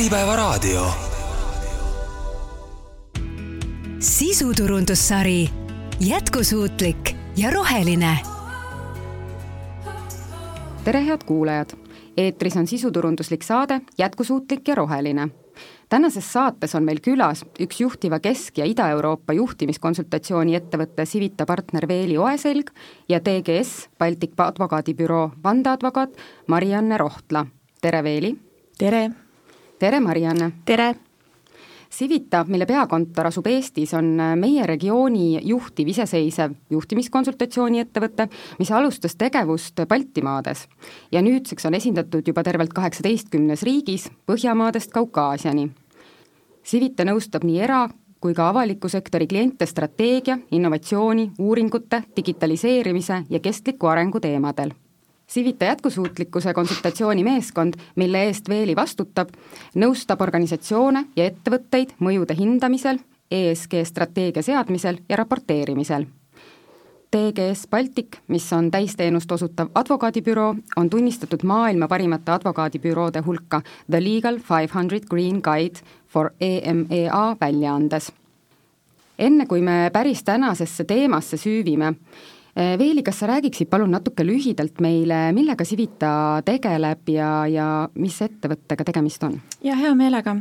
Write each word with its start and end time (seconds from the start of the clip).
Äripäevaraadio. 0.00 0.86
sisuturundussari 3.98 5.48
jätkusuutlik 6.00 7.16
ja 7.36 7.50
roheline. 7.50 8.18
tere, 10.84 11.06
head 11.06 11.18
kuulajad! 11.26 11.70
eetris 12.16 12.56
on 12.56 12.66
sisuturunduslik 12.66 13.42
saade 13.42 13.80
Jätkusuutlik 13.98 14.68
ja 14.68 14.74
roheline. 14.74 15.28
tänases 15.88 16.32
saates 16.32 16.74
on 16.74 16.82
meil 16.82 16.98
külas 17.08 17.44
üks 17.60 17.80
juhtiva 17.80 18.16
Kesk- 18.16 18.56
ja 18.56 18.64
Ida-Euroopa 18.64 19.32
juhtimiskonsultatsiooni 19.32 20.54
ettevõtte 20.54 21.04
Civita 21.04 21.46
partner 21.46 21.88
Veeli 21.88 22.18
Oeselg 22.18 22.70
ja 23.08 23.20
TGS 23.20 23.88
Baltic 23.98 24.32
advokaadibüroo 24.36 25.30
vandeadvokaat 25.44 26.10
Marianne 26.46 26.98
Rohtla. 26.98 27.46
tere, 27.80 28.04
Veeli! 28.04 28.38
tere! 28.78 29.10
Tere, 29.80 30.00
Marianne! 30.00 30.52
tere! 30.64 30.94
Civita, 31.90 32.44
mille 32.46 32.66
peakontor 32.68 33.26
asub 33.30 33.46
Eestis, 33.50 33.94
on 33.98 34.12
meie 34.38 34.66
regiooni 34.68 35.40
juhtiv 35.42 35.88
iseseisev 35.90 36.52
juhtimiskonsultatsiooni 36.70 37.80
ettevõte, 37.82 38.28
mis 38.60 38.70
alustas 38.70 39.16
tegevust 39.18 39.80
Baltimaades 39.88 40.66
ja 41.10 41.22
nüüdseks 41.24 41.66
on 41.66 41.78
esindatud 41.80 42.28
juba 42.28 42.44
tervelt 42.46 42.76
kaheksateistkümnes 42.76 43.64
riigis, 43.66 44.06
Põhjamaadest 44.28 44.92
Kaukaasiani. 44.94 45.70
Civita 46.62 47.08
nõustab 47.08 47.48
nii 47.48 47.58
era- 47.64 47.88
kui 48.20 48.36
ka 48.36 48.50
avaliku 48.52 48.88
sektori 48.88 49.26
kliente 49.26 49.66
strateegia, 49.66 50.38
innovatsiooni, 50.52 51.30
uuringute, 51.38 52.04
digitaliseerimise 52.16 53.24
ja 53.30 53.40
kestliku 53.40 53.88
arengu 53.88 54.20
teemadel 54.20 54.76
Civita 55.30 55.64
jätkusuutlikkuse 55.64 56.54
konsultatsiooni 56.54 57.24
meeskond, 57.24 57.74
mille 57.96 58.24
eest 58.26 58.48
Veeli 58.48 58.76
vastutab, 58.76 59.28
nõustab 59.78 60.24
organisatsioone 60.26 61.04
ja 61.16 61.28
ettevõtteid 61.30 61.92
mõjude 62.02 62.34
hindamisel, 62.34 62.98
ESG 63.30 63.84
strateegia 63.86 64.42
seadmisel 64.42 64.98
ja 65.08 65.20
raporteerimisel. 65.20 66.08
TGS 67.10 67.68
Baltic, 67.70 68.18
mis 68.28 68.52
on 68.52 68.70
täisteenust 68.70 69.32
osutav 69.32 69.70
advokaadibüroo, 69.74 70.54
on 70.76 70.90
tunnistatud 70.90 71.46
maailma 71.46 71.88
parimate 71.88 72.32
advokaadibüroode 72.32 73.22
hulka 73.26 73.62
The 73.90 74.02
Legal 74.02 74.38
Five 74.38 74.68
Hundred 74.74 75.06
Green 75.10 75.38
Guide 75.44 75.78
for 76.08 76.30
EMEA 76.40 77.36
väljaandes. 77.40 78.12
enne, 79.18 79.46
kui 79.46 79.62
me 79.62 79.90
päris 79.92 80.24
tänasesse 80.24 80.84
teemasse 80.84 81.36
süüvime, 81.36 81.94
Veeli, 82.60 83.00
kas 83.02 83.22
sa 83.22 83.28
räägiksid 83.30 83.70
palun 83.72 83.94
natuke 83.94 84.24
lühidalt 84.26 84.82
meile, 84.84 85.30
millega 85.32 85.64
Civita 85.64 86.12
tegeleb 86.44 87.08
ja, 87.08 87.30
ja 87.48 87.66
mis 87.96 88.18
ettevõttega 88.20 88.84
tegemist 88.84 89.24
on? 89.24 89.38
ja 89.64 89.76
hea 89.80 89.94
meelega 89.96 90.36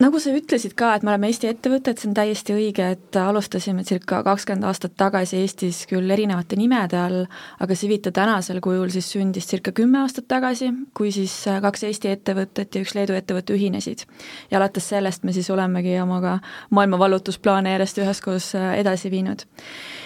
nagu 0.00 0.20
sa 0.20 0.32
ütlesid 0.32 0.72
ka, 0.78 0.94
et 0.96 1.04
me 1.04 1.12
oleme 1.12 1.28
Eesti 1.28 1.48
ettevõte, 1.50 1.92
et 1.92 2.00
see 2.00 2.08
on 2.08 2.14
täiesti 2.16 2.54
õige, 2.56 2.86
et 2.96 3.16
alustasime 3.20 3.84
circa 3.86 4.22
kakskümmend 4.24 4.64
aastat 4.68 4.94
tagasi 5.00 5.42
Eestis 5.42 5.82
küll 5.90 6.10
erinevate 6.10 6.56
nimede 6.56 6.98
all, 7.00 7.26
aga 7.60 7.76
Civita 7.76 8.12
tänasel 8.16 8.62
kujul 8.64 8.88
siis 8.94 9.10
sündis 9.12 9.48
circa 9.50 9.74
kümme 9.76 10.00
aastat 10.00 10.28
tagasi, 10.30 10.70
kui 10.96 11.12
siis 11.14 11.34
kaks 11.64 11.84
Eesti 11.90 12.12
ettevõtet 12.14 12.74
ja 12.74 12.84
üks 12.84 12.96
Leedu 12.96 13.16
ettevõte 13.18 13.56
ühinesid. 13.56 14.06
ja 14.50 14.58
alates 14.58 14.88
sellest 14.88 15.24
me 15.24 15.36
siis 15.36 15.50
olemegi 15.50 15.98
oma 16.00 16.20
ka 16.24 16.38
maailma 16.70 16.98
vallutusplaane 16.98 17.76
järjest 17.76 18.00
üheskoos 18.00 18.50
edasi 18.56 19.10
viinud. 19.10 19.44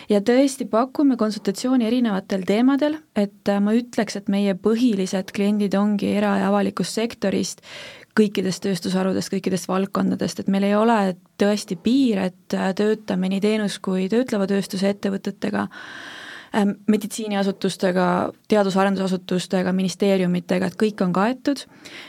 ja 0.09 0.21
tõesti, 0.21 0.67
pakume 0.67 1.17
konsultatsiooni 1.17 1.87
erinevatel 1.87 2.43
teemadel, 2.43 2.99
et 3.15 3.51
ma 3.61 3.73
ütleks, 3.73 4.17
et 4.17 4.29
meie 4.29 4.55
põhilised 4.55 5.31
kliendid 5.35 5.75
ongi 5.75 6.17
era- 6.17 6.39
ja 6.39 6.49
avalikust 6.49 6.95
sektorist, 6.99 7.63
kõikidest 8.19 8.63
tööstusharudest, 8.65 9.33
kõikidest 9.33 9.69
valdkondadest, 9.69 10.41
et 10.41 10.51
meil 10.53 10.69
ei 10.69 10.75
ole 10.79 10.99
tõesti 11.41 11.77
piir, 11.81 12.21
et 12.31 12.55
äh, 12.55 12.71
töötame 12.77 13.31
nii 13.33 13.43
teenus- 13.43 13.81
kui 13.83 14.09
töötleva 14.13 14.47
tööstuse 14.51 14.93
ettevõtetega, 14.95 15.69
meditsiiniasutustega, 16.87 18.07
teadus-arendusasutustega, 18.49 19.73
ministeeriumitega, 19.75 20.71
et 20.71 20.79
kõik 20.79 21.03
on 21.05 21.15
kaetud 21.15 21.65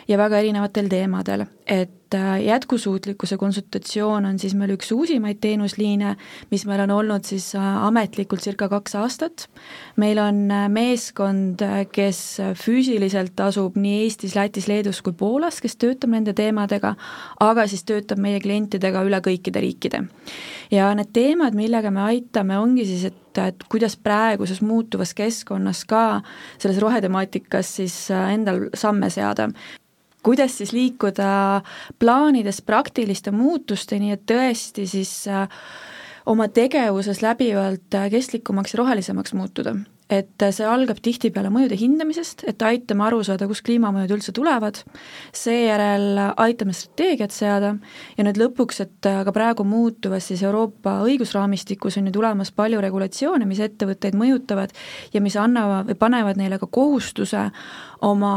ja 0.10 0.20
väga 0.22 0.42
erinevatel 0.44 0.90
teemadel, 0.92 1.46
et 1.66 2.14
äh, 2.14 2.44
jätkusuutlikkuse 2.46 3.40
konsultatsioon 3.42 4.28
on 4.30 4.38
siis 4.40 4.54
meil 4.58 4.76
üks 4.76 4.92
uusimaid 4.94 5.40
teenusliine, 5.42 6.14
mis 6.52 6.66
meil 6.70 6.84
on 6.86 6.94
olnud 7.00 7.26
siis 7.26 7.50
äh, 7.58 7.66
ametlikult 7.88 8.46
circa 8.46 8.70
kaks 8.70 8.96
aastat. 9.02 9.48
meil 9.96 10.22
on 10.22 10.46
meeskond, 10.70 11.66
kes 11.92 12.22
füüsiliselt 12.62 13.40
asub 13.42 13.80
nii 13.82 14.04
Eestis, 14.06 14.36
Lätis, 14.38 14.70
Leedus 14.70 15.02
kui 15.02 15.14
Poolas, 15.18 15.62
kes 15.62 15.78
töötab 15.82 16.14
nende 16.14 16.38
teemadega, 16.38 16.96
aga 17.40 17.68
siis 17.68 17.84
töötab 17.84 18.22
meie 18.22 18.40
klientidega 18.40 19.04
üle 19.08 19.22
kõikide 19.26 19.64
riikide. 19.66 20.06
ja 20.72 20.94
need 20.94 21.14
teemad, 21.14 21.58
millega 21.58 21.92
me 21.92 22.06
aitame, 22.12 22.60
ongi 22.62 22.86
siis, 22.86 23.10
et 23.10 23.25
et 23.38 23.66
kuidas 23.70 23.98
praeguses 23.98 24.62
muutuvas 24.62 25.14
keskkonnas 25.14 25.86
ka 25.86 26.22
selles 26.58 26.80
rohetemaatikas 26.82 27.76
siis 27.82 27.98
endal 28.12 28.70
samme 28.74 29.10
seada 29.10 29.50
kuidas 30.26 30.58
siis 30.58 30.74
liikuda 30.74 31.62
plaanides 32.00 32.62
praktiliste 32.66 33.32
muutusteni, 33.32 34.12
et 34.16 34.24
tõesti 34.26 34.88
siis 34.90 35.12
äh, 35.30 35.46
oma 36.26 36.48
tegevuses 36.50 37.22
läbivalt 37.22 37.94
äh, 37.94 38.10
kestlikumaks 38.10 38.74
ja 38.74 38.82
rohelisemaks 38.82 39.36
muutuda. 39.38 39.76
Et 40.10 40.44
see 40.54 40.66
algab 40.70 41.00
tihtipeale 41.02 41.50
mõjude 41.54 41.78
hindamisest, 41.80 42.44
et 42.50 42.62
aitame 42.62 43.08
aru 43.08 43.24
saada, 43.26 43.48
kust 43.50 43.66
kliimamõjud 43.66 44.14
üldse 44.18 44.34
tulevad, 44.38 44.84
seejärel 45.34 46.20
aitame 46.42 46.76
strateegiat 46.78 47.34
seada 47.34 47.74
ja 48.18 48.28
nüüd 48.28 48.38
lõpuks, 48.38 48.84
et 48.86 49.10
ka 49.26 49.34
praegu 49.36 49.66
muutuvas 49.66 50.30
siis 50.30 50.44
Euroopa 50.46 51.00
õigusraamistikus 51.08 51.98
on 51.98 52.12
ju 52.12 52.18
tulemas 52.20 52.54
palju 52.54 52.84
regulatsioone, 52.86 53.50
mis 53.50 53.64
ettevõtteid 53.66 54.18
mõjutavad 54.20 54.76
ja 55.14 55.24
mis 55.26 55.38
annavad 55.42 55.90
või 55.90 55.98
panevad 56.06 56.38
neile 56.38 56.62
ka 56.62 56.70
kohustuse 56.70 57.50
oma 58.06 58.36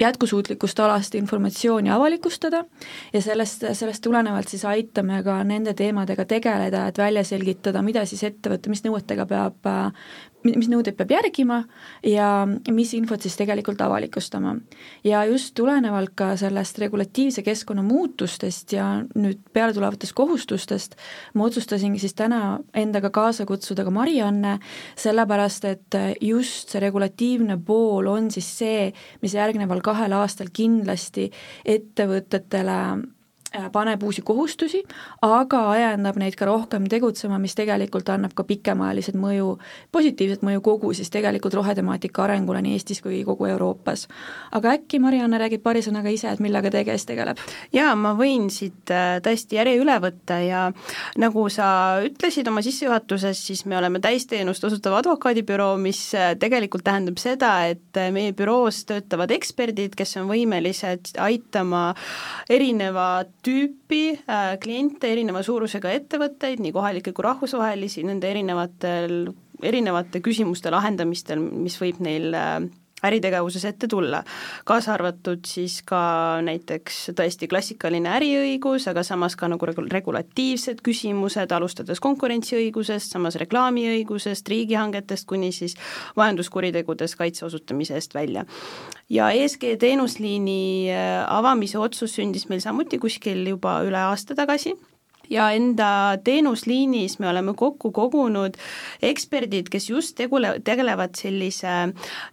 jätkusuutlikkust 0.00 0.80
alast 0.80 1.14
informatsiooni 1.14 1.90
avalikustada 1.90 2.64
ja 3.12 3.22
sellest, 3.22 3.64
sellest 3.72 4.02
tulenevalt 4.02 4.48
siis 4.48 4.64
aitame 4.64 5.22
ka 5.22 5.38
nende 5.44 5.74
teemadega 5.78 6.24
tegeleda, 6.24 6.86
et 6.88 6.98
välja 6.98 7.24
selgitada, 7.24 7.82
mida 7.82 8.06
siis 8.08 8.24
ettevõte, 8.26 8.72
mis 8.72 8.84
nõuetega 8.86 9.26
peab, 9.28 9.70
mis 10.44 10.68
nõudeid 10.70 10.96
peab 10.98 11.12
järgima 11.14 11.62
ja 12.06 12.46
mis 12.46 12.92
infot 12.96 13.22
siis 13.22 13.36
tegelikult 13.38 13.80
avalikustama. 13.80 14.56
ja 15.04 15.24
just 15.24 15.54
tulenevalt 15.54 16.14
ka 16.14 16.32
sellest 16.36 16.78
regulatiivse 16.78 17.42
keskkonna 17.42 17.82
muutustest 17.82 18.72
ja 18.72 18.88
nüüd 19.14 19.40
peale 19.52 19.74
tulevatest 19.76 20.12
kohustustest 20.18 20.96
ma 21.34 21.46
otsustasingi 21.46 22.00
siis 22.02 22.14
täna 22.18 22.58
endaga 22.74 23.10
kaasa 23.10 23.46
kutsuda 23.46 23.84
ka 23.84 23.90
Marianne, 23.90 24.58
sellepärast 24.96 25.64
et 25.64 25.98
just 26.20 26.72
see 26.72 26.82
regulatiivne 26.82 27.58
pool 27.66 28.06
on 28.10 28.30
siis 28.30 28.48
see, 28.58 28.92
mis 29.22 29.34
järgneval 29.34 29.82
kahel 29.84 30.14
aastal 30.16 30.50
kindlasti 30.52 31.30
ettevõtetele 31.64 32.78
paneb 33.72 34.02
uusi 34.02 34.22
kohustusi, 34.24 34.82
aga 35.22 35.62
ajendab 35.74 36.16
neid 36.20 36.36
ka 36.38 36.46
rohkem 36.48 36.86
tegutsema, 36.90 37.38
mis 37.42 37.54
tegelikult 37.58 38.08
annab 38.12 38.34
ka 38.36 38.44
pikemaajalised 38.48 39.16
mõju, 39.18 39.56
positiivset 39.92 40.44
mõju 40.46 40.62
kogu 40.64 40.92
siis 40.96 41.10
tegelikult 41.12 41.54
rohetemaatika 41.58 42.24
arengule 42.26 42.62
nii 42.64 42.78
Eestis 42.78 43.02
kui 43.04 43.22
kogu 43.26 43.46
Euroopas. 43.50 44.06
aga 44.52 44.76
äkki 44.76 45.00
Marianne 45.00 45.38
räägib 45.38 45.62
paari 45.62 45.82
sõnaga 45.84 46.12
ise, 46.12 46.30
et 46.32 46.40
millega 46.40 46.70
TGS 46.70 47.06
tegeleb? 47.06 47.40
jaa, 47.72 47.94
ma 47.94 48.14
võin 48.18 48.48
siit 48.50 48.90
äh, 48.90 49.18
tõesti 49.24 49.58
järje 49.60 49.76
üle 49.82 49.98
võtta 50.00 50.40
ja 50.42 50.62
nagu 51.20 51.48
sa 51.52 52.00
ütlesid 52.04 52.48
oma 52.48 52.62
sissejuhatuses, 52.64 53.46
siis 53.46 53.64
me 53.66 53.76
oleme 53.76 54.00
täisteenust 54.00 54.64
osutav 54.64 54.96
advokaadibüroo, 55.02 55.76
mis 55.76 56.00
äh, 56.14 56.32
tegelikult 56.40 56.86
tähendab 56.88 57.20
seda, 57.20 57.52
et 57.68 58.00
meie 58.12 58.32
büroos 58.36 58.84
töötavad 58.88 59.30
eksperdid, 59.34 59.96
kes 59.98 60.16
on 60.20 60.30
võimelised 60.30 61.14
aitama 61.20 61.92
erinevat 62.50 63.41
tüüpi 63.42 64.02
äh, 64.14 64.52
kliente, 64.62 65.10
erineva 65.12 65.42
suurusega 65.46 65.90
ettevõtteid, 65.98 66.62
nii 66.62 66.74
kohalikke 66.74 67.14
kui 67.14 67.26
rahvusvahelisi, 67.26 68.04
nende 68.06 68.30
erinevatel, 68.30 69.32
erinevate 69.62 70.22
küsimuste 70.22 70.70
lahendamistel, 70.74 71.42
mis 71.42 71.78
võib 71.80 72.00
neil 72.04 72.30
äh, 72.38 72.60
äritegevuses 73.06 73.64
ette 73.68 73.88
tulla, 73.90 74.22
kaasa 74.68 74.94
arvatud 74.94 75.42
siis 75.48 75.80
ka 75.86 76.02
näiteks 76.44 77.12
tõesti 77.18 77.48
klassikaline 77.50 78.10
äriõigus, 78.16 78.86
aga 78.90 79.04
samas 79.06 79.36
ka 79.38 79.48
nagu 79.50 79.66
regu-, 79.68 79.86
regulatiivsed 79.90 80.82
küsimused, 80.86 81.52
alustades 81.52 82.02
konkurentsiõigusest, 82.02 83.16
samas 83.16 83.38
reklaamiõigusest, 83.42 84.48
riigihangetest 84.48 85.28
kuni 85.30 85.52
siis 85.52 85.76
majanduskuritegudes 86.16 87.16
kaitse 87.18 87.46
osutamise 87.48 87.98
eest 87.98 88.14
välja. 88.14 88.46
ja 89.10 89.30
ESG 89.30 89.76
teenusliini 89.78 90.90
äh, 90.90 91.26
avamise 91.28 91.78
otsus 91.78 92.14
sündis 92.16 92.48
meil 92.48 92.60
samuti 92.60 92.98
kuskil 92.98 93.46
juba 93.48 93.80
üle 93.84 93.98
aasta 93.98 94.34
tagasi 94.34 94.76
ja 95.32 95.48
enda 95.56 96.18
teenusliinis 96.24 97.18
me 97.22 97.28
oleme 97.30 97.54
kokku 97.58 97.90
kogunud 97.94 98.56
eksperdid, 99.02 99.68
kes 99.72 99.90
just 99.90 100.16
tegule, 100.18 100.60
tegelevad 100.64 101.14
sellise 101.18 101.68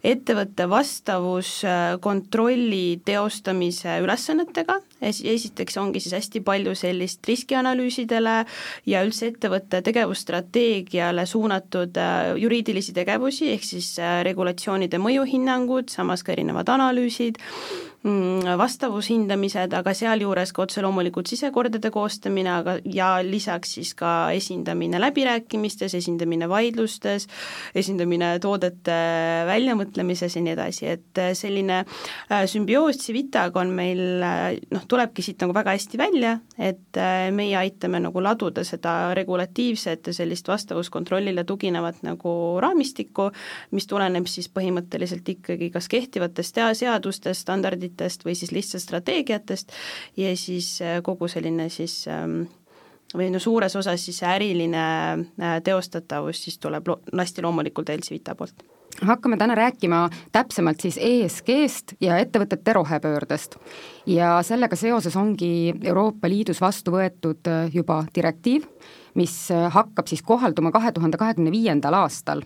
ettevõtte 0.04 0.68
vastavuskontrolli 0.70 3.00
teostamise 3.04 3.98
ülesannetega, 4.04 4.80
es-, 5.00 5.24
esiteks 5.24 5.76
ongi 5.80 6.00
siis 6.04 6.14
hästi 6.18 6.40
palju 6.46 6.74
sellist 6.78 7.26
riskianalüüsidele 7.28 8.36
ja 8.90 9.04
üldse 9.06 9.26
ettevõtte 9.32 9.82
tegevusstrateegiale 9.86 11.26
suunatud 11.26 11.96
äh, 12.00 12.36
juriidilisi 12.40 12.92
tegevusi, 12.96 13.50
ehk 13.54 13.64
siis 13.64 13.98
äh, 13.98 14.20
regulatsioonide 14.26 14.98
mõjuhinnangud, 15.02 15.86
samas 15.92 16.22
ka 16.26 16.32
erinevad 16.36 16.68
analüüsid, 16.72 17.34
vastavushindamised, 18.00 19.74
aga 19.76 19.92
sealjuures 19.92 20.54
ka 20.56 20.62
otse 20.64 20.80
loomulikult 20.80 21.28
sisekordade 21.28 21.90
koostamine, 21.92 22.48
aga 22.48 22.78
ja 22.88 23.10
lisaks 23.20 23.74
siis 23.76 23.92
ka 23.94 24.30
esindamine 24.32 24.96
läbirääkimistes, 25.02 25.94
esindamine 25.98 26.48
vaidlustes, 26.48 27.26
esindamine 27.76 28.38
toodete 28.40 28.96
väljamõtlemises 29.50 30.36
ja 30.36 30.42
nii 30.46 30.54
edasi, 30.54 30.86
et 30.94 31.20
äh, 31.20 31.34
selline 31.36 31.82
äh, 31.82 32.46
sümbioos 32.48 33.02
Civitaga 33.04 33.60
on 33.60 33.74
meil 33.76 34.24
äh, 34.24 34.56
noh, 34.72 34.88
tulebki 34.88 35.24
siit 35.24 35.44
nagu 35.44 35.52
väga 35.56 35.76
hästi 35.76 36.00
välja, 36.00 36.38
et 36.56 36.96
meie 37.36 37.56
aitame 37.60 38.00
nagu 38.00 38.20
laduda 38.24 38.64
seda 38.64 39.12
regulatiivset 39.16 40.08
ja 40.08 40.16
sellist 40.16 40.48
vastavuskontrollile 40.48 41.44
tuginevat 41.44 42.00
nagu 42.06 42.32
raamistikku, 42.64 43.28
mis 43.76 43.86
tuleneb 43.90 44.28
siis 44.30 44.48
põhimõtteliselt 44.48 45.28
ikkagi 45.36 45.70
kas 45.74 45.88
kehtivatest 45.92 46.60
seadustest, 46.80 47.44
standarditest, 47.44 47.89
vahenditest 47.90 48.24
või 48.24 48.34
siis 48.34 48.52
lihtsalt 48.52 48.82
strateegiatest 48.82 49.72
ja 50.16 50.36
siis 50.36 50.80
äh, 50.82 51.02
kogu 51.02 51.28
selline 51.28 51.68
siis 51.68 52.06
ähm, 52.08 52.48
või 53.14 53.30
no 53.30 53.38
suures 53.38 53.76
osas 53.76 54.04
siis 54.04 54.22
äriline 54.22 54.78
äh, 54.78 55.62
teostatavus 55.62 56.44
siis 56.44 56.58
tuleb 56.58 56.86
lo-, 56.88 57.00
hästi 57.16 57.42
loomulikult 57.42 57.88
Elsivita 57.90 58.34
poolt 58.34 58.62
hakkame 59.06 59.36
täna 59.38 59.54
rääkima 59.54 60.08
täpsemalt 60.32 60.80
siis 60.80 60.98
ESG-st 60.98 61.96
ja 62.00 62.18
ettevõtete 62.18 62.72
rohepöördest. 62.72 63.56
ja 64.06 64.42
sellega 64.42 64.76
seoses 64.76 65.16
ongi 65.16 65.74
Euroopa 65.84 66.28
Liidus 66.28 66.60
vastu 66.60 66.90
võetud 66.92 67.46
äh, 67.48 67.70
juba 67.74 68.04
direktiiv, 68.14 68.66
mis 69.14 69.50
hakkab 69.50 70.06
siis 70.06 70.22
kohalduma 70.22 70.70
kahe 70.70 70.92
tuhande 70.92 71.18
kahekümne 71.18 71.50
viiendal 71.50 71.94
aastal 71.94 72.42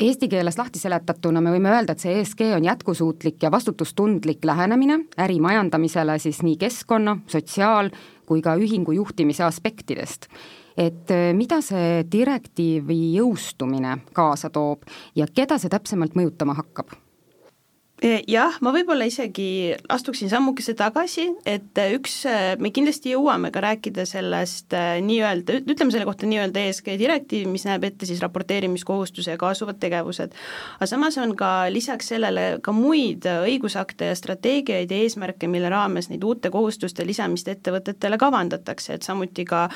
Eesti 0.00 0.28
keeles 0.32 0.56
lahti 0.56 0.80
seletatuna 0.80 1.42
me 1.44 1.50
võime 1.52 1.68
öelda, 1.74 1.92
et 1.92 2.00
see 2.00 2.14
ESG 2.22 2.46
on 2.56 2.64
jätkusuutlik 2.64 3.42
ja 3.44 3.50
vastutustundlik 3.52 4.44
lähenemine 4.48 4.96
ärimajandamisele 5.20 6.18
siis 6.18 6.40
nii 6.42 6.56
keskkonna, 6.56 7.18
sotsiaal- 7.28 7.92
kui 8.26 8.40
ka 8.40 8.54
ühingu 8.56 8.92
juhtimise 8.92 9.44
aspektidest. 9.44 10.28
et 10.76 11.10
eh, 11.10 11.34
mida 11.34 11.60
see 11.60 12.04
direktiivi 12.12 13.16
jõustumine 13.18 13.98
kaasa 14.12 14.50
toob 14.50 14.82
ja 15.14 15.26
keda 15.26 15.58
see 15.58 15.68
täpsemalt 15.68 16.14
mõjutama 16.14 16.54
hakkab? 16.54 16.94
Eh, 18.00 18.22
jah, 18.32 18.54
ma 18.64 18.70
võib-olla 18.72 19.04
isegi 19.04 19.74
astuksin 19.92 20.30
sammukese 20.32 20.72
tagasi, 20.72 21.26
et 21.44 21.76
eh, 21.76 21.90
üks, 21.98 22.14
eh, 22.24 22.54
me 22.56 22.70
kindlasti 22.72 23.10
jõuame 23.12 23.50
ka 23.52 23.60
rääkida 23.60 24.06
sellest 24.08 24.72
nii-öelda, 25.04 25.58
ütleme 25.68 25.92
selle 25.92 26.06
kohta 26.08 26.24
nii-öelda 26.24 26.62
ESG 26.64 26.94
direktiiv, 26.96 27.50
mis 27.52 27.66
näeb 27.68 27.84
ette 27.84 28.08
siis 28.08 28.22
raporteerimiskohustuse 28.24 29.34
ja 29.34 29.40
kaasuvad 29.40 29.76
tegevused. 29.82 30.32
aga 30.78 30.88
samas 30.88 31.18
on 31.20 31.34
ka 31.36 31.68
lisaks 31.68 32.08
sellele 32.14 32.46
ka 32.64 32.72
muid 32.72 33.28
õigusakte 33.28 34.08
ja 34.08 34.16
strateegiaid 34.16 34.88
ja 34.88 35.02
eesmärke, 35.04 35.44
mille 35.44 35.68
raames 35.68 36.08
neid 36.08 36.24
uute 36.24 36.48
kohustuste 36.48 37.04
lisamist 37.04 37.52
ettevõtetele 37.52 38.16
kavandatakse, 38.16 38.96
et 38.96 39.04
samuti 39.04 39.44
ka 39.44 39.66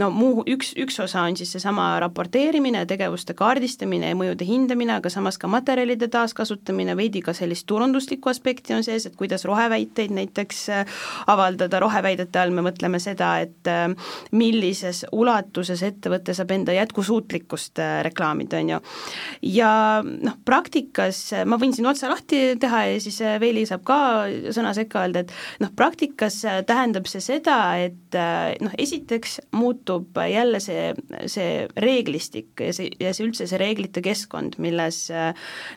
no 0.00 0.08
muu, 0.08 0.46
üks, 0.48 0.72
üks 0.80 0.96
osa 1.04 1.26
on 1.28 1.36
siis 1.36 1.52
seesama 1.52 2.00
raporteerimine, 2.00 2.86
tegevuste 2.88 3.36
kaardistamine 3.36 4.14
ja 4.14 4.16
mõjude 4.16 4.48
hindamine, 4.48 4.96
aga 4.96 5.12
samas 5.12 5.36
ka 5.36 5.52
materjalide 5.52 6.08
taaskasutamine, 6.08 6.96
veidi 6.96 7.20
ka 7.20 7.36
sellist 7.36 7.65
turunduslikku 7.66 8.30
aspekti 8.30 8.74
on 8.74 8.84
sees, 8.84 9.06
et 9.06 9.16
kuidas 9.16 9.44
roheväiteid 9.44 10.14
näiteks 10.14 10.62
äh, 10.70 10.86
avaldada, 11.26 11.80
roheväidete 11.82 12.40
all 12.40 12.54
me 12.54 12.64
mõtleme 12.66 13.00
seda, 13.02 13.36
et 13.44 13.70
äh, 13.70 13.88
millises 14.36 15.04
ulatuses 15.12 15.82
ettevõte 15.86 16.34
saab 16.36 16.54
enda 16.54 16.76
jätkusuutlikkust 16.76 17.82
äh, 17.82 17.98
reklaamida, 18.06 18.60
on 18.62 18.74
ju. 18.76 18.80
ja 19.56 19.70
noh, 20.04 20.38
praktikas 20.44 21.22
ma 21.46 21.58
võin 21.60 21.74
siin 21.76 21.88
otsa 21.90 22.10
lahti 22.12 22.56
teha 22.60 22.84
ja 22.90 23.00
siis 23.02 23.20
Veeli 23.40 23.64
saab 23.68 23.82
ka 23.86 23.98
sõna 24.54 24.72
sekka 24.76 25.02
öelda, 25.04 25.24
et 25.24 25.62
noh, 25.62 25.72
praktikas 25.76 26.42
tähendab 26.66 27.08
see 27.10 27.22
seda, 27.24 27.58
et 27.82 28.16
noh, 28.62 28.74
esiteks 28.78 29.40
muutub 29.56 30.16
jälle 30.30 30.60
see, 30.62 30.92
see 31.30 31.66
reeglistik 31.82 32.62
ja 32.62 32.72
see, 32.76 32.90
ja 33.00 33.12
see 33.16 33.26
üldse 33.26 33.48
see 33.48 33.60
reeglite 33.60 34.02
keskkond, 34.04 34.58
milles, 34.62 35.06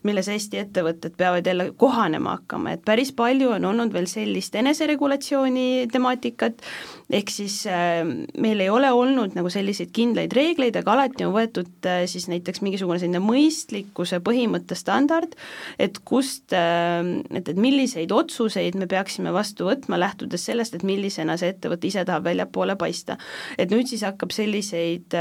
milles 0.08 0.30
Eesti 0.30 0.62
ettevõtted 0.62 1.18
peavad 1.20 1.48
jälle 1.48 1.70
kohanema 1.80 2.38
hakkama, 2.38 2.76
et 2.76 2.84
päris 2.86 3.12
palju 3.16 3.54
on 3.56 3.66
olnud 3.72 3.94
veel 3.96 4.08
sellist 4.10 4.56
eneseregulatsiooni 4.60 5.88
temaatikat, 5.92 6.62
ehk 7.10 7.32
siis 7.34 7.62
äh, 7.70 8.04
meil 8.38 8.64
ei 8.64 8.70
ole 8.70 8.92
olnud 8.94 9.38
nagu 9.38 9.50
selliseid 9.54 9.94
kindlaid 9.96 10.36
reegleid, 10.36 10.78
aga 10.80 10.94
alati 10.96 11.26
on 11.28 11.34
võetud 11.36 11.88
äh, 11.90 12.04
siis 12.12 12.28
näiteks 12.32 12.64
mingisugune 12.66 13.00
selline 13.02 13.22
mõistlikkuse 13.24 14.22
põhimõtte 14.26 14.78
standard, 14.78 15.36
et 15.80 16.02
kust 16.06 16.56
äh,, 16.58 17.00
et, 17.34 17.50
et 17.50 17.60
milliseid 17.60 18.12
otsuseid 18.16 18.78
me 18.80 18.90
peaksime 18.90 19.34
vastu 19.36 19.70
võtma, 19.70 20.00
lähtudes 20.02 20.46
sellest, 20.50 20.76
et 20.76 20.86
millisena 20.88 21.38
see 21.40 21.54
ettevõte 21.56 21.90
ise 21.90 22.06
tahab 22.08 22.28
väljapoole 22.30 22.76
paista. 22.80 23.18
et 23.58 23.72
nüüd 23.72 23.90
siis 23.90 24.04
hakkab 24.06 24.34
selliseid 24.36 25.16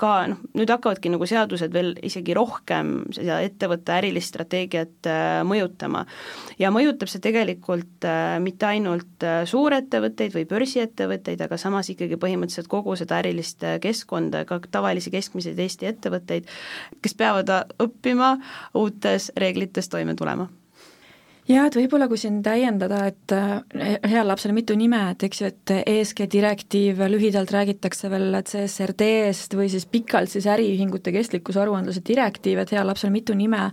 ka 0.00 0.12
noh, 0.32 0.40
nüüd 0.56 0.70
hakkavadki 0.72 1.12
nagu 1.12 1.26
seadused 1.28 1.72
veel 1.74 1.92
isegi 2.06 2.34
rohkem 2.36 2.96
seda 3.14 3.40
ettevõtte 3.44 3.94
ärilist 3.98 4.34
strateegiat 4.34 5.08
äh, 5.10 5.40
mõjutama. 5.90 6.06
ja 6.58 6.70
mõjutab 6.70 7.08
see 7.10 7.20
tegelikult 7.20 8.04
äh, 8.04 8.38
mitte 8.40 8.66
ainult 8.66 9.24
äh, 9.24 9.42
suurettevõtteid 9.44 10.34
või 10.34 10.46
börsiettevõtteid, 10.46 10.90
ettevõtteid, 10.90 11.40
aga 11.44 11.56
samas 11.56 11.90
ikkagi 11.90 12.16
põhimõtteliselt 12.16 12.68
kogu 12.68 12.96
seda 12.96 13.20
ärilist 13.20 13.64
keskkonda, 13.80 14.44
ka 14.44 14.60
tavalisi 14.70 15.10
keskmiseid 15.10 15.58
Eesti 15.58 15.86
ettevõtteid, 15.86 16.48
kes 17.02 17.14
peavad 17.14 17.50
õppima 17.80 18.36
uutes 18.74 19.30
reeglites 19.36 19.88
toime 19.88 20.14
tulema 20.14 20.48
jaa, 21.50 21.66
et 21.66 21.76
võib-olla 21.76 22.06
kui 22.10 22.18
siin 22.20 22.40
täiendada, 22.44 23.04
et 23.10 23.34
eh, 23.34 23.96
heal 24.10 24.28
lapsel 24.28 24.52
mitu 24.56 24.76
nime, 24.78 25.00
et 25.14 25.24
eks 25.26 25.42
ju, 25.42 25.50
et 25.50 25.74
ESG 25.80 26.26
direktiiv, 26.32 27.02
lühidalt 27.10 27.50
räägitakse 27.54 28.10
veel 28.12 28.36
CSRD-st 28.46 29.56
või 29.58 29.70
siis 29.72 29.86
pikalt 29.90 30.32
siis 30.32 30.46
äriühingute 30.50 31.12
kestlikkusaruandluse 31.14 32.04
direktiiv, 32.06 32.62
et 32.62 32.74
heal 32.74 32.86
lapsel 32.90 33.12
mitu 33.14 33.36
nime, 33.38 33.70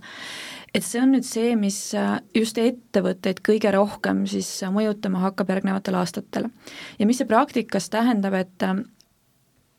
et 0.74 0.84
see 0.84 1.00
on 1.02 1.12
nüüd 1.14 1.26
see, 1.26 1.54
mis 1.58 1.78
äh, 1.96 2.18
just 2.36 2.58
ettevõtteid 2.60 3.42
kõige 3.46 3.72
rohkem 3.74 4.24
siis 4.30 4.50
äh, 4.62 4.72
mõjutama 4.74 5.22
hakkab 5.26 5.50
järgnevatel 5.54 5.98
aastatel. 6.00 6.48
ja 6.98 7.08
mis 7.08 7.20
see 7.20 7.28
praktikas 7.28 7.88
tähendab, 7.92 8.36
et 8.38 8.66
äh, 8.66 8.82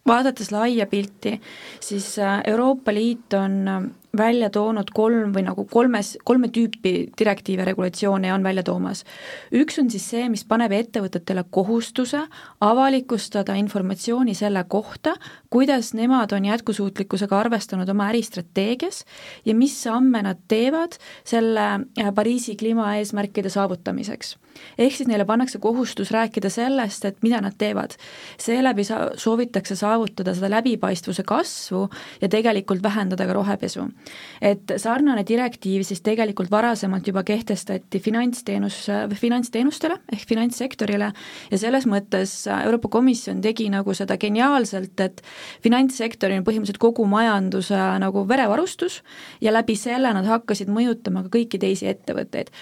vaadates 0.10 0.52
laia 0.52 0.90
pilti, 0.90 1.38
siis 1.80 2.16
Euroopa 2.50 2.94
Liit 2.94 3.34
on 3.38 3.94
välja 4.18 4.50
toonud 4.50 4.90
kolm 4.94 5.34
või 5.34 5.44
nagu 5.46 5.66
kolmes, 5.70 6.16
kolme 6.26 6.50
tüüpi 6.54 6.94
direktiive, 7.20 7.66
regulatsioone 7.68 8.32
on 8.34 8.44
välja 8.44 8.64
toomas. 8.64 9.04
üks 9.54 9.80
on 9.80 9.90
siis 9.90 10.10
see, 10.10 10.30
mis 10.30 10.44
paneb 10.46 10.72
ettevõtetele 10.74 11.44
kohustuse 11.50 12.24
avalikustada 12.62 13.54
informatsiooni 13.54 14.34
selle 14.34 14.64
kohta, 14.68 15.16
kuidas 15.50 15.94
nemad 15.94 16.34
on 16.34 16.46
jätkusuutlikkusega 16.46 17.40
arvestanud 17.40 17.90
oma 17.90 18.10
äristrateegias 18.10 19.06
ja 19.46 19.56
mis 19.56 19.78
samme 19.84 20.22
nad 20.22 20.42
teevad 20.48 20.98
selle 21.24 21.68
äh, 21.70 22.14
Pariisi 22.16 22.56
kliimaeesmärkide 22.56 23.50
saavutamiseks. 23.50 24.38
Ehk 24.78 24.96
siis 24.96 25.10
neile 25.10 25.26
pannakse 25.26 25.60
kohustus 25.60 26.12
rääkida 26.12 26.50
sellest, 26.50 27.06
et 27.06 27.18
mida 27.24 27.42
nad 27.42 27.58
teevad. 27.58 27.96
seeläbi 28.38 28.84
sa-, 28.84 29.12
soovitakse 29.16 29.76
saavutada 29.76 30.34
seda 30.34 30.50
läbipaistvuse 30.50 31.24
kasvu 31.24 31.90
ja 32.22 32.30
tegelikult 32.30 32.84
vähendada 32.84 33.26
ka 33.26 33.34
rohepesu 33.34 33.90
et 34.42 34.74
sarnane 34.82 35.24
direktiiv 35.28 35.84
siis 35.88 36.02
tegelikult 36.06 36.52
varasemalt 36.52 37.08
juba 37.08 37.24
kehtestati 37.28 38.00
finantsteenus, 38.04 38.82
finantsteenustele 39.20 40.00
ehk 40.14 40.26
finantssektorile 40.30 41.12
ja 41.52 41.62
selles 41.62 41.88
mõttes 41.90 42.34
Euroopa 42.54 42.92
Komisjon 43.00 43.42
tegi 43.44 43.70
nagu 43.72 43.94
seda 43.98 44.18
geniaalselt, 44.22 45.00
et 45.04 45.24
finantssektori 45.64 46.40
on 46.40 46.48
põhimõtteliselt 46.48 46.82
kogu 46.82 47.06
majanduse 47.10 47.80
nagu 48.04 48.26
verevarustus 48.30 49.02
ja 49.42 49.54
läbi 49.54 49.78
selle 49.80 50.14
nad 50.16 50.28
hakkasid 50.30 50.72
mõjutama 50.74 51.26
ka 51.26 51.38
kõiki 51.40 51.62
teisi 51.62 51.90
ettevõtteid 51.92 52.54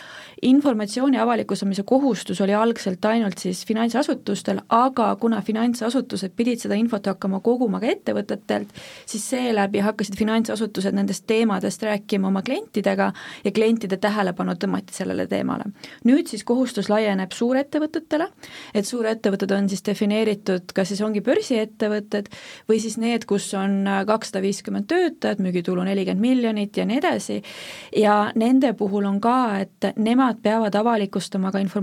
informatsiooni 0.45 1.17
avalikustamise 1.17 1.83
kohustus 1.88 2.41
oli 2.41 2.53
algselt 2.53 3.06
ainult 3.06 3.39
siis 3.39 3.62
finantsasutustel, 3.65 4.60
aga 4.75 5.08
kuna 5.20 5.39
finantsasutused 5.41 6.34
pidid 6.36 6.60
seda 6.60 6.75
infot 6.75 7.06
hakkama 7.08 7.39
koguma 7.46 7.79
ka 7.79 7.88
ettevõtetelt, 7.94 8.74
siis 9.08 9.24
seeläbi 9.32 9.79
hakkasid 9.86 10.17
finantsasutused 10.20 10.98
nendest 10.98 11.24
teemadest 11.32 11.86
rääkima 11.88 12.27
oma 12.27 12.41
klientidega 12.44 13.08
ja 13.46 13.53
klientide 13.56 13.98
tähelepanu 14.03 14.58
tõmmati 14.60 14.98
sellele 14.98 15.27
teemale. 15.32 15.70
nüüd 16.03 16.27
siis 16.27 16.44
kohustus 16.44 16.89
laieneb 16.91 17.32
suurettevõtetele, 17.32 18.27
et 18.75 18.86
suurettevõtted 18.86 19.56
on 19.56 19.70
siis 19.72 19.86
defineeritud, 19.86 20.75
kas 20.75 20.91
siis 20.91 21.01
ongi 21.01 21.24
börsiettevõtted 21.24 22.27
või 22.67 22.82
siis 22.84 22.98
need, 23.00 23.25
kus 23.25 23.48
on 23.53 23.88
kakssada 24.08 24.44
viiskümmend 24.44 24.91
töötajat, 24.91 25.39
müügitulu 25.39 25.88
nelikümmend 25.88 26.22
miljonit 26.22 26.77
ja 26.77 26.86
nii 26.86 27.00
edasi, 27.00 27.39
ja 27.96 28.20
nende 28.36 28.74
puhul 28.75 29.08
on 29.08 29.22
ka, 29.24 29.39
et 29.63 29.91
nemad 29.96 30.44
peavad 30.44 30.75
avalikustama 30.75 31.51
ka 31.51 31.63
informatsiooni 31.63 31.76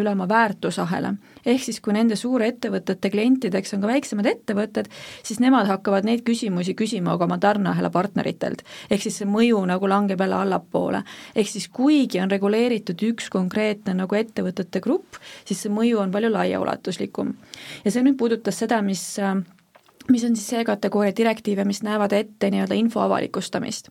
üle 0.00 0.10
oma 0.10 0.28
väärtusahela. 0.28 1.14
ehk 1.46 1.62
siis, 1.62 1.80
kui 1.80 1.92
nende 1.92 2.16
suurettevõtete 2.16 3.10
klientideks 3.10 3.74
on 3.74 3.80
ka 3.80 3.86
väiksemad 3.86 4.26
ettevõtted, 4.26 4.88
siis 5.22 5.40
nemad 5.40 5.66
hakkavad 5.66 6.04
neid 6.04 6.22
küsimusi 6.22 6.74
küsima 6.74 7.16
ka 7.18 7.24
oma 7.24 7.38
tarneahela 7.38 7.90
partneritelt. 7.90 8.62
ehk 8.90 9.02
siis 9.02 9.18
see 9.18 9.26
mõju 9.26 9.64
nagu 9.66 9.88
langeb 9.88 10.20
jälle 10.20 10.34
allapoole. 10.34 11.02
ehk 11.34 11.48
siis 11.48 11.68
kuigi 11.68 12.20
on 12.20 12.30
reguleeritud 12.30 13.02
üks 13.02 13.30
konkreetne 13.30 13.94
nagu 13.94 14.14
ettevõtete 14.14 14.80
grupp, 14.80 15.16
siis 15.44 15.62
see 15.62 15.70
mõju 15.70 15.98
on 15.98 16.10
palju 16.10 16.32
laiaulatuslikum. 16.32 17.34
ja 17.84 17.90
see 17.90 18.02
nüüd 18.02 18.16
puudutas 18.16 18.58
seda, 18.58 18.82
mis 18.82 19.18
mis 20.10 20.24
on 20.26 20.36
siis 20.36 20.48
see 20.52 20.64
kategooria 20.66 21.14
direktiive, 21.16 21.64
mis 21.68 21.82
näevad 21.86 22.12
ette 22.16 22.50
nii-öelda 22.50 22.76
info 22.78 23.00
avalikustamist. 23.04 23.88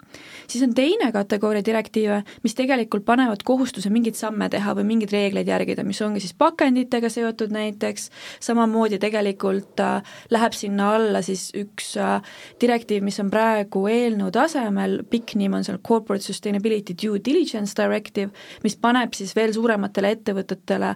siis 0.47 0.63
on 0.63 0.73
teine 0.75 1.11
kategooria 1.11 1.65
direktiive, 1.65 2.21
mis 2.43 2.55
tegelikult 2.55 3.05
panevad 3.05 3.43
kohustuse 3.45 3.89
mingeid 3.89 4.15
samme 4.19 4.49
teha 4.49 4.75
või 4.77 4.87
mingeid 4.93 5.13
reegleid 5.15 5.47
järgida, 5.47 5.83
mis 5.83 6.01
ongi 6.01 6.23
siis 6.23 6.33
pakenditega 6.33 7.09
seotud 7.09 7.53
näiteks, 7.55 8.09
samamoodi 8.39 8.99
tegelikult 8.99 9.79
äh, 9.83 10.15
läheb 10.29 10.57
sinna 10.57 10.93
alla 10.95 11.21
siis 11.25 11.49
üks 11.57 11.93
äh, 11.97 12.19
direktiiv, 12.61 13.03
mis 13.03 13.19
on 13.19 13.31
praegu 13.33 13.85
eelnõu 13.91 14.31
tasemel, 14.35 14.99
pikk 15.09 15.35
nimi 15.39 15.59
on 15.59 15.67
seal 15.67 15.79
Corporate 15.87 16.25
Sustainability 16.25 16.95
Due 17.03 17.21
Diligence 17.25 17.75
Directive, 17.77 18.31
mis 18.63 18.75
paneb 18.75 19.15
siis 19.17 19.35
veel 19.35 19.53
suurematele 19.55 20.15
ettevõtetele 20.17 20.95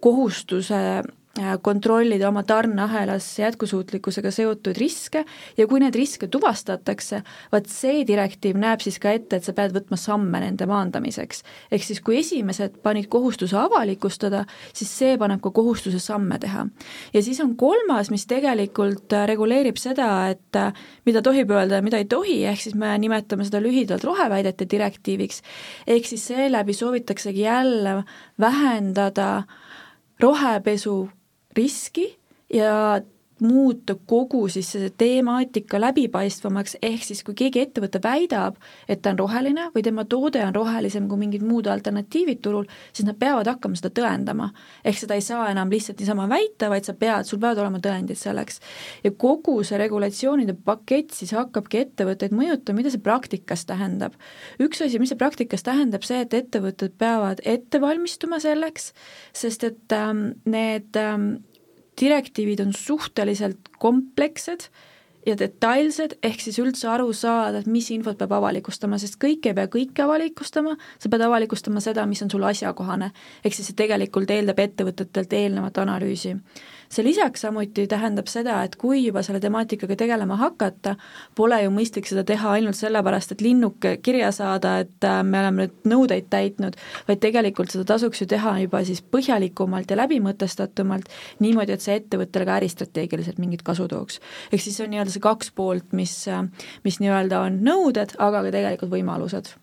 kohustuse 0.00 0.80
kontrollida 1.62 2.28
oma 2.28 2.42
tarneahelas 2.42 3.26
jätkusuutlikkusega 3.38 4.30
seotud 4.30 4.76
riske 4.78 5.24
ja 5.56 5.66
kui 5.68 5.80
neid 5.82 5.94
riske 5.96 6.28
tuvastatakse, 6.32 7.20
vaat 7.52 7.68
see 7.70 8.04
direktiiv 8.08 8.56
näeb 8.60 8.80
siis 8.84 8.96
ka 9.02 9.12
ette, 9.12 9.36
et 9.36 9.44
sa 9.44 9.52
pead 9.56 9.74
võtma 9.76 9.98
samme 10.00 10.40
nende 10.40 10.66
maandamiseks. 10.68 11.42
ehk 11.70 11.84
siis 11.84 12.00
kui 12.00 12.18
esimesed 12.20 12.78
panid 12.82 13.08
kohustuse 13.12 13.56
avalikustada, 13.60 14.44
siis 14.72 14.92
see 14.98 15.18
paneb 15.18 15.42
ka 15.44 15.50
kohustuse 15.50 16.00
samme 16.00 16.38
teha. 16.38 16.66
ja 17.12 17.22
siis 17.22 17.40
on 17.44 17.56
kolmas, 17.56 18.10
mis 18.10 18.26
tegelikult 18.26 19.12
äh, 19.12 19.26
reguleerib 19.28 19.76
seda, 19.76 20.30
et 20.30 20.56
äh, 20.56 20.72
mida 21.06 21.22
tohib 21.22 21.50
öelda 21.50 21.80
ja 21.80 21.82
mida 21.82 22.00
ei 22.00 22.08
tohi, 22.08 22.44
ehk 22.46 22.60
siis 22.60 22.74
me 22.74 22.94
nimetame 22.98 23.44
seda 23.44 23.60
lühidalt 23.60 24.04
roheväidete 24.04 24.66
direktiiviks, 24.70 25.42
ehk 25.86 26.06
siis 26.06 26.26
seeläbi 26.32 26.72
soovitaksegi 26.72 27.44
jälle 27.44 28.02
vähendada 28.40 29.42
rohepesu 30.20 31.08
riski 31.56 32.06
ja 32.52 33.00
muuta 33.40 33.94
kogu 34.06 34.48
siis 34.48 34.70
see 34.72 34.90
temaatika 34.98 35.80
läbipaistvamaks, 35.80 36.76
ehk 36.82 37.04
siis 37.04 37.22
kui 37.24 37.34
keegi 37.36 37.60
ettevõte 37.66 38.00
väidab, 38.04 38.56
et 38.88 39.02
ta 39.04 39.12
on 39.12 39.18
roheline 39.20 39.68
või 39.74 39.82
tema 39.84 40.06
toode 40.08 40.40
on 40.44 40.54
rohelisem 40.56 41.08
kui 41.08 41.20
mingid 41.20 41.44
muud 41.44 41.68
alternatiivid 41.68 42.40
turul, 42.44 42.64
siis 42.96 43.06
nad 43.08 43.18
peavad 43.20 43.48
hakkama 43.50 43.76
seda 43.76 43.92
tõendama. 43.98 44.50
ehk 44.84 44.98
seda 44.98 45.14
ei 45.14 45.24
saa 45.24 45.50
enam 45.50 45.70
lihtsalt 45.70 46.00
niisama 46.00 46.28
väita, 46.28 46.70
vaid 46.72 46.88
sa 46.88 46.94
pead, 46.94 47.26
sul 47.28 47.38
peavad 47.38 47.58
olema 47.58 47.78
tõendid 47.78 48.16
selleks. 48.16 48.60
ja 49.04 49.10
kogu 49.10 49.62
see 49.64 49.78
regulatsioonide 49.78 50.56
pakett 50.64 51.12
siis 51.12 51.32
hakkabki 51.36 51.78
ettevõtteid 51.84 52.32
mõjutama, 52.32 52.76
mida 52.76 52.90
see 52.90 53.04
praktikas 53.04 53.66
tähendab. 53.66 54.14
üks 54.60 54.80
asi, 54.80 54.98
mis 54.98 55.12
see 55.12 55.18
praktikas 55.18 55.62
tähendab, 55.62 56.02
see, 56.04 56.20
et 56.24 56.34
ettevõtted 56.34 56.96
peavad 56.98 57.44
ette 57.44 57.80
valmistuma 57.80 58.40
selleks, 58.40 58.92
sest 59.32 59.64
et 59.64 59.92
ähm, 59.92 60.30
need 60.46 60.96
ähm, 60.96 61.44
direktiivid 62.00 62.60
on 62.60 62.72
suhteliselt 62.76 63.70
komplekssed 63.78 64.68
ja 65.26 65.34
detailsed, 65.38 66.18
ehk 66.22 66.40
siis 66.40 66.58
üldse 66.62 66.88
aru 66.90 67.10
saada, 67.16 67.60
et 67.60 67.70
mis 67.70 67.88
infot 67.90 68.18
peab 68.18 68.36
avalikustama, 68.36 68.98
sest 69.02 69.18
kõike 69.22 69.50
ei 69.50 69.58
pea 69.58 69.66
kõike 69.72 70.04
avalikustama, 70.04 70.76
sa 71.02 71.10
pead 71.10 71.24
avalikustama 71.26 71.82
seda, 71.82 72.06
mis 72.06 72.22
on 72.22 72.30
sulle 72.30 72.50
asjakohane. 72.52 73.10
ehk 73.44 73.54
siis 73.54 73.72
see 73.72 73.78
tegelikult 73.82 74.30
eeldab 74.30 74.62
ettevõtetelt 74.62 75.32
eelnevat 75.32 75.78
analüüsi 75.82 76.36
see 76.92 77.04
lisaks 77.04 77.44
samuti 77.44 77.86
tähendab 77.90 78.28
seda, 78.30 78.60
et 78.66 78.76
kui 78.80 79.02
juba 79.04 79.22
selle 79.26 79.40
temaatikaga 79.42 79.96
tegelema 79.98 80.38
hakata, 80.40 80.96
pole 81.38 81.58
ju 81.62 81.72
mõistlik 81.74 82.08
seda 82.08 82.24
teha 82.26 82.56
ainult 82.58 82.78
sellepärast, 82.78 83.34
et 83.34 83.44
linnuke 83.44 83.96
kirja 84.04 84.30
saada, 84.34 84.78
et 84.84 85.06
äh, 85.06 85.20
me 85.26 85.40
oleme 85.42 85.66
nüüd 85.66 85.90
nõudeid 85.92 86.30
täitnud, 86.32 86.78
vaid 87.08 87.22
tegelikult 87.22 87.74
seda 87.74 87.86
tasuks 87.92 88.22
ju 88.22 88.30
teha 88.30 88.56
juba 88.64 88.82
siis 88.86 89.02
põhjalikumalt 89.02 89.90
ja 89.90 90.00
läbimõtestatumalt, 90.02 91.10
niimoodi, 91.44 91.76
et 91.76 91.84
see 91.84 91.98
ettevõttele 92.00 92.48
ka 92.48 92.58
äristrateegiliselt 92.60 93.42
mingit 93.42 93.66
kasu 93.66 93.88
tooks. 93.90 94.20
ehk 94.52 94.62
siis 94.62 94.76
see 94.76 94.86
on 94.86 94.94
nii-öelda 94.94 95.14
see 95.14 95.24
kaks 95.24 95.52
poolt, 95.56 95.92
mis, 95.92 96.16
äh, 96.28 96.44
mis 96.84 97.00
nii-öelda 97.02 97.44
on 97.48 97.62
nõuded, 97.66 98.16
aga 98.18 98.42
ka 98.46 98.58
tegelikult 98.58 98.92
võimalused 98.92 99.56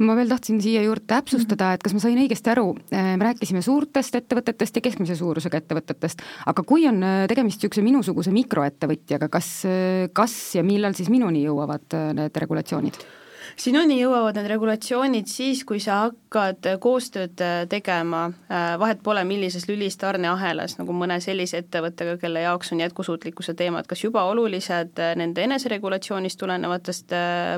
ma 0.00 0.16
veel 0.16 0.30
tahtsin 0.32 0.60
siia 0.62 0.82
juurde 0.84 1.04
täpsustada, 1.10 1.72
et 1.74 1.82
kas 1.84 1.94
ma 1.96 2.02
sain 2.02 2.18
õigesti 2.22 2.52
aru, 2.52 2.72
äh, 2.94 3.12
me 3.20 3.28
rääkisime 3.28 3.62
suurtest 3.64 4.16
ettevõtetest 4.18 4.78
ja 4.78 4.84
keskmise 4.84 5.16
suurusega 5.18 5.60
ettevõtetest, 5.62 6.24
aga 6.52 6.64
kui 6.66 6.86
on 6.90 7.02
äh, 7.06 7.24
tegemist 7.30 7.60
niisuguse 7.60 7.84
minusuguse 7.84 8.34
mikroettevõtjaga, 8.34 9.28
kas, 9.32 9.50
äh, 9.68 10.06
kas 10.16 10.36
ja 10.56 10.64
millal 10.66 10.96
siis 10.98 11.12
minuni 11.12 11.44
jõuavad 11.46 11.98
need 12.16 12.40
regulatsioonid? 12.44 13.02
Sinuni 13.60 13.98
jõuavad 14.00 14.36
need 14.38 14.48
regulatsioonid 14.50 15.28
siis, 15.30 15.62
kui 15.68 15.80
sa 15.82 15.98
hakkad 16.06 16.66
koostööd 16.82 17.40
äh, 17.44 17.62
tegema, 17.70 18.24
äh, 18.48 18.74
vahet 18.80 19.02
pole, 19.04 19.24
millises 19.28 19.66
lülis 19.68 19.96
tarneahelas, 20.00 20.76
nagu 20.78 20.94
mõne 20.96 21.18
sellise 21.24 21.60
ettevõttega, 21.62 22.16
kelle 22.22 22.44
jaoks 22.44 22.72
on 22.74 22.82
jätkusuutlikkuse 22.84 23.54
teemad 23.58 23.88
kas 23.90 24.04
juba 24.04 24.24
olulised 24.30 25.00
äh, 25.02 25.14
nende 25.18 25.44
eneseregulatsioonist 25.46 26.40
tulenevatest 26.40 27.12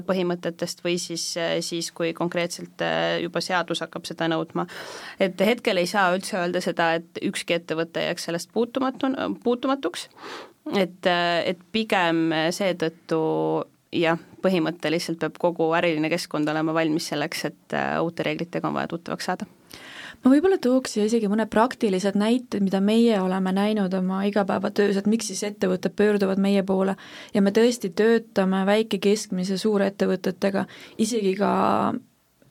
põhimõtetest 0.06 0.82
või 0.84 0.96
siis, 1.00 1.26
siis 1.64 1.90
kui 1.94 2.12
konkreetselt 2.16 2.82
juba 3.22 3.40
seadus 3.44 3.82
hakkab 3.84 4.06
seda 4.08 4.28
nõudma. 4.30 4.66
et 5.20 5.40
hetkel 5.40 5.78
ei 5.80 5.86
saa 5.86 6.14
üldse 6.16 6.38
öelda 6.40 6.60
seda, 6.64 6.94
et 6.98 7.20
ükski 7.22 7.58
ettevõte 7.58 8.02
jääks 8.08 8.28
sellest 8.28 8.50
puutumatu, 8.52 9.10
puutumatuks, 9.44 10.08
et, 10.74 11.06
et 11.06 11.62
pigem 11.72 12.32
seetõttu 12.54 13.20
jah, 13.94 14.20
põhimõtteliselt 14.44 15.20
peab 15.22 15.38
kogu 15.40 15.70
äriline 15.78 16.10
keskkond 16.12 16.48
olema 16.50 16.74
valmis 16.76 17.10
selleks, 17.12 17.44
et 17.50 17.76
äh, 17.76 17.96
uute 18.02 18.26
reeglitega 18.26 18.68
on 18.68 18.80
vaja 18.80 18.90
tuttavaks 18.94 19.30
saada 19.30 19.48
ma 20.24 20.32
võib-olla 20.32 20.56
tooks 20.62 20.94
siia 20.96 21.04
isegi 21.08 21.28
mõned 21.28 21.50
praktilised 21.52 22.16
näited, 22.16 22.62
mida 22.64 22.80
meie 22.80 23.18
oleme 23.20 23.52
näinud 23.52 23.92
oma 23.98 24.22
igapäevatöös, 24.28 24.96
et 24.96 25.08
miks 25.10 25.28
siis 25.30 25.44
ettevõtted 25.50 25.92
pöörduvad 25.96 26.40
meie 26.40 26.62
poole 26.66 26.96
ja 27.34 27.42
me 27.44 27.52
tõesti 27.54 27.92
töötame 27.96 28.64
väike, 28.68 29.00
keskmise, 29.04 29.58
suurettevõtetega, 29.60 30.64
isegi 30.98 31.34
ka 31.38 31.52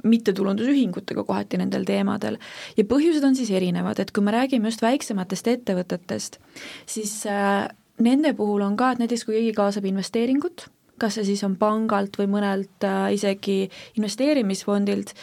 mittetulundusühingutega 0.04 1.24
kohati 1.24 1.58
nendel 1.58 1.86
teemadel. 1.88 2.38
ja 2.78 2.84
põhjused 2.84 3.24
on 3.24 3.36
siis 3.40 3.52
erinevad, 3.52 4.00
et 4.00 4.12
kui 4.12 4.24
me 4.24 4.36
räägime 4.36 4.68
just 4.68 4.84
väiksematest 4.84 5.48
ettevõtetest, 5.48 6.40
siis 6.86 7.24
äh, 7.26 7.68
nende 8.04 8.34
puhul 8.38 8.62
on 8.62 8.78
ka, 8.78 8.92
et 8.92 9.04
näiteks 9.04 9.26
kui 9.26 9.40
keegi 9.40 9.54
kaasab 9.58 9.88
investeeringut, 9.88 10.68
kas 11.02 11.18
see 11.18 11.28
siis 11.32 11.44
on 11.46 11.56
pangalt 11.60 12.18
või 12.20 12.30
mõnelt 12.32 12.86
äh, 12.88 13.14
isegi 13.16 13.58
investeerimisfondilt, 13.98 15.14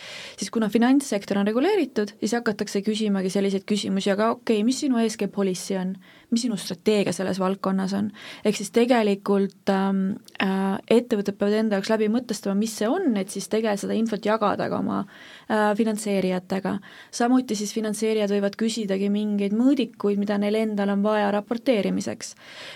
siis 0.40 0.50
kuna 0.52 0.70
finantssektor 0.72 1.40
on 1.40 1.48
reguleeritud, 1.48 2.16
siis 2.20 2.34
hakatakse 2.38 2.82
küsimagi 2.86 3.32
selliseid 3.32 3.66
küsimusi, 3.68 4.12
aga 4.14 4.32
okei 4.34 4.58
okay,, 4.60 4.66
mis 4.66 4.82
sinu 4.82 5.00
ESG 5.00 5.28
policy 5.34 5.78
on, 5.80 5.94
mis 6.30 6.44
sinu 6.46 6.56
strateegia 6.60 7.12
selles 7.14 7.40
valdkonnas 7.42 7.94
on, 7.98 8.10
ehk 8.44 8.58
siis 8.58 8.70
tegelikult 8.74 9.70
ähm, 9.72 10.02
äh, 10.42 10.78
ettevõtted 10.90 11.38
peavad 11.38 11.58
enda 11.60 11.78
jaoks 11.78 11.90
läbi 11.92 12.10
mõtestama, 12.12 12.56
mis 12.58 12.76
see 12.78 12.88
on, 12.90 13.16
et 13.20 13.32
siis 13.32 13.48
tegelikult 13.50 13.84
seda 13.84 13.96
infot 13.96 14.26
jagada 14.26 14.68
ka 14.70 14.80
oma 14.82 15.00
äh, 15.04 15.70
finantseerijatega. 15.78 16.76
samuti 17.14 17.56
siis 17.58 17.72
finantseerijad 17.74 18.30
võivad 18.34 18.56
küsidagi 18.60 19.10
mingeid 19.12 19.54
mõõdikuid, 19.56 20.20
mida 20.20 20.38
neil 20.38 20.58
endal 20.60 20.94
on 20.94 21.02
vaja 21.02 21.30
raporteerimiseks. 21.34 22.34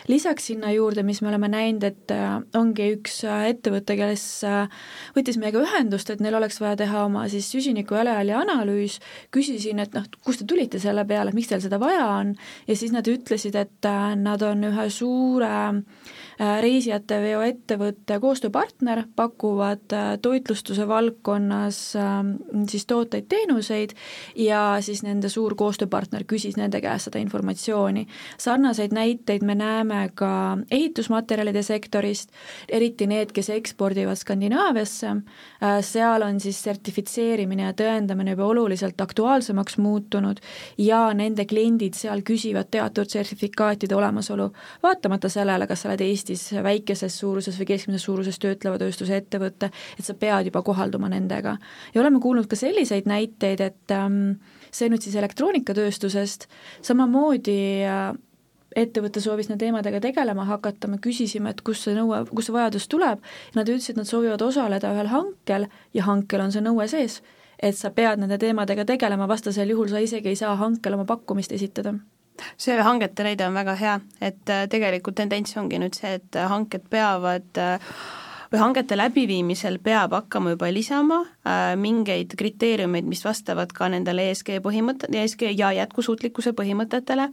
lisaks 0.08 0.50
sinna 0.50 0.72
juurde, 0.72 1.02
mis 1.02 1.22
me 1.22 1.28
oleme 1.28 1.48
näinud, 1.48 1.84
et 1.84 2.14
äh, 2.14 2.40
ongi 2.58 2.90
üks 2.96 3.22
äh, 3.28 3.48
ettevõte, 3.52 3.96
kes 3.98 4.26
äh, 4.48 4.68
võttis 5.16 5.38
meiega 5.40 5.62
ühendust, 5.62 6.10
et 6.10 6.22
neil 6.24 6.38
oleks 6.38 6.60
vaja 6.62 6.76
teha 6.84 7.04
oma 7.08 7.26
siis 7.32 7.50
süsiniku 7.52 7.98
jalajälje 7.98 8.38
analüüs, 8.40 8.98
küsisin, 9.34 9.82
et 9.82 9.94
noh, 9.96 10.06
kust 10.24 10.42
te 10.42 10.48
tulite 10.48 10.80
selle 10.82 11.04
peale, 11.08 11.34
miks 11.36 11.50
teil 11.52 11.62
seda 11.64 11.78
vaja 11.82 12.06
on, 12.18 12.34
ja 12.68 12.76
siis 12.78 12.92
nad 12.94 13.08
ütlesid, 13.10 13.43
ütlesid, 13.44 13.60
et 13.60 13.84
äh, 13.88 14.14
nad 14.16 14.42
on 14.42 14.64
ühe 14.70 14.90
suure 14.90 15.52
Äh, 15.54 15.82
reisijateveoettevõtte 16.38 18.18
koostööpartner, 18.20 19.04
pakuvad 19.16 19.92
äh, 19.92 20.08
toitlustuse 20.22 20.88
valdkonnas 20.88 21.78
ähm, 21.96 22.34
siis 22.68 22.86
tooteid-teenuseid 22.90 23.94
ja 24.36 24.76
siis 24.80 25.02
nende 25.06 25.28
suur 25.28 25.54
koostööpartner 25.54 26.24
küsis 26.28 26.58
nende 26.58 26.80
käest 26.82 27.08
seda 27.08 27.20
informatsiooni. 27.22 28.06
sarnaseid 28.38 28.92
näiteid 28.92 29.42
me 29.42 29.54
näeme 29.54 30.10
ka 30.14 30.58
ehitusmaterjalide 30.70 31.62
sektorist, 31.62 32.30
eriti 32.68 33.06
need, 33.06 33.32
kes 33.32 33.50
ekspordivad 33.50 34.18
Skandinaaviasse, 34.18 35.06
äh, 35.62 35.78
seal 35.80 36.22
on 36.22 36.40
siis 36.40 36.62
sertifitseerimine 36.62 37.68
ja 37.68 37.72
tõendamine 37.72 38.34
juba 38.34 38.46
oluliselt 38.46 39.00
aktuaalsemaks 39.00 39.78
muutunud 39.78 40.40
ja 40.78 41.06
nende 41.14 41.44
kliendid 41.46 41.94
seal 41.94 42.22
küsivad 42.26 42.70
teatud 42.70 43.10
sertifikaatide 43.10 43.94
olemasolu, 43.94 44.50
vaatamata 44.82 45.28
sellele, 45.28 45.66
kas 45.66 45.84
sa 45.84 45.92
oled 45.92 46.00
Eestis 46.24 46.54
väikeses 46.64 47.18
suuruses 47.20 47.56
või 47.60 47.66
keskmises 47.68 48.04
suuruses 48.06 48.38
töötleva 48.40 48.78
tööstuse 48.80 49.18
ettevõte, 49.20 49.68
et 49.98 50.06
sa 50.06 50.14
pead 50.16 50.48
juba 50.48 50.62
kohalduma 50.64 51.10
nendega. 51.12 51.58
ja 51.94 52.00
oleme 52.00 52.20
kuulnud 52.20 52.46
ka 52.48 52.56
selliseid 52.56 53.04
näiteid, 53.04 53.60
et 53.60 53.92
ähm, 53.92 54.38
see 54.72 54.88
nüüd 54.88 55.04
siis 55.04 55.18
elektroonikatööstusest, 55.20 56.48
samamoodi 56.82 57.58
äh, 57.84 58.14
ettevõte 58.74 59.20
soovis 59.20 59.50
nende 59.50 59.66
teemadega 59.66 60.00
tegelema 60.00 60.48
hakata, 60.48 60.88
me 60.88 60.96
küsisime, 60.98 61.52
et 61.52 61.60
kust 61.60 61.84
see 61.84 61.98
nõue, 61.98 62.24
kust 62.32 62.48
see 62.48 62.56
vajadus 62.56 62.88
tuleb, 62.88 63.20
nad 63.54 63.68
ütlesid, 63.68 63.92
et 63.92 64.00
nad 64.00 64.08
soovivad 64.08 64.48
osaleda 64.48 64.96
ühel 64.96 65.12
hankel 65.12 65.68
ja 65.92 66.08
hankel 66.08 66.46
on 66.46 66.56
see 66.56 66.64
nõue 66.64 66.88
sees, 66.88 67.20
et 67.60 67.76
sa 67.76 67.92
pead 67.92 68.24
nende 68.24 68.40
teemadega 68.40 68.88
tegelema, 68.88 69.28
vastasel 69.28 69.76
juhul 69.76 69.92
sa 69.92 70.00
isegi 70.00 70.32
ei 70.32 70.40
saa 70.40 70.56
hankel 70.56 70.96
oma 70.96 71.04
pakkumist 71.04 71.52
esitada 71.52 71.98
see 72.56 72.76
hangete 72.82 73.26
näide 73.26 73.46
on 73.46 73.54
väga 73.54 73.76
hea, 73.78 73.94
et 74.20 74.50
äh, 74.50 74.66
tegelikult 74.70 75.16
tendents 75.20 75.56
ongi 75.60 75.80
nüüd 75.82 75.96
see, 75.98 76.16
et 76.18 76.40
hanked 76.50 76.88
peavad 76.90 77.62
äh, 77.62 77.78
või 78.54 78.60
hangete 78.62 78.94
läbiviimisel 78.94 79.80
peab 79.82 80.12
hakkama 80.14 80.52
juba 80.54 80.68
lisama 80.70 81.16
äh, 81.26 81.72
mingeid 81.80 82.36
kriteeriumeid, 82.38 83.06
mis 83.10 83.24
vastavad 83.26 83.72
ka 83.74 83.88
nendele 83.90 84.28
ESG 84.30 84.60
põhimõtte, 84.62 85.08
ESG 85.10 85.48
ja 85.58 85.72
jätkusuutlikkuse 85.74 86.52
põhimõtetele, 86.54 87.26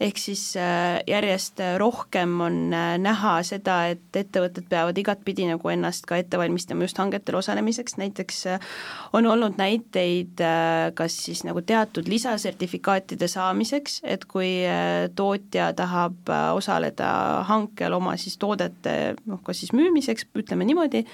ehk 0.00 0.20
siis 0.20 0.46
äh, 0.56 1.02
järjest 1.08 1.60
rohkem 1.82 2.38
on 2.46 2.56
äh, 2.72 2.94
näha 3.02 3.34
seda, 3.44 3.82
et 3.92 4.16
ettevõtted 4.16 4.70
peavad 4.70 4.96
igatpidi 4.98 5.50
nagu 5.50 5.72
ennast 5.74 6.08
ka 6.08 6.16
ette 6.22 6.40
valmistama 6.40 6.88
just 6.88 7.00
hangetel 7.02 7.36
osalemiseks, 7.42 7.98
näiteks 8.00 8.40
äh, 8.54 8.72
on 9.12 9.28
olnud 9.28 9.60
näiteid 9.60 10.40
äh, 10.40 10.88
kas 10.96 11.18
siis 11.26 11.44
nagu 11.44 11.60
teatud 11.60 12.08
lisasertifikaatide 12.08 13.28
saamiseks, 13.28 14.00
et 14.08 14.24
kui 14.24 14.62
äh, 14.64 15.10
tootja 15.14 15.68
tahab 15.76 16.32
äh, 16.32 16.48
osaleda 16.56 17.12
hankel 17.48 18.00
oma 18.00 18.16
siis 18.16 18.40
toodete 18.40 18.96
noh, 19.26 19.44
kas 19.44 19.60
siis 19.60 19.76
müümiseks, 19.76 20.30
ütleme 20.38 20.61
ütleme 20.62 20.66
niimoodi, 20.66 21.04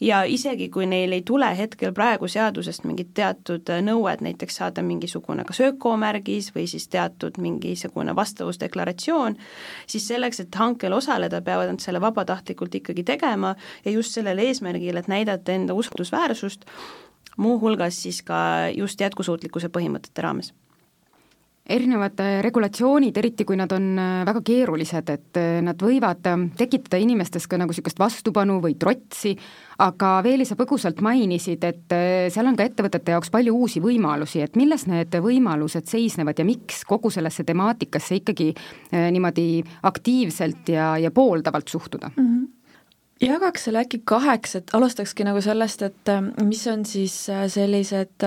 ja 0.00 0.22
isegi, 0.24 0.68
kui 0.70 0.86
neil 0.86 1.12
ei 1.12 1.22
tule 1.22 1.48
hetkel 1.56 1.92
praegu 1.94 2.28
seadusest 2.28 2.84
mingit 2.84 3.12
teatud 3.14 3.68
nõuet, 3.82 4.22
näiteks 4.22 4.56
saada 4.60 4.82
mingisugune 4.82 5.44
kas 5.44 5.60
ökomärgis 5.60 6.52
või 6.54 6.66
siis 6.70 6.88
teatud 6.88 7.38
mingisugune 7.38 8.14
vastavusdeklaratsioon, 8.16 9.36
siis 9.86 10.08
selleks, 10.08 10.40
et 10.40 10.54
hankel 10.54 10.92
osaleda, 10.92 11.42
peavad 11.42 11.70
nad 11.70 11.80
selle 11.80 12.00
vabatahtlikult 12.00 12.74
ikkagi 12.74 13.04
tegema 13.04 13.54
ja 13.84 13.90
just 13.90 14.14
sellel 14.14 14.38
eesmärgil, 14.38 14.96
et 14.96 15.08
näidata 15.08 15.52
enda 15.52 15.74
usaldusväärsust, 15.74 16.66
muuhulgas 17.36 18.02
siis 18.02 18.22
ka 18.22 18.70
just 18.74 19.00
jätkusuutlikkuse 19.00 19.68
põhimõtete 19.68 20.22
raames 20.22 20.54
erinevad 21.64 22.20
äh, 22.20 22.42
regulatsioonid, 22.44 23.16
eriti 23.16 23.44
kui 23.48 23.56
nad 23.56 23.72
on 23.72 23.94
äh, 23.96 24.22
väga 24.28 24.42
keerulised, 24.44 25.10
et 25.14 25.38
äh, 25.40 25.60
nad 25.64 25.80
võivad 25.80 26.26
tekitada 26.58 26.98
inimestes 27.00 27.46
ka 27.48 27.56
nagu 27.60 27.72
niisugust 27.72 28.00
vastupanu 28.00 28.58
või 28.62 28.76
trotsi, 28.80 29.32
aga 29.80 30.18
Veeli, 30.24 30.44
sa 30.44 30.58
põgusalt 30.60 31.00
mainisid, 31.02 31.64
et 31.64 31.94
seal 32.30 32.50
on 32.50 32.58
ka 32.58 32.66
ettevõtete 32.68 33.14
jaoks 33.16 33.32
palju 33.32 33.54
uusi 33.56 33.80
võimalusi, 33.82 34.42
et 34.44 34.58
milles 34.60 34.84
need 34.86 35.16
võimalused 35.24 35.88
seisnevad 35.90 36.38
ja 36.38 36.46
miks 36.46 36.84
kogu 36.86 37.10
sellesse 37.10 37.46
temaatikasse 37.48 38.20
ikkagi 38.20 38.52
niimoodi 38.92 39.64
aktiivselt 39.88 40.68
ja, 40.70 40.92
ja 41.00 41.10
pooldavalt 41.10 41.72
suhtuda 41.72 42.12
mm? 42.14 42.28
-hmm 42.28 42.52
jagaks 43.24 43.62
selle 43.64 43.78
äkki 43.80 44.00
kaheks, 44.04 44.56
et 44.58 44.70
alustakski 44.74 45.24
nagu 45.24 45.40
sellest, 45.40 45.82
et 45.86 46.10
mis 46.44 46.66
on 46.68 46.82
siis 46.84 47.14
sellised 47.48 48.26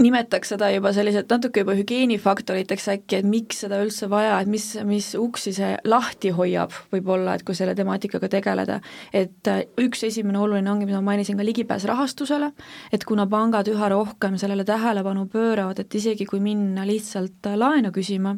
nimetaks 0.00 0.54
seda 0.54 0.68
juba 0.72 0.92
selliselt 0.96 1.30
natuke 1.30 1.62
juba 1.62 1.74
hügieenifaktoriteks 1.76 2.88
äkki, 2.94 3.18
et 3.20 3.28
miks 3.28 3.62
seda 3.64 3.80
üldse 3.84 4.08
vaja, 4.10 4.38
et 4.40 4.50
mis, 4.50 4.64
mis 4.88 5.12
uksi 5.18 5.52
see 5.56 5.70
lahti 5.88 6.32
hoiab 6.34 6.74
võib-olla, 6.94 7.36
et 7.36 7.44
kui 7.46 7.56
selle 7.58 7.74
temaatikaga 7.78 8.30
tegeleda. 8.32 8.80
et 9.12 9.48
äh, 9.50 9.62
üks 9.80 10.04
esimene 10.08 10.38
oluline 10.38 10.70
ongi, 10.70 10.88
mida 10.88 11.00
ma 11.00 11.12
mainisin, 11.12 11.36
ka 11.36 11.46
ligipääs 11.46 11.84
rahastusele, 11.88 12.52
et 12.92 13.04
kuna 13.04 13.26
pangad 13.30 13.68
üha 13.68 13.90
rohkem 13.92 14.38
sellele 14.40 14.64
tähelepanu 14.64 15.26
pööravad, 15.32 15.78
et 15.78 15.94
isegi 15.94 16.26
kui 16.26 16.40
minna 16.40 16.86
lihtsalt 16.88 17.50
äh, 17.50 17.58
laenu 17.58 17.92
küsima, 17.94 18.36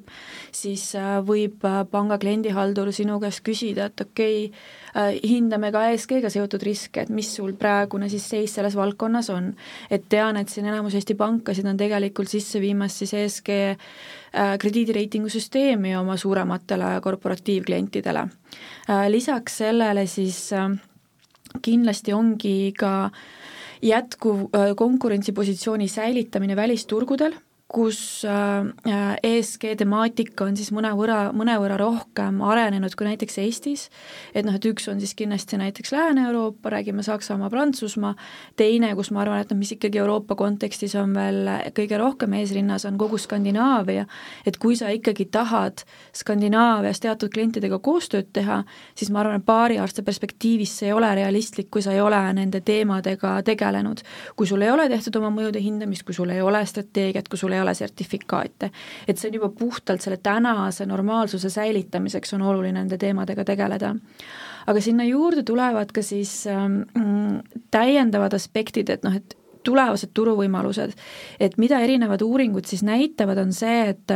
siis 0.52 0.90
äh, 0.98 1.20
võib 1.24 1.64
panga 1.90 2.18
kliendihaldur 2.18 2.92
sinu 2.92 3.20
käest 3.22 3.44
küsida, 3.46 3.88
et 3.92 4.06
okei 4.08 4.48
okay,, 4.48 4.83
hindame 4.94 5.72
ka 5.74 5.88
ESG-ga 5.90 6.30
seotud 6.30 6.62
riske, 6.62 7.02
et 7.02 7.10
mis 7.10 7.26
sul 7.36 7.54
praegune 7.58 8.06
siis 8.12 8.26
seis 8.30 8.52
selles 8.54 8.76
valdkonnas 8.78 9.30
on. 9.34 9.54
et 9.90 10.04
tean, 10.08 10.36
et 10.36 10.48
siin 10.48 10.66
enamus 10.66 10.94
Eesti 10.94 11.14
panka 11.18 11.44
hakkasid 11.44 11.66
nad 11.68 11.78
tegelikult 11.78 12.30
sisse 12.32 12.60
viimas 12.60 12.96
siis 12.98 13.12
ESG 13.14 13.50
äh, 13.52 14.56
krediidireitingu 14.58 15.28
süsteemi 15.28 15.94
oma 15.96 16.16
suurematele 16.16 17.00
korporatiivklientidele. 17.04 18.26
Äh, 18.88 19.08
lisaks 19.12 19.58
sellele 19.60 20.06
siis 20.06 20.52
äh, 20.52 20.70
kindlasti 21.62 22.12
ongi 22.12 22.72
ka 22.78 23.10
jätkuv 23.84 24.48
konkurentsipositsiooni 24.76 25.88
säilitamine 25.88 26.56
välisturgudel 26.56 27.34
kus 27.74 28.22
äh, 28.24 29.16
ESG 29.22 29.74
temaatika 29.80 30.46
on 30.46 30.54
siis 30.58 30.70
mõnevõrra, 30.74 31.32
mõnevõrra 31.34 31.78
rohkem 31.80 32.38
arenenud 32.46 32.94
kui 32.94 33.08
näiteks 33.08 33.40
Eestis, 33.42 33.88
et 34.34 34.46
noh, 34.46 34.54
et 34.54 34.68
üks 34.68 34.86
on 34.92 35.00
siis 35.02 35.16
kindlasti 35.18 35.58
näiteks 35.58 35.90
Lääne-Euroopa, 35.94 36.70
räägime 36.76 37.02
Saksamaa, 37.02 37.50
Prantsusmaa, 37.50 38.14
teine, 38.56 38.92
kus 38.94 39.10
ma 39.14 39.24
arvan, 39.24 39.42
et 39.42 39.50
noh, 39.50 39.58
mis 39.58 39.74
ikkagi 39.74 39.98
Euroopa 39.98 40.36
kontekstis 40.38 40.94
on 41.00 41.16
veel 41.16 41.50
kõige 41.74 41.98
rohkem 41.98 42.36
eesrinnas, 42.38 42.86
on 42.86 42.98
kogu 43.00 43.18
Skandinaavia, 43.18 44.06
et 44.46 44.58
kui 44.62 44.78
sa 44.78 44.92
ikkagi 44.94 45.26
tahad 45.34 45.82
Skandinaavias 46.14 47.02
teatud 47.02 47.34
klientidega 47.34 47.80
koostööd 47.82 48.30
teha, 48.36 48.60
siis 48.94 49.10
ma 49.10 49.24
arvan, 49.24 49.42
et 49.42 49.48
paari 49.48 49.80
aasta 49.82 50.06
perspektiivis 50.06 50.76
see 50.78 50.92
ei 50.92 50.94
ole 50.94 51.10
realistlik, 51.18 51.72
kui 51.74 51.82
sa 51.82 51.94
ei 51.94 52.00
ole 52.04 52.22
nende 52.38 52.62
teemadega 52.62 53.40
tegelenud. 53.42 54.06
kui 54.36 54.46
sul 54.46 54.62
ei 54.62 54.70
ole 54.70 54.88
tehtud 54.88 55.16
oma 55.18 55.30
mõjude 55.34 55.58
hindamist, 55.62 56.06
kui 56.06 56.14
sul 56.14 56.30
ei 56.30 56.42
ole 56.42 56.62
strateegiat, 56.66 57.28
kui 57.28 57.38
sul 57.38 57.52
ei 57.52 57.63
ole 57.64 57.74
sertifikaate. 57.74 58.70
et 59.08 59.18
see 59.18 59.30
on 59.30 59.40
juba 59.40 59.48
puhtalt 59.58 60.04
selle 60.04 60.20
tänase 60.22 60.86
normaalsuse 60.86 61.50
säilitamiseks 61.50 62.34
on 62.34 62.42
oluline 62.42 62.78
nende 62.78 62.98
teemadega 62.98 63.44
tegeleda. 63.44 63.94
aga 64.66 64.80
sinna 64.80 65.04
juurde 65.04 65.42
tulevad 65.42 65.92
ka 65.92 66.02
siis 66.02 66.46
ähm, 66.46 66.82
täiendavad 67.70 68.34
aspektid, 68.34 68.88
et 68.88 69.04
noh, 69.04 69.16
et 69.16 69.36
tulevased 69.64 70.12
turuvõimalused, 70.14 70.92
et 71.40 71.58
mida 71.58 71.80
erinevad 71.80 72.22
uuringud 72.22 72.68
siis 72.68 72.82
näitavad, 72.84 73.38
on 73.40 73.52
see, 73.52 73.88
et 73.94 74.12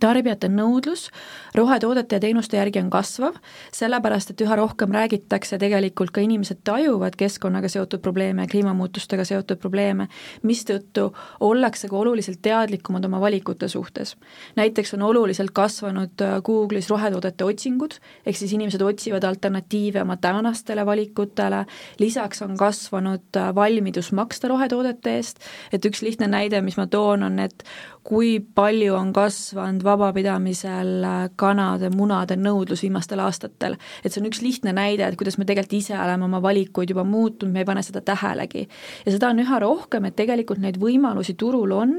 tarbijate 0.00 0.48
nõudlus 0.52 1.08
rohetoodete 1.56 2.16
ja 2.16 2.20
teenuste 2.20 2.58
järgi 2.58 2.80
on 2.82 2.90
kasvav, 2.92 3.36
sellepärast 3.74 4.32
et 4.32 4.42
üha 4.44 4.56
rohkem 4.58 4.92
räägitakse, 4.94 5.58
tegelikult 5.60 6.12
ka 6.14 6.22
inimesed 6.24 6.60
tajuvad 6.66 7.16
keskkonnaga 7.18 7.70
seotud 7.72 8.02
probleeme, 8.04 8.46
kliimamuutustega 8.50 9.24
seotud 9.28 9.60
probleeme, 9.62 10.08
mistõttu 10.46 11.08
ollakse 11.40 11.88
ka 11.88 11.96
oluliselt 11.96 12.42
teadlikumad 12.42 13.04
oma 13.08 13.20
valikute 13.20 13.68
suhtes. 13.68 14.16
näiteks 14.56 14.94
on 14.94 15.02
oluliselt 15.02 15.50
kasvanud 15.50 16.20
äh, 16.22 16.36
Google'is 16.42 16.90
rohetoodete 16.90 17.44
otsingud, 17.44 17.98
ehk 18.26 18.36
siis 18.36 18.52
inimesed 18.52 18.82
otsivad 18.82 19.24
alternatiive 19.24 20.02
oma 20.02 20.16
tänastele 20.16 20.86
valikutele, 20.86 21.64
lisaks 21.98 22.42
on 22.42 22.56
kasvanud 22.56 23.36
äh, 23.36 23.54
valmidus 23.54 24.12
maksta 24.12 24.48
rohetoodete 24.48 25.16
eest, 25.16 25.40
et 25.72 25.84
üks 25.84 26.02
lihtne 26.02 26.28
näide, 26.28 26.60
mis 26.60 26.76
ma 26.76 26.86
toon, 26.86 27.22
on, 27.22 27.38
et 27.38 27.64
kui 28.06 28.38
palju 28.54 28.94
on 28.94 29.08
kasvanud 29.14 29.82
vabapidamisel 29.82 31.06
kanade, 31.40 31.90
munade 31.90 32.36
nõudlus 32.38 32.84
viimastel 32.84 33.20
aastatel. 33.24 33.74
et 34.04 34.12
see 34.12 34.20
on 34.22 34.28
üks 34.28 34.42
lihtne 34.44 34.72
näide, 34.76 35.02
et 35.02 35.16
kuidas 35.18 35.38
me 35.38 35.44
tegelikult 35.44 35.74
ise 35.80 35.96
oleme 35.98 36.24
oma 36.24 36.38
valikuid 36.42 36.92
juba 36.92 37.02
muutnud, 37.04 37.50
me 37.50 37.64
ei 37.64 37.66
pane 37.66 37.82
seda 37.82 38.00
tähelegi. 38.00 38.68
ja 39.06 39.12
seda 39.12 39.30
on 39.34 39.42
üha 39.42 39.58
rohkem, 39.58 40.06
et 40.06 40.16
tegelikult 40.16 40.62
neid 40.62 40.78
võimalusi 40.78 41.34
turul 41.34 41.72
on, 41.74 41.96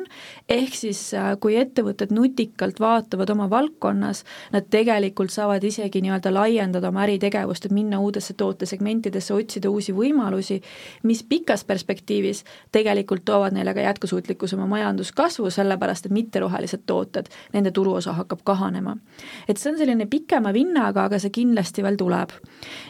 ehk 0.47 0.75
siis 0.75 1.01
äh, 1.13 1.33
kui 1.43 1.57
ettevõtted 1.59 2.13
nutikalt 2.15 2.79
vaatavad 2.79 3.29
oma 3.35 3.49
valdkonnas, 3.51 4.23
nad 4.55 4.69
tegelikult 4.71 5.33
saavad 5.33 5.63
isegi 5.63 6.01
nii-öelda 6.05 6.31
laiendada 6.33 6.87
oma 6.87 7.03
äritegevust, 7.03 7.67
et 7.67 7.75
minna 7.75 7.99
uudesse 7.99 8.33
tootesegmentidesse, 8.39 9.33
otsida 9.33 9.69
uusi 9.69 9.91
võimalusi, 9.97 10.61
mis 11.03 11.23
pikas 11.27 11.67
perspektiivis 11.67 12.45
tegelikult 12.71 13.25
toovad 13.27 13.55
neile 13.57 13.75
ka 13.75 13.83
jätkusuutlikkuse 13.89 14.55
oma 14.55 14.69
majanduskasvu, 14.77 15.51
sellepärast 15.51 15.96
et 16.05 16.13
mitterohelised 16.13 16.85
tooted, 16.85 17.29
nende 17.53 17.71
turuosa 17.71 18.13
hakkab 18.13 18.43
kahanema. 18.43 18.97
et 19.47 19.57
see 19.57 19.71
on 19.71 19.77
selline 19.77 20.05
pikema 20.05 20.53
vinnaga, 20.53 21.05
aga 21.05 21.19
see 21.19 21.33
kindlasti 21.33 21.83
veel 21.83 21.97
tuleb. 21.97 22.31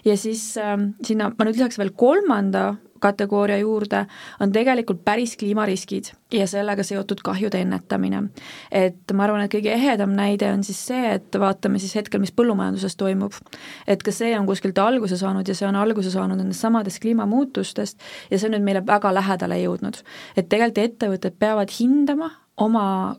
ja 0.05 0.17
siis 0.17 0.57
äh, 0.57 0.77
sinna 1.03 1.31
ma 1.37 1.45
nüüd 1.45 1.57
lisaks 1.57 1.79
veel 1.79 1.93
kolmanda 1.95 2.75
kategooria 2.99 3.57
juurde, 3.61 4.05
on 4.39 4.51
tegelikult 4.51 5.03
päris 5.05 5.37
kliimariskid 5.37 6.11
ja 6.33 6.47
sellega 6.47 6.83
seotud 6.83 7.21
kahjude 7.23 7.61
ennetamine. 7.61 8.23
et 8.71 9.13
ma 9.13 9.23
arvan, 9.23 9.41
et 9.45 9.53
kõige 9.53 9.73
ehedam 9.73 10.15
näide 10.15 10.51
on 10.51 10.63
siis 10.63 10.79
see, 10.89 11.13
et 11.15 11.39
vaatame 11.39 11.79
siis 11.79 11.95
hetkel, 11.95 12.19
mis 12.19 12.31
põllumajanduses 12.31 12.97
toimub. 12.97 13.33
et 13.87 14.03
ka 14.03 14.11
see 14.11 14.37
on 14.39 14.45
kuskilt 14.45 14.77
alguse 14.77 15.17
saanud 15.17 15.47
ja 15.47 15.55
see 15.55 15.67
on 15.67 15.75
alguse 15.75 16.11
saanud 16.11 16.37
nendest 16.37 16.61
samadest 16.61 17.01
kliimamuutustest 17.01 17.99
ja 18.31 18.39
see 18.39 18.49
on 18.49 18.57
nüüd 18.57 18.65
meile 18.65 18.85
väga 18.85 19.13
lähedale 19.13 19.61
jõudnud. 19.63 20.01
et 20.35 20.49
tegelikult 20.49 20.77
ettevõtted 20.77 21.39
peavad 21.39 21.71
hindama 21.79 22.31
oma 22.57 23.15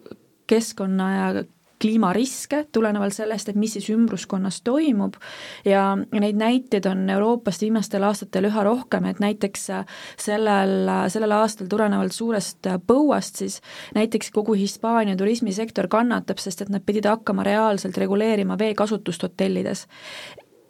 keskkonna 0.48 1.08
ja 1.14 1.44
kliimariske, 1.80 2.64
tulenevalt 2.72 3.14
sellest, 3.14 3.48
et 3.48 3.58
mis 3.58 3.72
siis 3.76 3.88
ümbruskonnas 3.94 4.60
toimub. 4.66 5.14
Ja 5.64 5.96
neid 5.96 6.38
näiteid 6.38 6.86
on 6.90 7.04
Euroopast 7.10 7.62
viimastel 7.62 8.04
aastatel 8.08 8.50
üha 8.50 8.64
rohkem, 8.66 9.06
et 9.10 9.22
näiteks 9.22 9.68
sellel, 10.18 10.90
sellel 11.08 11.36
aastal 11.38 11.70
tulenevalt 11.70 12.12
suurest 12.16 12.70
põuast 12.86 13.38
siis 13.42 13.60
näiteks 13.94 14.30
kogu 14.34 14.56
Hispaania 14.58 15.16
turismisektor 15.16 15.88
kannatab, 15.88 16.38
sest 16.42 16.62
et 16.62 16.72
nad 16.72 16.84
pidid 16.86 17.06
hakkama 17.08 17.46
reaalselt 17.46 17.96
reguleerima 17.96 18.58
veekasutust 18.58 19.22
hotellides. 19.22 19.86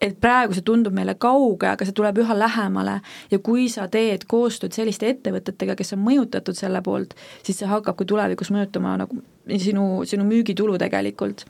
Et 0.01 0.15
praegu 0.21 0.55
see 0.55 0.63
tundub 0.63 0.95
meile 0.95 1.17
kauge, 1.19 1.67
aga 1.67 1.87
see 1.87 1.97
tuleb 1.97 2.21
üha 2.23 2.37
lähemale. 2.39 3.01
Ja 3.33 3.41
kui 3.43 3.67
sa 3.73 3.89
teed 3.91 4.29
koostööd 4.31 4.77
selliste 4.77 5.09
ettevõtetega, 5.11 5.75
kes 5.79 5.97
on 5.97 6.05
mõjutatud 6.05 6.55
selle 6.55 6.83
poolt, 6.87 7.17
siis 7.43 7.59
see 7.59 7.71
hakkab 7.71 7.99
ka 7.99 8.07
tulevikus 8.07 8.53
mõjutama 8.55 8.95
nagu 9.03 9.19
sinu, 9.57 10.05
sinu 10.09 10.25
müügitulu 10.29 10.79
tegelikult. 10.79 11.45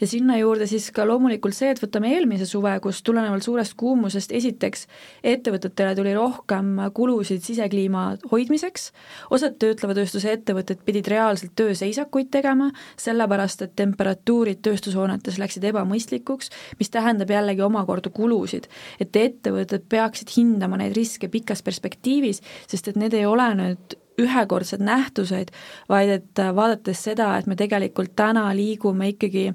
ja 0.00 0.06
sinna 0.06 0.36
juurde 0.38 0.66
siis 0.66 0.90
ka 0.94 1.06
loomulikult 1.08 1.56
see, 1.56 1.70
et 1.72 1.80
võtame 1.82 2.12
eelmise 2.14 2.46
suve, 2.46 2.72
kus 2.84 3.02
tulenevalt 3.02 3.42
suurest 3.42 3.74
kuumusest 3.78 4.32
esiteks 4.32 4.86
ettevõtetele 5.24 5.94
tuli 5.96 6.14
rohkem 6.14 6.76
kulusid 6.94 7.42
sisekliima 7.44 8.04
hoidmiseks, 8.30 8.90
osad 9.30 9.58
töötleva 9.58 9.96
tööstuse 9.98 10.32
ettevõtted 10.32 10.82
pidid 10.86 11.08
reaalselt 11.10 11.54
tööseisakuid 11.58 12.30
tegema, 12.34 12.70
sellepärast 13.00 13.64
et 13.66 13.76
temperatuurid 13.78 14.62
tööstushoonetes 14.64 15.38
läksid 15.40 15.64
ebamõistlikuks, 15.72 16.52
mis 16.78 16.92
tähendab 16.94 17.30
jällegi 17.30 17.64
omakorda 17.64 18.10
kulusid. 18.10 18.68
et 19.00 19.16
ettevõtted 19.16 19.88
peaksid 19.88 20.30
hindama 20.36 20.76
neid 20.76 20.96
riske 20.96 21.28
pikas 21.28 21.62
perspektiivis, 21.62 22.42
sest 22.66 22.88
et 22.88 22.96
need 22.96 23.14
ei 23.14 23.26
ole 23.26 23.48
nüüd 23.54 23.98
ühekordsed 24.18 24.82
nähtused, 24.84 25.52
vaid 25.88 26.12
et 26.18 26.42
äh, 26.42 26.52
vaadates 26.54 27.02
seda, 27.08 27.30
et 27.38 27.46
me 27.46 27.56
tegelikult 27.58 28.14
täna 28.18 28.48
liigume 28.56 29.12
ikkagi 29.14 29.48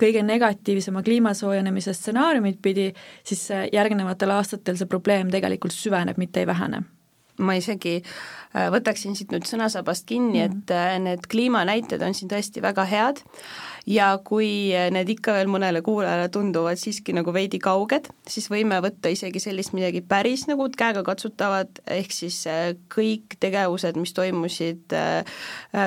kõige 0.00 0.24
negatiivsema 0.26 1.02
kliima 1.06 1.34
soojenemise 1.36 1.94
stsenaariumit 1.96 2.60
pidi, 2.62 2.90
siis 3.24 3.46
äh, 3.54 3.68
järgnevatel 3.72 4.34
aastatel 4.36 4.78
see 4.78 4.90
probleem 4.90 5.32
tegelikult 5.32 5.76
süveneb, 5.76 6.20
mitte 6.20 6.44
ei 6.44 6.50
vähene 6.50 6.84
ma 7.42 7.52
isegi 7.56 7.98
äh, 8.00 8.68
võtaksin 8.72 9.16
siit 9.16 9.32
nüüd 9.34 9.44
sõnasabast 9.48 10.06
kinni 10.08 10.40
mm, 10.40 10.52
-hmm. 10.52 10.92
et 10.96 11.02
need 11.04 11.26
kliimanäited 11.30 12.02
on 12.02 12.14
siin 12.16 12.30
tõesti 12.32 12.62
väga 12.64 12.86
head 12.88 13.20
ja 13.86 14.08
kui 14.26 14.48
need 14.92 15.10
ikka 15.14 15.36
veel 15.36 15.50
mõnele 15.50 15.80
kuulajale 15.86 16.26
tunduvad 16.34 16.78
siiski 16.80 17.14
nagu 17.14 17.30
veidi 17.34 17.60
kauged, 17.62 18.08
siis 18.28 18.48
võime 18.50 18.80
võtta 18.82 19.12
isegi 19.12 19.40
sellist 19.42 19.76
midagi 19.76 20.02
päris 20.02 20.46
nagu 20.50 20.66
käegakatsutavat, 20.76 21.80
ehk 21.94 22.14
siis 22.14 22.40
äh, 22.50 22.72
kõik 22.92 23.38
tegevused, 23.42 23.98
mis 24.00 24.14
toimusid 24.16 24.96
äh, 24.96 25.38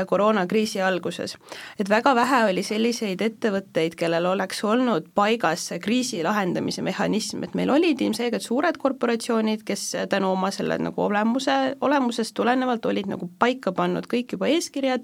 koroonakriisi 0.08 0.82
alguses. 0.82 1.36
et 1.80 1.90
väga 1.92 2.16
vähe 2.16 2.44
oli 2.54 2.64
selliseid 2.64 3.22
ettevõtteid, 3.22 4.00
kellel 4.00 4.32
oleks 4.32 4.64
olnud 4.64 5.12
paigas 5.16 5.68
see 5.70 5.80
kriisi 5.84 6.24
lahendamise 6.24 6.82
mehhanism, 6.86 7.44
et 7.44 7.56
meil 7.56 7.70
olid 7.76 8.02
ilmselgelt 8.02 8.46
suured 8.46 8.80
korporatsioonid, 8.80 9.68
kes 9.68 9.90
tänu 10.10 10.32
oma 10.38 10.54
selle 10.56 10.80
nagu 10.80 11.04
olemuse, 11.04 11.76
olemusest 11.82 12.34
tulenevalt 12.38 12.86
olid 12.86 13.12
nagu 13.12 13.28
paika 13.40 13.76
pannud 13.76 14.08
kõik 14.08 14.38
juba 14.38 14.48
eeskirjad, 14.48 15.04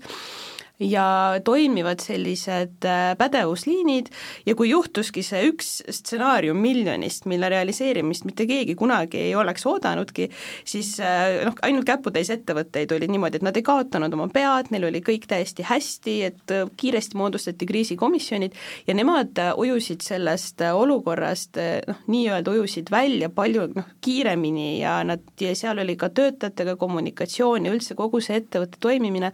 ja 0.80 1.40
toimivad 1.44 2.00
sellised 2.04 2.86
äh, 2.86 3.18
pädevusliinid 3.18 4.10
ja 4.46 4.56
kui 4.56 4.70
juhtuski 4.70 5.24
see 5.24 5.46
üks 5.50 5.70
stsenaarium 5.90 6.58
miljonist, 6.60 7.26
mille 7.32 7.50
realiseerimist 7.50 8.26
mitte 8.28 8.48
keegi 8.50 8.76
kunagi 8.76 9.22
ei 9.30 9.36
oleks 9.36 9.66
oodanudki, 9.66 10.28
siis 10.68 10.98
äh, 11.00 11.46
noh, 11.48 11.56
ainult 11.64 11.88
käputäis 11.88 12.30
ettevõtteid 12.34 12.92
oli 12.92 13.08
niimoodi, 13.08 13.40
et 13.40 13.48
nad 13.48 13.56
ei 13.56 13.64
kaotanud 13.64 14.14
oma 14.18 14.28
pead, 14.34 14.72
neil 14.76 14.90
oli 14.90 15.00
kõik 15.06 15.30
täiesti 15.32 15.64
hästi, 15.64 16.18
et 16.28 16.56
äh, 16.56 16.68
kiiresti 16.78 17.18
moodustati 17.18 17.70
kriisikomisjonid 17.70 18.60
ja 18.88 18.98
nemad 18.98 19.40
ujusid 19.56 20.04
sellest 20.04 20.60
olukorrast 20.66 21.60
noh, 21.88 22.04
nii-öelda 22.12 22.52
ujusid 22.52 22.92
välja 22.92 23.32
palju 23.32 23.70
noh, 23.78 23.88
kiiremini 24.04 24.82
ja 24.82 24.98
nad, 25.08 25.24
ja 25.40 25.56
seal 25.56 25.80
oli 25.80 25.96
ka 26.00 26.12
töötajatega 26.12 26.76
kommunikatsioon 26.80 27.70
ja 27.70 27.74
üldse 27.76 27.96
kogu 27.96 28.20
see 28.24 28.42
ettevõtte 28.42 28.82
toimimine 28.84 29.32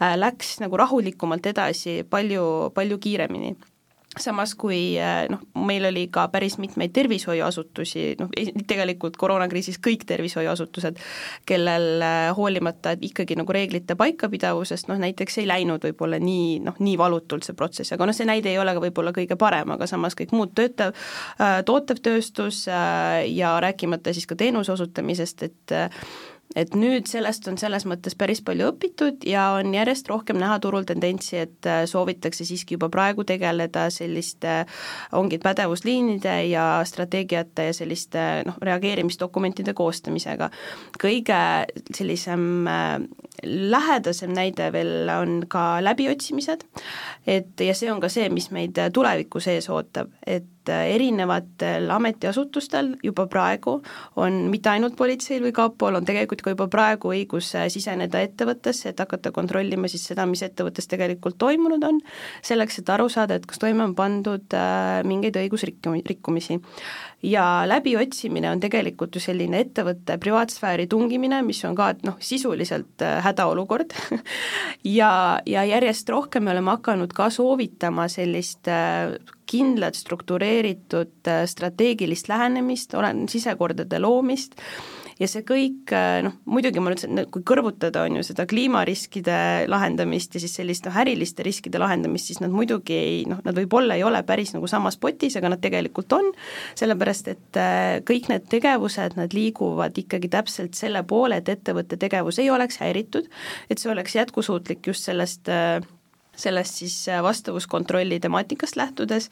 läks 0.00 0.58
nagu 0.60 0.76
rahulikumalt 0.76 1.46
edasi 1.46 2.02
palju, 2.10 2.72
palju 2.74 2.98
kiiremini. 3.00 3.56
Samas 4.16 4.54
kui 4.56 4.96
eh, 4.96 5.26
noh, 5.28 5.42
meil 5.68 5.84
oli 5.90 6.06
ka 6.08 6.22
päris 6.32 6.54
mitmeid 6.56 6.94
tervishoiuasutusi, 6.96 8.14
noh 8.16 8.30
tegelikult 8.68 9.18
koroonakriisis 9.20 9.76
kõik 9.84 10.06
tervishoiuasutused, 10.08 10.96
kellel 11.44 12.00
eh, 12.00 12.30
hoolimata 12.36 12.94
ikkagi 12.96 13.36
nagu 13.36 13.52
reeglite 13.52 13.92
paikapidavusest 14.00 14.88
noh, 14.88 14.96
näiteks 15.02 15.36
ei 15.42 15.50
läinud 15.50 15.84
võib-olla 15.84 16.20
nii 16.22 16.62
noh, 16.64 16.78
nii 16.80 16.96
valutult 16.96 17.44
see 17.44 17.58
protsess, 17.58 17.92
aga 17.92 18.08
noh, 18.08 18.16
see 18.16 18.28
näide 18.28 18.54
ei 18.54 18.60
ole 18.62 18.72
ka 18.72 18.84
võib-olla 18.86 19.12
kõige 19.16 19.36
parem, 19.36 19.74
aga 19.76 19.88
samas 19.90 20.16
kõik 20.16 20.32
muud 20.32 20.54
töötav, 20.56 20.96
tootev 21.68 22.00
tööstus 22.00 22.64
ja 22.70 23.52
rääkimata 23.60 24.16
siis 24.16 24.24
ka 24.30 24.38
teenuse 24.40 24.72
osutamisest, 24.72 25.44
et 25.50 25.76
et 26.54 26.74
nüüd 26.78 27.08
sellest 27.10 27.48
on 27.50 27.58
selles 27.60 27.84
mõttes 27.88 28.16
päris 28.18 28.40
palju 28.44 28.70
õpitud 28.72 29.26
ja 29.28 29.48
on 29.58 29.74
järjest 29.74 30.08
rohkem 30.08 30.38
näha 30.40 30.58
turul 30.62 30.86
tendentsi, 30.88 31.40
et 31.42 31.68
äh, 31.68 31.82
soovitakse 31.90 32.46
siiski 32.48 32.76
juba 32.76 32.88
praegu 32.92 33.26
tegeleda 33.26 33.88
selliste, 33.92 34.58
ongi 35.18 35.40
pädevusliinide 35.42 36.36
ja 36.50 36.66
strateegiate 36.86 37.68
ja 37.70 37.76
selliste 37.76 38.24
noh, 38.46 38.58
reageerimisdokumentide 38.62 39.74
koostamisega. 39.76 40.50
kõige 41.02 41.40
sellisem 41.94 42.66
äh, 42.70 42.98
lähedasem 43.44 44.32
näide 44.34 44.70
veel 44.72 45.10
on 45.12 45.38
ka 45.48 45.76
läbiotsimised, 45.84 46.64
et 47.26 47.60
ja 47.60 47.74
see 47.74 47.92
on 47.92 48.00
ka 48.00 48.08
see, 48.12 48.28
mis 48.32 48.50
meid 48.54 48.78
tulevikus 48.94 49.50
ees 49.52 49.68
ootab, 49.72 50.12
et 50.26 50.46
erinevatel 50.68 51.90
ametiasutustel 51.90 52.94
juba 53.04 53.26
praegu 53.30 53.78
on, 54.16 54.46
mitte 54.52 54.70
ainult 54.72 54.96
politseil 54.98 55.44
või 55.44 55.54
kapol, 55.56 55.98
on 55.98 56.06
tegelikult 56.08 56.42
ka 56.44 56.54
juba 56.54 56.68
praegu 56.72 57.12
õigus 57.14 57.52
siseneda 57.72 58.20
ettevõttesse, 58.24 58.90
et 58.90 59.02
hakata 59.02 59.32
kontrollima 59.34 59.90
siis 59.92 60.06
seda, 60.10 60.26
mis 60.26 60.42
ettevõttes 60.46 60.88
tegelikult 60.90 61.38
toimunud 61.38 61.84
on, 61.86 62.00
selleks, 62.46 62.80
et 62.82 62.92
aru 62.94 63.08
saada, 63.12 63.38
et 63.38 63.46
kas 63.46 63.60
toime 63.62 63.84
on 63.86 63.94
pandud 63.98 64.56
äh, 64.56 65.02
mingeid 65.06 65.38
õigusrikkumisi 65.40 66.60
ja 67.22 67.64
läbiotsimine 67.68 68.50
on 68.50 68.60
tegelikult 68.60 69.16
ju 69.16 69.22
selline 69.22 69.60
ettevõtte 69.64 70.18
privaatsfääri 70.20 70.86
tungimine, 70.90 71.40
mis 71.46 71.62
on 71.64 71.76
ka 71.78 71.90
noh, 72.06 72.18
sisuliselt 72.20 73.04
äh, 73.04 73.20
hädaolukord. 73.24 73.96
Ja, 74.86 75.40
ja 75.46 75.64
järjest 75.66 76.08
rohkem 76.12 76.44
me 76.46 76.52
oleme 76.52 76.70
hakanud 76.76 77.10
ka 77.16 77.26
soovitama 77.34 78.04
sellist 78.12 78.68
äh, 78.70 79.16
kindlat 79.50 79.98
struktureeritud 79.98 81.26
äh, 81.26 81.42
strateegilist 81.50 82.28
lähenemist, 82.30 82.94
olen 82.94 83.24
sisekordade 83.28 83.98
loomist 83.98 84.54
ja 85.20 85.28
see 85.30 85.44
kõik 85.48 85.92
äh, 85.96 86.20
noh, 86.26 86.34
muidugi 86.48 86.82
ma 86.82 86.92
et 86.92 87.30
kui 87.32 87.44
kõrvutada, 87.46 88.04
on 88.04 88.18
ju, 88.18 88.24
seda 88.26 88.46
kliimariskide 88.48 89.38
lahendamist 89.70 90.36
ja 90.36 90.42
siis 90.42 90.56
sellist 90.58 90.86
noh, 90.88 90.98
äriliste 91.00 91.46
riskide 91.46 91.80
lahendamist, 91.80 92.30
siis 92.30 92.42
nad 92.44 92.52
muidugi 92.52 92.96
ei 92.96 93.18
noh, 93.28 93.40
nad 93.46 93.56
võib-olla 93.56 93.96
ei 93.96 94.04
ole 94.06 94.20
päris 94.28 94.52
nagu 94.56 94.68
samas 94.70 94.98
potis, 95.00 95.38
aga 95.40 95.54
nad 95.54 95.62
tegelikult 95.64 96.12
on, 96.16 96.30
sellepärast 96.78 97.32
et 97.32 97.60
äh, 97.60 97.98
kõik 98.06 98.30
need 98.32 98.48
tegevused, 98.52 99.16
nad 99.18 99.36
liiguvad 99.36 99.96
ikkagi 100.04 100.30
täpselt 100.32 100.76
selle 100.78 101.04
poole, 101.08 101.40
et 101.40 101.52
ettevõtte 101.52 101.98
tegevus 102.00 102.40
ei 102.42 102.52
oleks 102.52 102.80
häiritud, 102.84 103.30
et 103.70 103.80
see 103.80 103.92
oleks 103.92 104.18
jätkusuutlik 104.18 104.92
just 104.92 105.08
sellest 105.08 105.48
äh, 105.52 105.80
sellest 106.36 106.82
siis 106.82 106.96
vastavuskontrolli 107.24 108.18
temaatikast 108.20 108.76
lähtudes 108.76 109.30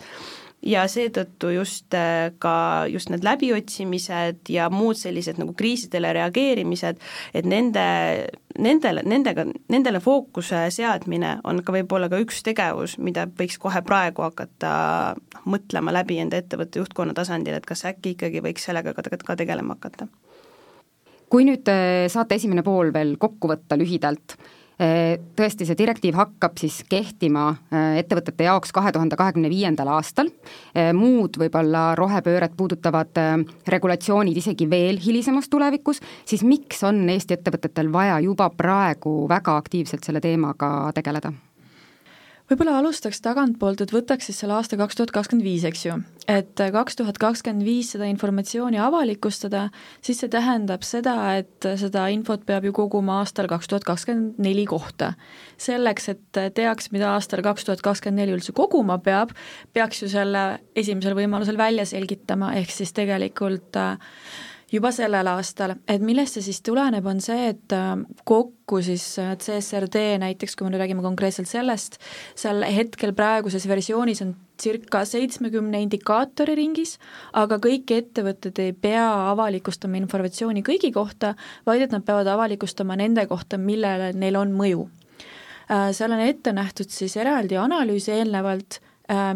ja 0.66 0.84
seetõttu 0.90 1.50
just 1.54 1.94
äh, 1.96 2.32
ka 2.42 2.86
just 2.90 3.10
need 3.12 3.24
läbiotsimised 3.26 4.50
ja 4.52 4.68
muud 4.72 4.98
sellised 4.98 5.38
nagu 5.40 5.54
kriisidele 5.56 6.12
reageerimised, 6.16 7.00
et 7.34 7.48
nende, 7.48 7.84
nendele, 8.58 9.04
nendega, 9.08 9.46
nendele 9.72 10.00
fookuse 10.04 10.66
seadmine 10.74 11.38
on 11.44 11.62
ka 11.64 11.74
võib-olla 11.76 12.08
ka 12.12 12.20
üks 12.22 12.42
tegevus, 12.46 12.96
mida 12.98 13.26
võiks 13.28 13.58
kohe 13.60 13.84
praegu 13.86 14.24
hakata 14.26 14.74
noh, 15.18 15.46
mõtlema 15.56 15.94
läbi 15.94 16.18
enda 16.22 16.40
ettevõtte 16.40 16.80
juhtkonna 16.80 17.16
tasandil, 17.16 17.58
et 17.58 17.68
kas 17.68 17.84
äkki 17.90 18.16
ikkagi 18.16 18.44
võiks 18.44 18.64
sellega 18.68 18.94
ka, 18.96 19.04
ka 19.24 19.38
tegelema 19.40 19.76
hakata. 19.76 20.08
Kui 21.32 21.46
nüüd 21.48 21.68
äh, 21.72 22.06
saate 22.12 22.38
esimene 22.38 22.64
pool 22.64 22.92
veel 22.94 23.16
kokku 23.20 23.50
võtta 23.50 23.76
lühidalt, 23.80 24.38
Tõesti, 24.74 25.66
see 25.68 25.76
direktiiv 25.78 26.16
hakkab 26.18 26.58
siis 26.58 26.80
kehtima 26.90 27.46
ettevõtete 28.00 28.48
jaoks 28.48 28.74
kahe 28.74 28.90
tuhande 28.92 29.14
kahekümne 29.16 29.50
viiendal 29.52 29.92
aastal, 29.94 30.32
muud 30.98 31.38
võib-olla 31.38 31.84
rohepööret 31.98 32.56
puudutavad 32.58 33.14
regulatsioonid 33.70 34.42
isegi 34.42 34.66
veel 34.70 34.98
hilisemas 34.98 35.46
tulevikus, 35.52 36.02
siis 36.26 36.42
miks 36.42 36.82
on 36.82 37.04
Eesti 37.14 37.38
ettevõtetel 37.38 37.92
vaja 37.94 38.18
juba 38.26 38.50
praegu 38.50 39.28
väga 39.30 39.54
aktiivselt 39.62 40.02
selle 40.02 40.24
teemaga 40.24 40.90
tegeleda? 40.98 41.30
Võib-olla 42.50 42.76
alustaks 42.80 43.22
tagantpoolt, 43.24 43.80
et 43.80 43.92
võtaks 43.94 44.28
siis 44.28 44.38
selle 44.42 44.56
aasta 44.58 44.76
kaks 44.80 44.98
tuhat 44.98 45.12
kakskümmend 45.14 45.46
viis, 45.46 45.64
eks 45.64 45.84
ju. 45.86 45.96
et 46.28 46.60
kaks 46.76 46.98
tuhat 47.00 47.18
kakskümmend 47.20 47.64
viis 47.64 47.92
seda 47.94 48.08
informatsiooni 48.10 48.80
avalikustada, 48.82 49.68
siis 50.04 50.20
see 50.20 50.32
tähendab 50.32 50.84
seda, 50.86 51.16
et 51.40 51.68
seda 51.80 52.06
infot 52.12 52.44
peab 52.46 52.68
ju 52.68 52.74
koguma 52.76 53.20
aastal 53.22 53.48
kaks 53.50 53.70
tuhat 53.72 53.88
kakskümmend 53.88 54.40
neli 54.44 54.66
kohta. 54.68 55.14
selleks, 55.56 56.08
et 56.08 56.40
teaks, 56.54 56.90
mida 56.92 57.14
aastal 57.14 57.42
kaks 57.42 57.64
tuhat 57.64 57.84
kakskümmend 57.84 58.24
neli 58.24 58.36
üldse 58.36 58.52
koguma 58.52 58.98
peab, 58.98 59.32
peaks 59.72 60.02
ju 60.02 60.08
selle 60.12 60.60
esimesel 60.76 61.16
võimalusel 61.16 61.58
välja 61.58 61.86
selgitama, 61.88 62.54
ehk 62.60 62.70
siis 62.70 62.92
tegelikult 62.92 63.76
äh, 63.80 63.96
juba 64.74 64.90
sellel 64.94 65.28
aastal, 65.30 65.76
et 65.90 66.02
millest 66.04 66.38
see 66.38 66.48
siis 66.48 66.60
tuleneb, 66.66 67.06
on 67.06 67.20
see, 67.22 67.50
et 67.52 67.74
äh, 67.74 67.92
kokku 68.26 68.80
siis 68.84 69.04
äh, 69.22 69.34
CSRD 69.40 70.18
näiteks, 70.22 70.56
kui 70.56 70.66
me 70.66 70.74
nüüd 70.74 70.82
räägime 70.82 71.04
konkreetselt 71.04 71.50
sellest, 71.50 72.00
seal 72.38 72.64
hetkel 72.74 73.14
praeguses 73.16 73.68
versioonis 73.70 74.24
on 74.24 74.34
circa 74.60 75.02
seitsmekümne 75.08 75.80
indikaatori 75.84 76.54
ringis, 76.58 76.96
aga 77.36 77.58
kõik 77.62 77.90
ettevõtted 77.94 78.58
ei 78.62 78.72
pea 78.72 79.06
avalikustama 79.30 79.98
informatsiooni 80.02 80.62
kõigi 80.66 80.92
kohta, 80.94 81.34
vaid 81.66 81.86
et 81.86 81.94
nad 81.94 82.04
peavad 82.06 82.30
avalikustama 82.34 82.98
nende 82.98 83.26
kohta, 83.30 83.58
millele 83.58 84.12
neil 84.18 84.38
on 84.40 84.54
mõju. 84.54 84.88
Äh, 85.70 85.90
seal 85.96 86.14
on 86.14 86.24
ette 86.24 86.54
nähtud 86.54 86.90
siis 86.92 87.16
eraldi 87.20 87.58
analüüs 87.60 88.10
eelnevalt 88.12 88.80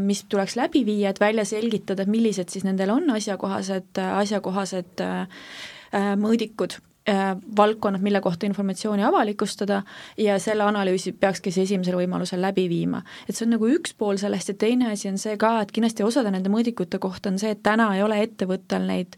mis 0.00 0.24
tuleks 0.28 0.56
läbi 0.56 0.84
viia, 0.86 1.10
et 1.10 1.20
välja 1.20 1.44
selgitada, 1.44 2.06
millised 2.08 2.48
siis 2.48 2.64
nendel 2.64 2.90
on 2.94 3.10
asjakohased, 3.12 4.00
asjakohased 4.00 5.02
äh, 5.04 5.42
äh, 5.92 6.12
mõõdikud 6.16 6.80
valdkonnad, 7.56 8.02
mille 8.04 8.20
kohta 8.20 8.44
informatsiooni 8.44 9.00
avalikustada 9.04 9.78
ja 10.20 10.34
selle 10.38 10.66
analüüsi 10.68 11.14
peakski 11.16 11.48
siis 11.48 11.70
esimesel 11.70 11.96
võimalusel 11.96 12.42
läbi 12.44 12.66
viima. 12.68 13.00
et 13.24 13.36
see 13.36 13.46
on 13.46 13.54
nagu 13.56 13.68
üks 13.72 13.94
pool 13.96 14.20
sellest 14.20 14.52
ja 14.52 14.54
teine 14.54 14.90
asi 14.92 15.08
on 15.08 15.16
see 15.16 15.38
ka, 15.40 15.54
et 15.62 15.72
kindlasti 15.72 16.04
osade 16.04 16.28
nende 16.30 16.52
mõõdikute 16.52 17.00
kohta 17.00 17.32
on 17.32 17.38
see, 17.40 17.54
et 17.56 17.62
täna 17.62 17.88
ei 17.96 18.02
ole 18.04 18.20
ettevõttel 18.26 18.84
neid 18.84 19.16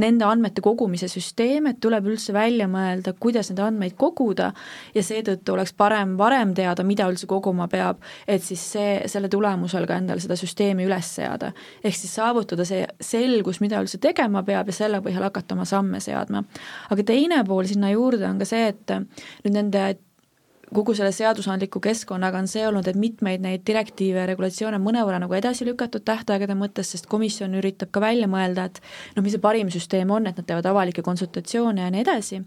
nende 0.00 0.24
andmete 0.24 0.62
kogumise 0.64 1.08
süsteem, 1.10 1.66
et 1.68 1.80
tuleb 1.82 2.06
üldse 2.08 2.32
välja 2.32 2.68
mõelda, 2.70 3.12
kuidas 3.20 3.50
neid 3.50 3.60
andmeid 3.64 3.96
koguda 4.00 4.52
ja 4.94 5.02
seetõttu 5.04 5.52
oleks 5.52 5.74
parem 5.76 6.14
varem 6.20 6.54
teada, 6.56 6.84
mida 6.86 7.08
üldse 7.10 7.28
koguma 7.30 7.68
peab, 7.72 8.00
et 8.26 8.44
siis 8.44 8.62
see, 8.74 8.94
selle 9.12 9.28
tulemusel 9.32 9.86
ka 9.88 9.98
endale 10.00 10.24
seda 10.24 10.38
süsteemi 10.38 10.86
üles 10.88 11.10
seada. 11.18 11.52
ehk 11.84 11.96
siis 11.96 12.14
saavutada 12.14 12.64
see 12.68 12.86
selgus, 13.00 13.60
mida 13.60 13.82
üldse 13.82 14.00
tegema 14.00 14.42
peab 14.46 14.70
ja 14.72 14.76
selle 14.76 15.02
põhjal 15.04 15.28
hakata 15.28 15.54
oma 15.54 15.68
samme 15.68 16.00
seadma. 16.00 16.44
aga 16.90 17.02
teine 17.02 17.44
pool 17.44 17.68
sinna 17.68 17.92
juurde 17.92 18.26
on 18.28 18.38
ka 18.38 18.48
see, 18.48 18.72
et 18.72 18.96
nüüd 19.44 19.52
nende 19.52 19.84
kogu 20.74 20.94
selle 20.96 21.12
seadusandliku 21.12 21.80
keskkonnaga 21.82 22.40
on 22.42 22.48
see 22.50 22.64
olnud, 22.66 22.88
et 22.88 22.98
mitmeid 22.98 23.44
neid 23.44 23.66
direktiive 23.68 24.22
ja 24.22 24.28
regulatsioone 24.30 24.80
on 24.80 24.86
mõnevõrra 24.86 25.20
nagu 25.22 25.36
edasi 25.38 25.66
lükatud 25.68 26.04
tähtaegade 26.08 26.56
mõttes, 26.58 26.94
sest 26.94 27.08
komisjon 27.10 27.54
üritab 27.60 27.92
ka 27.92 28.02
välja 28.04 28.30
mõelda, 28.30 28.68
et 28.70 28.82
noh, 29.16 29.24
mis 29.24 29.36
see 29.36 29.42
parim 29.42 29.70
süsteem 29.72 30.10
on, 30.10 30.26
et 30.26 30.40
nad 30.40 30.48
teevad 30.48 30.68
avalikke 30.72 31.04
konsultatsioone 31.06 31.84
ja 31.84 31.92
nii 31.92 32.04
edasi 32.04 32.42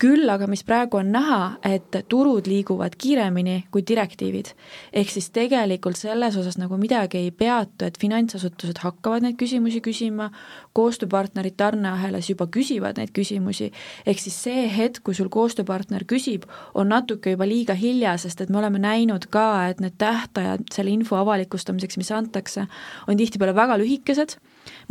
küll 0.00 0.28
aga 0.30 0.48
mis 0.50 0.64
praegu 0.66 0.98
on 0.98 1.12
näha, 1.14 1.40
et 1.64 1.94
turud 2.10 2.48
liiguvad 2.50 2.96
kiiremini 2.98 3.64
kui 3.72 3.84
direktiivid. 3.86 4.50
ehk 4.92 5.10
siis 5.10 5.30
tegelikult 5.30 5.96
selles 5.96 6.36
osas 6.36 6.58
nagu 6.58 6.76
midagi 6.76 7.18
ei 7.18 7.30
peatu, 7.30 7.86
et 7.86 7.98
finantsasutused 8.00 8.82
hakkavad 8.82 9.22
neid 9.22 9.38
küsimusi 9.38 9.80
küsima, 9.80 10.30
koostööpartnerid 10.74 11.56
tarneahelas 11.56 12.30
juba 12.30 12.46
küsivad 12.50 12.98
neid 12.98 13.12
küsimusi, 13.16 13.70
ehk 14.06 14.22
siis 14.22 14.36
see 14.46 14.66
hetk, 14.70 15.02
kui 15.06 15.14
sul 15.14 15.30
koostööpartner 15.32 16.06
küsib, 16.10 16.48
on 16.74 16.90
natuke 16.92 17.34
juba 17.34 17.48
liiga 17.48 17.76
hilja, 17.78 18.16
sest 18.20 18.44
et 18.44 18.50
me 18.50 18.60
oleme 18.62 18.82
näinud 18.82 19.28
ka, 19.32 19.46
et 19.70 19.82
need 19.84 19.98
tähtajad 20.00 20.66
selle 20.74 20.94
info 20.94 21.20
avalikustamiseks, 21.22 22.00
mis 22.00 22.12
antakse, 22.14 22.66
on 23.08 23.20
tihtipeale 23.20 23.54
väga 23.56 23.78
lühikesed 23.80 24.38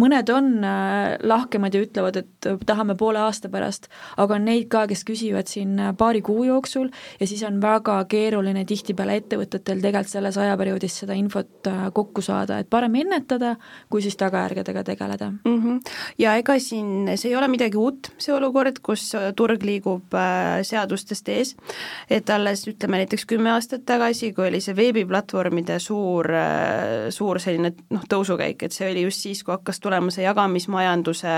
mõned 0.02 0.30
on 0.34 0.50
äh, 0.66 1.16
lahkemad 1.24 1.74
ja 1.74 1.82
ütlevad, 1.84 2.20
et 2.22 2.50
tahame 2.68 2.96
poole 3.00 3.22
aasta 3.24 3.50
pärast, 3.54 3.90
aga 4.22 4.38
on 4.38 4.48
neid 4.48 4.68
ka, 4.72 4.86
kes 4.90 5.04
küsivad 5.08 5.50
siin 5.52 5.78
äh, 5.80 5.94
paari 5.98 6.24
kuu 6.26 6.46
jooksul 6.48 6.90
ja 7.20 7.28
siis 7.30 7.44
on 7.48 7.60
väga 7.64 8.00
keeruline 8.12 8.66
tihtipeale 8.70 9.18
ettevõtetel 9.22 9.82
tegelikult 9.84 10.14
selles 10.14 10.38
ajaperioodis 10.42 11.00
seda 11.04 11.18
infot 11.18 11.70
äh, 11.70 11.86
kokku 11.94 12.24
saada, 12.26 12.60
et 12.62 12.70
parem 12.70 12.96
ennetada, 13.04 13.56
kui 13.90 14.04
siis 14.06 14.18
tagajärgedega 14.20 14.84
tegeleda 14.84 15.32
mm. 15.32 15.60
-hmm. 15.60 15.73
Ja 16.20 16.36
ega 16.40 16.58
siin, 16.62 17.10
see 17.16 17.32
ei 17.32 17.38
ole 17.40 17.50
midagi 17.52 17.80
uut, 17.80 18.12
see 18.22 18.34
olukord, 18.36 18.80
kus 18.84 19.10
turg 19.38 19.64
liigub 19.66 20.16
seadustest 20.64 21.30
ees, 21.34 21.54
et 22.10 22.30
alles 22.34 22.66
ütleme 22.70 23.02
näiteks 23.04 23.26
kümme 23.30 23.54
aastat 23.54 23.86
tagasi, 23.88 24.34
kui 24.36 24.48
oli 24.50 24.62
see 24.64 24.76
veebiplatvormide 24.78 25.80
suur, 25.84 26.30
suur 27.14 27.42
selline 27.44 27.74
noh, 27.94 28.06
tõusukäik, 28.10 28.66
et 28.66 28.76
see 28.76 28.90
oli 28.92 29.06
just 29.08 29.24
siis, 29.26 29.44
kui 29.44 29.54
hakkas 29.56 29.80
tulema 29.84 30.12
see 30.14 30.26
jagamismajanduse, 30.26 31.36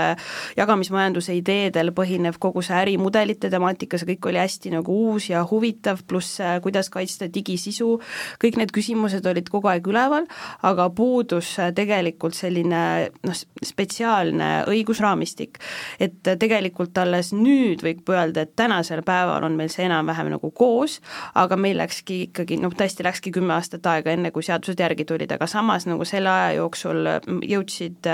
jagamismajanduse 0.58 1.36
ideedel 1.36 1.92
põhinev 1.96 2.38
kogu 2.42 2.62
see 2.64 2.76
ärimudelite 2.78 3.50
temaatika, 3.52 3.98
see 3.98 4.14
kõik 4.14 4.30
oli 4.30 4.40
hästi 4.42 4.72
nagu 4.76 4.96
uus 5.06 5.30
ja 5.30 5.42
huvitav, 5.46 6.02
pluss 6.08 6.40
äh, 6.40 6.58
kuidas 6.64 6.90
kaitsta 6.92 7.28
digisisu, 7.32 7.96
kõik 8.42 8.60
need 8.60 8.74
küsimused 8.74 9.26
olid 9.26 9.50
kogu 9.52 9.70
aeg 9.72 9.86
üleval, 9.90 10.28
aga 10.66 10.88
puudus 10.96 11.56
äh, 11.62 11.72
tegelikult 11.76 12.36
selline 12.38 12.82
noh, 13.26 13.44
spetsiaalne 14.26 14.64
õigusraamistik. 14.70 15.58
et 16.00 16.38
tegelikult 16.38 16.96
alles 16.98 17.32
nüüd 17.32 17.82
võib 17.82 18.08
öelda, 18.10 18.42
et 18.42 18.56
tänasel 18.56 19.02
päeval 19.02 19.44
on 19.44 19.56
meil 19.56 19.68
see 19.68 19.86
enam-vähem 19.86 20.30
nagu 20.30 20.50
koos, 20.50 21.00
aga 21.34 21.56
meil 21.56 21.78
läkski 21.78 22.26
ikkagi 22.28 22.58
noh, 22.60 22.72
tõesti 22.72 23.04
läkski 23.04 23.32
kümme 23.32 23.54
aastat 23.54 23.86
aega, 23.86 24.10
enne 24.12 24.30
kui 24.30 24.42
seadused 24.42 24.78
järgi 24.78 25.04
tulid, 25.04 25.32
aga 25.32 25.46
samas 25.46 25.86
nagu 25.86 26.04
selle 26.04 26.30
aja 26.30 26.56
jooksul 26.58 27.06
jõudsid 27.46 28.06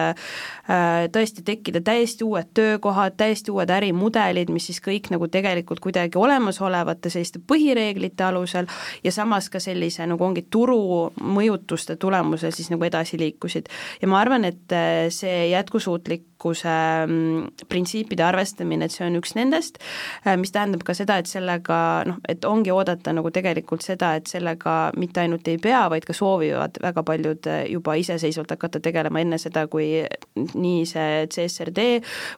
Äh, 0.71 1.09
tõesti 1.13 1.43
tekkida 1.43 1.81
täiesti 1.83 2.23
uued 2.25 2.53
töökohad, 2.55 3.17
täiesti 3.19 3.51
uued 3.51 3.71
ärimudelid, 3.75 4.51
mis 4.55 4.69
siis 4.71 4.79
kõik 4.81 5.09
nagu 5.11 5.27
tegelikult 5.27 5.81
kuidagi 5.83 6.15
olemasolevate 6.19 7.11
selliste 7.11 7.41
põhireeglite 7.51 8.23
alusel 8.23 8.69
ja 9.03 9.13
samas 9.13 9.49
ka 9.51 9.59
sellise 9.61 10.07
nagu 10.07 10.23
ongi 10.23 10.45
turu 10.55 11.11
mõjutuste 11.19 11.97
tulemusel 11.99 12.55
siis 12.55 12.71
nagu 12.71 12.87
edasi 12.87 13.19
liikusid. 13.19 13.67
ja 14.03 14.09
ma 14.09 14.21
arvan, 14.23 14.47
et 14.47 14.77
äh, 14.77 15.11
see 15.11 15.51
jätkusuutlikkuse 16.09 17.07
mm, 17.07 17.47
printsiipide 17.69 18.23
arvestamine, 18.23 18.85
et 18.85 18.93
see 18.93 19.07
on 19.07 19.17
üks 19.21 19.35
nendest, 19.37 19.79
äh, 20.27 20.37
mis 20.37 20.53
tähendab 20.53 20.83
ka 20.85 20.95
seda, 20.95 21.19
et 21.19 21.27
sellega 21.27 22.05
noh, 22.07 22.19
et 22.29 22.45
ongi 22.45 22.71
oodata 22.71 23.13
nagu 23.13 23.31
tegelikult 23.31 23.83
seda, 23.83 24.17
et 24.17 24.27
sellega 24.27 24.93
mitte 24.97 25.21
ainult 25.21 25.47
ei 25.49 25.59
pea, 25.59 25.89
vaid 25.91 26.05
ka 26.05 26.13
soovivad 26.13 26.79
väga 26.83 27.03
paljud 27.03 27.49
juba 27.71 27.95
iseseisvalt 27.95 28.51
hakata 28.51 28.81
tegelema 28.83 29.21
enne 29.21 29.39
seda, 29.39 29.67
kui 29.71 30.03
nii 30.35 30.85
see 30.87 31.27
CSRD 31.33 31.87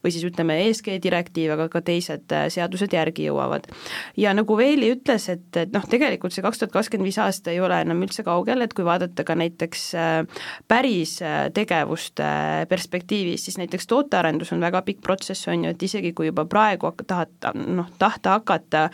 või 0.04 0.12
siis 0.12 0.24
ütleme, 0.28 0.58
ESG 0.68 0.98
direktiiv, 1.02 1.54
aga 1.56 1.68
ka 1.72 1.82
teised 1.84 2.32
äh, 2.34 2.48
seadused 2.52 2.92
järgi 2.92 3.28
jõuavad. 3.28 3.68
ja 4.16 4.34
nagu 4.34 4.56
Veeli 4.58 4.92
ütles, 4.94 5.28
et, 5.32 5.48
et 5.56 5.72
noh, 5.72 5.84
tegelikult 5.88 6.34
see 6.34 6.44
kaks 6.44 6.60
tuhat 6.60 6.74
kakskümmend 6.74 7.08
viis 7.08 7.18
aasta 7.18 7.52
ei 7.52 7.60
ole 7.60 7.80
enam 7.84 8.04
üldse 8.04 8.24
kaugel, 8.26 8.62
et 8.62 8.74
kui 8.74 8.84
vaadata 8.86 9.24
ka 9.24 9.36
näiteks 9.38 9.86
äh, 9.98 10.44
päris 10.68 11.16
äh, 11.22 11.48
tegevuste 11.54 12.24
perspektiivis, 12.68 13.48
siis 13.48 13.53
näiteks 13.58 13.86
tootearendus 13.86 14.52
on 14.52 14.60
väga 14.60 14.82
pikk 14.82 15.00
protsess, 15.02 15.48
on 15.48 15.64
ju, 15.64 15.74
et 15.74 15.82
isegi 15.82 16.12
kui 16.12 16.28
juba 16.30 16.44
praegu 16.44 16.92
tahad 17.06 17.50
noh, 17.54 17.90
tahta 17.98 18.38
hakata 18.38 18.88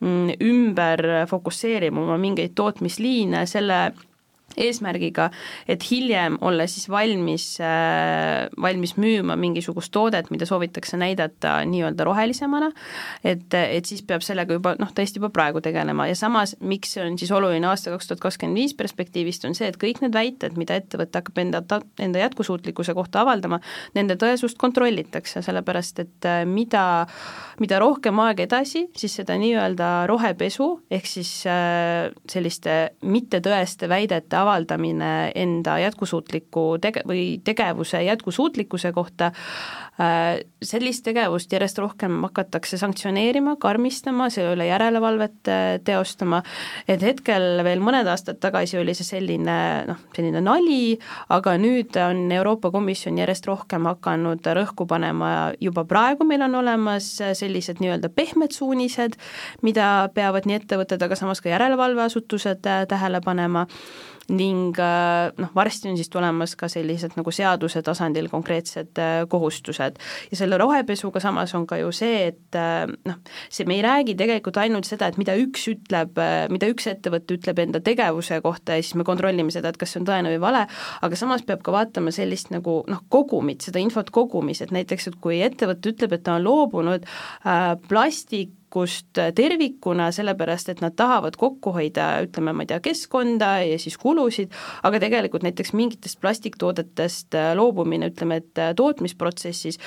mm, 0.00 0.36
ümber 0.44 1.04
fokusseerima 1.30 2.02
oma 2.02 2.18
mingeid 2.18 2.54
tootmisliine 2.58 3.46
selle 3.46 3.80
eesmärgiga, 4.58 5.28
et 5.68 5.84
hiljem 5.90 6.38
olla 6.44 6.66
siis 6.70 6.88
valmis, 6.90 7.46
äh, 7.62 8.48
valmis 8.60 8.96
müüma 8.98 9.36
mingisugust 9.38 9.92
toodet, 9.94 10.30
mida 10.34 10.46
soovitakse 10.48 10.98
näidata 11.00 11.58
nii-öelda 11.68 12.06
rohelisemana, 12.08 12.70
et, 13.24 13.54
et 13.54 13.88
siis 13.88 14.02
peab 14.06 14.24
sellega 14.26 14.58
juba 14.58 14.74
noh, 14.80 14.90
tõesti 14.94 15.22
juba 15.22 15.30
praegu 15.34 15.62
tegelema. 15.64 16.08
Ja 16.10 16.16
samas, 16.18 16.56
miks 16.60 16.96
see 16.96 17.04
on 17.04 17.18
siis 17.20 17.32
oluline 17.34 17.68
aasta 17.70 17.92
kaks 17.94 18.10
tuhat 18.10 18.24
kakskümmend 18.26 18.58
viis 18.58 18.74
perspektiivist, 18.78 19.46
on 19.48 19.56
see, 19.58 19.70
et 19.70 19.78
kõik 19.80 20.02
need 20.04 20.16
väited, 20.16 20.58
mida 20.60 20.78
ettevõte 20.78 21.20
hakkab 21.20 21.42
enda, 21.44 21.62
enda 22.02 22.24
jätkusuutlikkuse 22.24 22.94
kohta 22.98 23.22
avaldama, 23.24 23.60
nende 23.98 24.18
tõesust 24.20 24.58
kontrollitakse, 24.60 25.42
sellepärast 25.46 26.02
et 26.04 26.28
äh, 26.28 26.42
mida, 26.48 26.84
mida 27.62 27.80
rohkem 27.82 28.18
aega 28.24 28.46
edasi, 28.48 28.86
siis 28.98 29.18
seda 29.20 29.38
nii-öelda 29.40 29.92
rohepesu, 30.10 30.70
ehk 30.90 31.08
siis 31.08 31.32
äh, 31.48 32.08
selliste 32.30 32.78
mittetõeste 33.02 33.88
väidete 33.90 34.36
avaldamine 34.38 34.47
enda 35.34 35.78
jätkusuutliku 35.82 36.78
tege- 36.82 37.04
või 37.08 37.40
tegevuse 37.44 38.02
jätkusuutlikkuse 38.02 38.92
kohta, 38.92 39.32
äh, 40.00 40.40
sellist 40.62 41.04
tegevust 41.04 41.52
järjest 41.52 41.78
rohkem 41.78 42.22
hakatakse 42.22 42.78
sanktsioneerima, 42.78 43.56
karmistama, 43.60 44.30
selle 44.30 44.54
üle 44.56 44.68
järelevalvet 44.68 45.48
äh, 45.48 45.80
teostama, 45.84 46.42
et 46.88 47.02
hetkel 47.02 47.62
veel 47.64 47.82
mõned 47.84 48.08
aastad 48.08 48.40
tagasi 48.40 48.78
oli 48.78 48.94
see 48.94 49.06
selline 49.06 49.58
noh, 49.88 50.02
selline 50.16 50.42
nali, 50.44 50.98
aga 51.28 51.56
nüüd 51.60 51.96
on 52.02 52.26
Euroopa 52.32 52.70
Komisjon 52.74 53.18
järjest 53.18 53.46
rohkem 53.46 53.88
hakanud 53.90 54.46
rõhku 54.58 54.86
panema, 54.88 55.52
juba 55.60 55.84
praegu 55.88 56.26
meil 56.28 56.42
on 56.46 56.58
olemas 56.62 57.10
sellised 57.18 57.82
nii-öelda 57.82 58.10
pehmed 58.14 58.54
suunised, 58.54 59.18
mida 59.62 60.08
peavad 60.14 60.48
nii 60.48 60.60
ettevõtted, 60.62 61.02
aga 61.02 61.18
samas 61.18 61.42
ka 61.42 61.52
järelevalveasutused 61.52 62.66
äh, 62.66 62.86
tähele 62.88 63.20
panema 63.24 63.66
ning 64.28 64.76
äh, 64.82 65.30
noh, 65.40 65.52
varsti 65.56 65.90
on 65.90 65.96
siis 65.98 66.10
tulemas 66.12 66.54
ka 66.58 66.68
sellised 66.68 67.16
nagu 67.16 67.32
seaduse 67.34 67.82
tasandil 67.84 68.28
konkreetsed 68.32 69.00
äh, 69.00 69.22
kohustused. 69.30 69.98
ja 70.30 70.36
selle 70.36 70.58
rohepesuga 70.60 71.20
samas 71.20 71.54
on 71.54 71.66
ka 71.66 71.78
ju 71.80 71.92
see, 71.94 72.28
et 72.32 72.58
noh, 73.08 73.20
see, 73.48 73.66
me 73.68 73.78
ei 73.78 73.84
räägi 73.84 74.16
tegelikult 74.18 74.60
ainult 74.60 74.88
seda, 74.88 75.08
et 75.08 75.18
mida 75.20 75.36
üks 75.38 75.68
ütleb, 75.72 76.18
mida 76.52 76.68
üks 76.70 76.88
ettevõte 76.90 77.38
ütleb 77.38 77.62
enda 77.64 77.80
tegevuse 77.84 78.40
kohta 78.44 78.76
ja 78.76 78.84
siis 78.84 78.98
me 78.98 79.06
kontrollime 79.08 79.52
seda, 79.54 79.72
et 79.72 79.80
kas 79.80 79.94
see 79.94 80.02
on 80.02 80.08
tõene 80.08 80.34
või 80.34 80.42
vale, 80.42 80.66
aga 81.02 81.18
samas 81.18 81.44
peab 81.46 81.64
ka 81.66 81.74
vaatama 81.74 82.12
sellist 82.14 82.52
nagu 82.54 82.80
noh, 82.90 83.02
kogumit, 83.12 83.64
seda 83.64 83.80
infot 83.82 84.12
kogumis, 84.14 84.62
et 84.64 84.74
näiteks, 84.74 85.10
et 85.10 85.18
kui 85.22 85.40
ettevõte 85.44 85.92
ütleb, 85.92 86.14
et 86.16 86.24
ta 86.26 86.36
on 86.38 86.46
loobunud 86.46 87.06
äh, 87.08 87.74
plastik 87.88 88.57
kust 88.70 89.18
tervikuna, 89.34 90.10
sellepärast 90.14 90.72
et 90.72 90.82
nad 90.84 90.96
tahavad 90.96 91.38
kokku 91.40 91.72
hoida, 91.76 92.10
ütleme, 92.26 92.52
ma 92.52 92.66
ei 92.66 92.70
tea, 92.72 92.80
keskkonda 92.84 93.52
ja 93.68 93.78
siis 93.80 93.98
kulusid, 94.00 94.52
aga 94.86 95.00
tegelikult 95.02 95.46
näiteks 95.46 95.74
mingitest 95.78 96.20
plastiktoodetest 96.20 97.38
loobumine, 97.58 98.12
ütleme, 98.12 98.42
et 98.42 98.62
tootmisprotsessis 98.76 99.80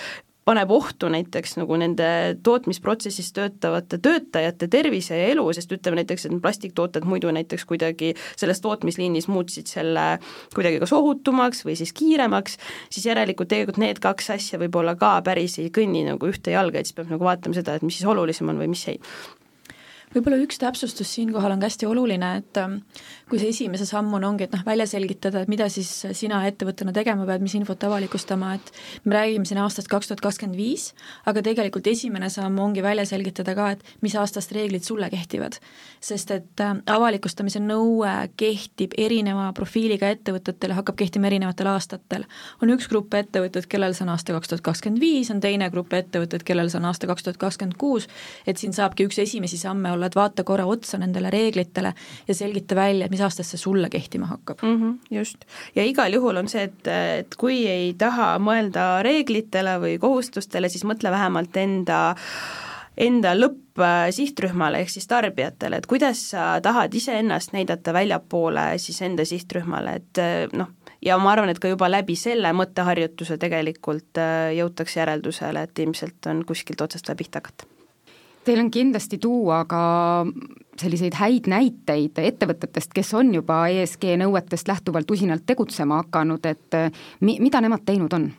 paneb 0.45 0.71
ohtu 0.73 1.09
näiteks 1.11 1.55
nagu 1.59 1.77
nende 1.77 2.07
tootmisprotsessis 2.43 3.29
töötavate 3.35 3.99
töötajate 4.01 4.67
tervise 4.71 5.17
ja 5.17 5.27
elu, 5.35 5.45
sest 5.53 5.73
ütleme 5.75 6.01
näiteks, 6.01 6.25
et 6.25 6.37
plastiktooted 6.41 7.05
muidu 7.05 7.31
näiteks 7.35 7.65
kuidagi 7.69 8.13
selles 8.39 8.61
tootmisliinis 8.63 9.29
muutsid 9.31 9.69
selle 9.69 10.07
kuidagi 10.55 10.81
kas 10.81 10.95
ohutumaks 10.97 11.65
või 11.67 11.77
siis 11.79 11.93
kiiremaks, 11.97 12.57
siis 12.89 13.05
järelikult 13.05 13.51
tegelikult 13.51 13.81
need 13.81 14.01
kaks 14.01 14.33
asja 14.37 14.59
võib-olla 14.61 14.97
ka 14.97 15.19
päris 15.25 15.59
ei 15.61 15.69
kõnni 15.73 16.05
nagu 16.09 16.31
ühte 16.31 16.55
jalga, 16.55 16.81
et 16.81 16.89
siis 16.89 16.97
peab 16.97 17.13
nagu 17.13 17.27
vaatama 17.27 17.57
seda, 17.57 17.77
et 17.77 17.85
mis 17.85 18.01
siis 18.01 18.09
olulisem 18.09 18.49
on 18.49 18.61
või 18.61 18.71
mis 18.73 18.87
ei 18.89 18.99
võib-olla 20.11 20.39
üks 20.43 20.59
täpsustus 20.59 21.11
siinkohal 21.15 21.55
on 21.55 21.61
ka 21.61 21.69
hästi 21.69 21.87
oluline, 21.87 22.31
et 22.41 22.59
ähm, 22.59 22.79
kui 23.31 23.39
see 23.39 23.51
esimese 23.53 23.85
sammuna 23.87 24.27
ongi, 24.27 24.45
et 24.47 24.55
noh, 24.55 24.63
välja 24.65 24.85
selgitada, 24.89 25.43
et 25.43 25.51
mida 25.51 25.67
siis 25.71 25.89
sina 26.17 26.41
ettevõttena 26.49 26.93
tegema 26.95 27.25
pead, 27.29 27.43
mis 27.43 27.55
infot 27.55 27.83
avalikustama, 27.87 28.55
et 28.57 28.71
me 29.05 29.15
räägime 29.15 29.47
siin 29.47 29.61
aastast 29.63 29.87
kaks 29.91 30.11
tuhat 30.11 30.23
kakskümmend 30.23 30.59
viis, 30.59 30.89
aga 31.29 31.43
tegelikult 31.45 31.87
esimene 31.87 32.29
samm 32.33 32.59
ongi 32.59 32.83
välja 32.83 33.05
selgitada 33.07 33.55
ka, 33.55 33.69
et 33.75 33.85
mis 34.03 34.15
aastast 34.19 34.51
reeglid 34.55 34.83
sulle 34.87 35.09
kehtivad. 35.13 35.59
sest 36.01 36.31
et 36.33 36.61
äh, 36.63 36.75
avalikustamise 36.89 37.59
nõue 37.61 38.11
kehtib 38.37 38.95
erineva 38.97 39.51
profiiliga 39.53 40.09
ettevõtetele, 40.11 40.73
hakkab 40.73 40.97
kehtima 40.99 41.29
erinevatel 41.29 41.71
aastatel. 41.71 42.25
on 42.61 42.73
üks 42.75 42.89
grupp 42.91 43.13
ettevõtteid, 43.13 43.69
kellel 43.71 43.95
see 43.95 44.03
on 44.05 44.13
aasta 44.15 44.35
kaks 44.35 44.51
tuhat 44.51 44.65
kakskümmend 44.65 44.99
viis, 44.99 45.31
on 45.31 45.39
teine 45.39 45.69
grupp 45.69 45.93
ettevõtteid, 45.93 46.43
kellel 46.43 46.69
see 46.69 46.81
on 46.81 46.89
aasta 46.89 47.07
kaks 47.07 47.23
tuhat 47.23 47.37
kakskümmend 47.37 47.77
kuus, 47.77 48.09
et 48.47 48.57
siin 48.57 48.73
saabki 48.73 49.05
üks 49.07 49.21
esimesi 49.21 49.57
samme 49.61 49.91
olla 49.91 50.00
olla, 50.01 50.09
et 50.11 50.17
vaata 50.17 50.45
korra 50.47 50.65
otsa 50.69 50.99
nendele 51.01 51.29
reeglitele 51.33 51.93
ja 52.27 52.37
selgita 52.37 52.75
välja, 52.75 53.05
et 53.05 53.13
mis 53.13 53.21
aastast 53.21 53.53
see 53.53 53.61
sulle 53.61 53.89
kehtima 53.93 54.31
hakkab 54.31 54.63
mm. 54.65 54.81
-hmm, 54.81 54.97
just, 55.17 55.45
ja 55.75 55.85
igal 55.85 56.13
juhul 56.13 56.41
on 56.41 56.49
see, 56.51 56.65
et, 56.69 56.87
et 56.87 57.37
kui 57.37 57.63
ei 57.67 57.93
taha 57.93 58.33
mõelda 58.39 59.03
reeglitele 59.05 59.77
või 59.85 59.95
kohustustele, 59.99 60.69
siis 60.69 60.83
mõtle 60.87 61.11
vähemalt 61.11 61.57
enda 61.57 62.01
enda 62.97 63.31
lõppsihtrühmale 63.37 64.81
ehk 64.83 64.91
siis 64.91 65.07
tarbijatele, 65.07 65.79
et 65.79 65.87
kuidas 65.87 66.29
sa 66.33 66.59
tahad 66.61 66.93
iseennast 66.93 67.53
näidata 67.55 67.93
väljapoole 67.93 68.77
siis 68.77 69.01
enda 69.01 69.25
sihtrühmale, 69.25 69.95
et 70.01 70.21
noh, 70.53 70.73
ja 71.01 71.17
ma 71.17 71.31
arvan, 71.33 71.49
et 71.49 71.59
ka 71.61 71.71
juba 71.71 71.89
läbi 71.91 72.15
selle 72.19 72.51
mõtteharjutuse 72.57 73.39
tegelikult 73.41 74.21
jõutakse 74.57 75.01
järeldusele, 75.01 75.67
et 75.67 75.85
ilmselt 75.85 76.31
on 76.31 76.45
kuskilt 76.45 76.81
otsast 76.81 77.07
vaja 77.07 77.23
pihta 77.23 77.41
hakata 77.41 77.70
Teil 78.43 78.59
on 78.59 78.71
kindlasti 78.73 79.17
tuua 79.21 79.65
ka 79.69 79.81
selliseid 80.81 81.13
häid 81.13 81.47
näiteid 81.51 82.17
ettevõtetest, 82.17 82.93
kes 82.95 83.13
on 83.13 83.33
juba 83.35 83.67
ESG 83.69 84.15
nõuetest 84.17 84.67
lähtuvalt 84.67 85.11
usinalt 85.11 85.45
tegutsema 85.45 85.99
hakanud, 86.01 86.45
et 86.49 86.77
mi-, 87.21 87.37
mida 87.39 87.61
nemad 87.61 87.85
teinud 87.85 88.13
on 88.17 88.31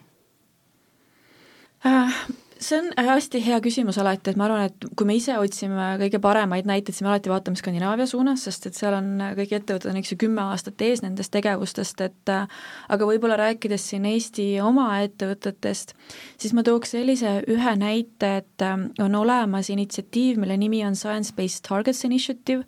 äh,? 1.87 2.23
See 2.63 2.79
on 2.79 2.91
hästi 2.97 3.41
hea 3.43 3.59
küsimus 3.65 3.99
alati, 4.01 4.33
et 4.33 4.39
ma 4.39 4.47
arvan, 4.47 4.69
et 4.71 4.87
kui 4.99 5.07
me 5.09 5.17
ise 5.19 5.35
otsime 5.39 5.93
kõige 6.01 6.21
paremaid 6.23 6.69
näiteid, 6.69 6.95
siis 6.95 7.05
me 7.05 7.11
alati 7.13 7.33
vaatame 7.33 7.59
Skandinaavia 7.59 8.07
suunas, 8.09 8.45
sest 8.47 8.69
et 8.69 8.79
seal 8.79 8.97
on 8.97 9.09
kõik 9.39 9.55
ettevõtted 9.59 9.91
on 9.91 9.99
eks 10.01 10.15
ju 10.15 10.19
kümme 10.25 10.45
aastat 10.53 10.85
ees 10.87 11.03
nendest 11.05 11.33
tegevustest, 11.35 12.05
et 12.07 12.33
aga 12.33 13.09
võib-olla 13.09 13.39
rääkides 13.41 13.89
siin 13.93 14.07
Eesti 14.09 14.47
oma 14.63 14.89
ettevõtetest, 15.07 15.97
siis 16.41 16.55
ma 16.57 16.65
tooks 16.67 16.95
sellise 16.97 17.41
ühe 17.51 17.75
näite, 17.79 18.33
et 18.43 18.67
on 19.03 19.19
olemas 19.19 19.73
initsiatiiv, 19.73 20.41
mille 20.43 20.57
nimi 20.61 20.85
on 20.87 20.97
Science 20.99 21.35
Based 21.37 21.67
Targets 21.69 22.05
Initiative, 22.09 22.65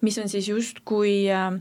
mis 0.00 0.18
on 0.18 0.32
siis 0.32 0.48
justkui 0.48 1.24
äh, 1.32 1.60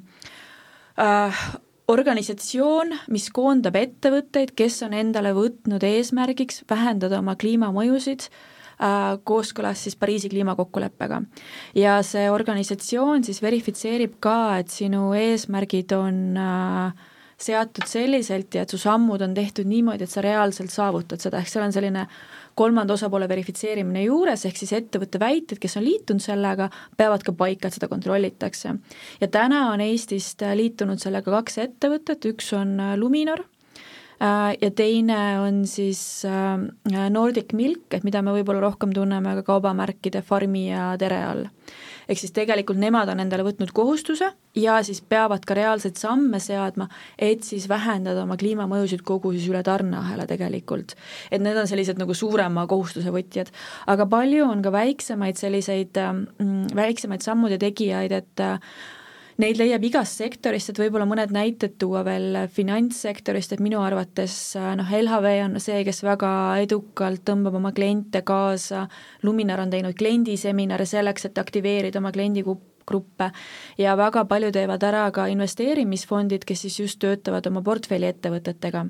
äh, 1.00 1.46
organisatsioon, 1.91 2.93
mis 3.12 3.28
koondab 3.34 3.76
ettevõtteid, 3.76 4.54
kes 4.56 4.82
on 4.88 4.96
endale 4.96 5.34
võtnud 5.36 5.84
eesmärgiks 5.84 6.63
vähendada 6.69 7.19
oma 7.19 7.36
kliimamõjusid 7.39 8.28
äh, 8.30 9.15
kooskõlas 9.28 9.84
siis 9.84 9.98
Pariisi 10.00 10.32
kliimakokkuleppega. 10.32 11.22
ja 11.76 11.98
see 12.08 12.30
organisatsioon 12.32 13.26
siis 13.28 13.41
verifitseerib 13.43 14.15
ka, 14.24 14.60
et 14.63 14.72
sinu 14.72 15.12
eesmärgid 15.17 15.91
on 15.98 16.38
äh, 16.39 17.10
seatud 17.43 17.88
selliselt 17.89 18.56
ja 18.56 18.63
et 18.63 18.72
su 18.72 18.80
sammud 18.80 19.22
on 19.22 19.34
tehtud 19.36 19.67
niimoodi, 19.67 20.06
et 20.06 20.12
sa 20.12 20.24
reaalselt 20.24 20.72
saavutad 20.72 21.19
seda, 21.19 21.41
ehk 21.41 21.52
seal 21.52 21.65
on 21.67 21.76
selline 21.76 22.08
kolmanda 22.56 22.94
osapoole 22.94 23.28
verifitseerimine 23.30 24.04
juures, 24.06 24.46
ehk 24.46 24.60
siis 24.60 24.74
ettevõtte 24.78 25.20
väited, 25.22 25.60
kes 25.62 25.78
on 25.80 25.86
liitunud 25.88 26.24
sellega, 26.24 26.70
peavad 26.98 27.24
ka 27.26 27.34
paika, 27.38 27.68
et 27.68 27.78
seda 27.80 27.89
kontrollitakse. 27.92 28.76
ja 29.22 29.28
täna 29.28 29.68
on 29.72 29.82
Eestist 29.82 30.42
liitunud 30.56 31.02
sellega 31.02 31.32
kaks 31.39 31.58
ettevõtet, 31.68 32.30
üks 32.34 32.54
on 32.58 32.78
Luminor, 33.00 33.46
ja 34.21 34.69
teine 34.76 35.39
on 35.41 35.63
siis 35.67 36.23
äh, 36.26 37.10
Nordic 37.10 37.54
Milk, 37.54 37.93
et 37.93 38.04
mida 38.04 38.21
me 38.21 38.36
võib-olla 38.36 38.62
rohkem 38.63 38.93
tunneme 38.95 39.36
ka 39.39 39.47
kaubamärkide 39.54 40.21
Farmi 40.21 40.69
ja 40.69 40.93
Tere 40.99 41.23
all 41.23 41.49
ehk 42.10 42.19
siis 42.19 42.34
tegelikult 42.36 42.80
nemad 42.82 43.10
on 43.12 43.21
endale 43.23 43.45
võtnud 43.47 43.71
kohustuse 43.76 44.30
ja 44.60 44.78
siis 44.86 45.02
peavad 45.10 45.45
ka 45.47 45.56
reaalseid 45.58 45.99
samme 45.99 46.39
seadma, 46.43 46.88
et 47.17 47.45
siis 47.47 47.67
vähendada 47.71 48.26
oma 48.26 48.38
kliimamõjusid 48.39 49.04
kogu 49.08 49.34
siis 49.36 49.47
üle 49.52 49.63
tarneahela 49.65 50.28
tegelikult. 50.30 50.95
et 51.32 51.41
need 51.41 51.58
on 51.58 51.69
sellised 51.69 51.99
nagu 51.99 52.13
suurema 52.13 52.67
kohustuse 52.67 53.13
võtjad. 53.13 53.52
aga 53.88 54.06
palju 54.06 54.49
on 54.49 54.62
ka 54.62 54.71
väiksemaid 54.71 55.39
selliseid 55.39 55.97
mm,, 55.97 56.76
väiksemaid 56.76 57.21
sammude 57.21 57.58
tegijaid, 57.58 58.12
et 58.12 58.43
äh, 58.43 58.60
Neid 59.41 59.58
leiab 59.58 59.82
igast 59.88 60.19
sektorist, 60.22 60.69
et 60.69 60.78
võib-olla 60.78 61.08
mõned 61.10 61.32
näited 61.34 61.80
tuua 61.82 62.04
veel 62.06 62.43
finantssektorist, 62.54 63.56
et 63.56 63.63
minu 63.65 63.80
arvates 63.82 64.36
noh, 64.78 64.91
LHV 65.00 65.32
on 65.48 65.58
see, 65.63 65.80
kes 65.88 66.04
väga 66.06 66.34
edukalt 66.62 67.24
tõmbab 67.26 67.58
oma 67.58 67.72
kliente 67.74 68.22
kaasa, 68.28 68.86
Luminar 69.26 69.63
on 69.63 69.74
teinud 69.74 69.98
kliendiseminare 69.98 70.86
selleks, 70.86 71.26
et 71.32 71.41
aktiveerida 71.41 71.98
oma 71.98 72.13
kliendikupp, 72.13 72.62
gruppe. 72.88 73.30
Ja 73.78 73.96
väga 73.98 74.26
palju 74.30 74.52
teevad 74.56 74.84
ära 74.84 75.06
ka 75.15 75.28
investeerimisfondid, 75.32 76.46
kes 76.48 76.65
siis 76.65 76.80
just 76.80 77.00
töötavad 77.04 77.48
oma 77.48 77.62
portfelliettevõtetega. 77.65 78.86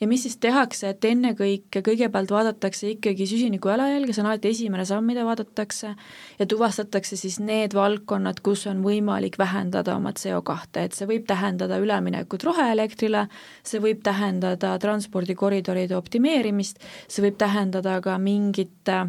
ja 0.00 0.08
mis 0.08 0.22
siis 0.22 0.36
tehakse, 0.36 0.88
et 0.88 1.04
ennekõike 1.04 1.82
kõigepealt 1.82 2.30
vaadatakse 2.30 2.90
ikkagi 2.94 3.26
süsiniku 3.26 3.68
jalajälge, 3.72 4.12
see 4.12 4.22
on 4.22 4.30
alati 4.30 4.52
esimene 4.52 4.84
samm, 4.84 5.06
mida 5.06 5.24
vaadatakse, 5.24 5.94
ja 6.38 6.46
tuvastatakse 6.46 7.16
siis 7.16 7.38
need 7.40 7.74
valdkonnad, 7.74 8.40
kus 8.42 8.66
on 8.70 8.82
võimalik 8.84 9.38
vähendada 9.38 9.96
oma 9.96 10.12
CO2, 10.16 10.68
et 10.84 10.96
see 10.96 11.08
võib 11.10 11.26
tähendada 11.28 11.78
üleminekut 11.82 12.44
roheelektrile, 12.44 13.26
see 13.62 13.82
võib 13.82 14.02
tähendada 14.06 14.76
transpordikoridoride 14.82 15.96
optimeerimist, 15.96 16.82
see 17.08 17.24
võib 17.26 17.38
tähendada 17.40 18.00
ka 18.04 18.18
mingite 18.22 19.04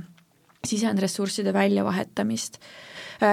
sisendressursside 0.67 1.53
väljavahetamist 1.55 2.59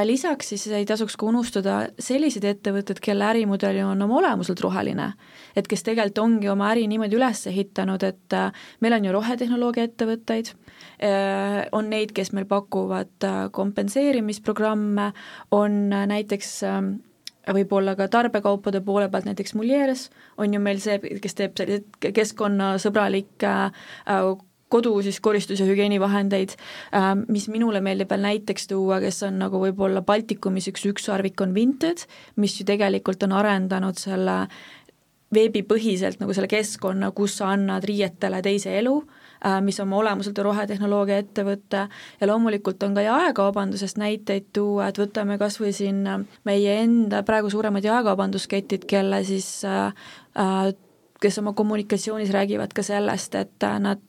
lisaks 0.04 0.48
siis 0.48 0.66
ei 0.74 0.86
tasuks 0.86 1.16
ka 1.16 1.28
unustada 1.28 1.76
selliseid 2.02 2.44
ettevõtteid, 2.48 3.00
kelle 3.02 3.26
ärimudel 3.28 3.78
on 3.86 4.02
oma 4.02 4.18
olemuselt 4.18 4.60
roheline. 4.60 5.12
et 5.56 5.68
kes 5.68 5.82
tegelikult 5.82 6.18
ongi 6.18 6.48
oma 6.48 6.70
äri 6.72 6.86
niimoodi 6.86 7.16
üles 7.16 7.46
ehitanud, 7.46 8.02
et 8.02 8.32
äh, 8.34 8.52
meil 8.80 8.92
on 8.92 9.04
ju 9.04 9.12
rohetehnoloogia 9.12 9.88
ettevõtteid, 9.88 10.52
äh, 11.00 11.66
on 11.72 11.90
neid, 11.90 12.12
kes 12.12 12.32
meil 12.32 12.46
pakuvad 12.46 13.28
kompenseerimisprogramme, 13.52 15.12
on 15.50 15.88
näiteks 15.90 16.62
võib-olla 17.54 17.94
ka 17.98 18.08
tarbekaupade 18.10 18.80
poole 18.84 19.08
pealt, 19.10 19.26
näiteks 19.28 19.54
Mulieres 19.54 20.08
on 20.38 20.54
ju 20.54 20.60
meil 20.62 20.80
see, 20.82 20.98
kes 21.22 21.38
teeb 21.38 21.54
selliseid 21.58 22.12
keskkonnasõbralikke 22.16 23.52
äh, 23.70 24.30
kodu 24.68 25.02
siis 25.02 25.20
koristus- 25.20 25.60
ja 25.60 25.66
hügieenivahendeid, 25.66 26.56
äh, 26.94 27.12
mis 27.28 27.48
minule 27.48 27.80
meeldib 27.80 28.10
veel 28.10 28.24
näiteks 28.24 28.66
tuua, 28.66 29.00
kes 29.00 29.22
on 29.22 29.38
nagu 29.38 29.60
võib-olla 29.62 30.02
Baltikumis 30.02 30.68
üks 30.72 30.86
ükssarvik 30.86 31.40
on 31.40 31.54
Vinted, 31.54 32.06
mis 32.36 32.60
ju 32.60 32.66
tegelikult 32.66 33.22
on 33.22 33.32
arendanud 33.32 33.98
selle 33.98 34.46
veebipõhiselt 35.34 36.20
nagu 36.20 36.34
selle 36.34 36.48
keskkonna, 36.48 37.10
kus 37.10 37.38
sa 37.38 37.50
annad 37.54 37.84
riietele 37.84 38.42
teise 38.42 38.78
elu 38.78 39.00
Äh, 39.44 39.60
mis 39.62 39.80
oma 39.80 39.98
olemuselt 40.00 40.38
on 40.40 40.48
rohetehnoloogia 40.48 41.20
ettevõte. 41.20 41.82
Ja 42.20 42.28
loomulikult 42.30 42.82
on 42.86 42.96
ka 42.96 43.04
jaekaubandusest 43.04 43.98
näiteid 44.00 44.48
tuua, 44.56 44.88
et 44.88 44.98
võtame 44.98 45.36
kas 45.38 45.60
või 45.60 45.74
siin 45.76 46.00
äh, 46.08 46.22
meie 46.48 46.78
enda 46.82 47.20
praegu 47.26 47.50
suuremad 47.52 47.84
jaekaubandusketid, 47.84 48.88
kelle 48.88 49.20
siis 49.28 49.50
äh, 49.68 49.92
kes 51.20 51.38
oma 51.42 51.52
kommunikatsioonis 51.56 52.32
räägivad 52.32 52.72
ka 52.76 52.84
sellest, 52.84 53.34
et 53.34 53.68
nad 53.80 54.02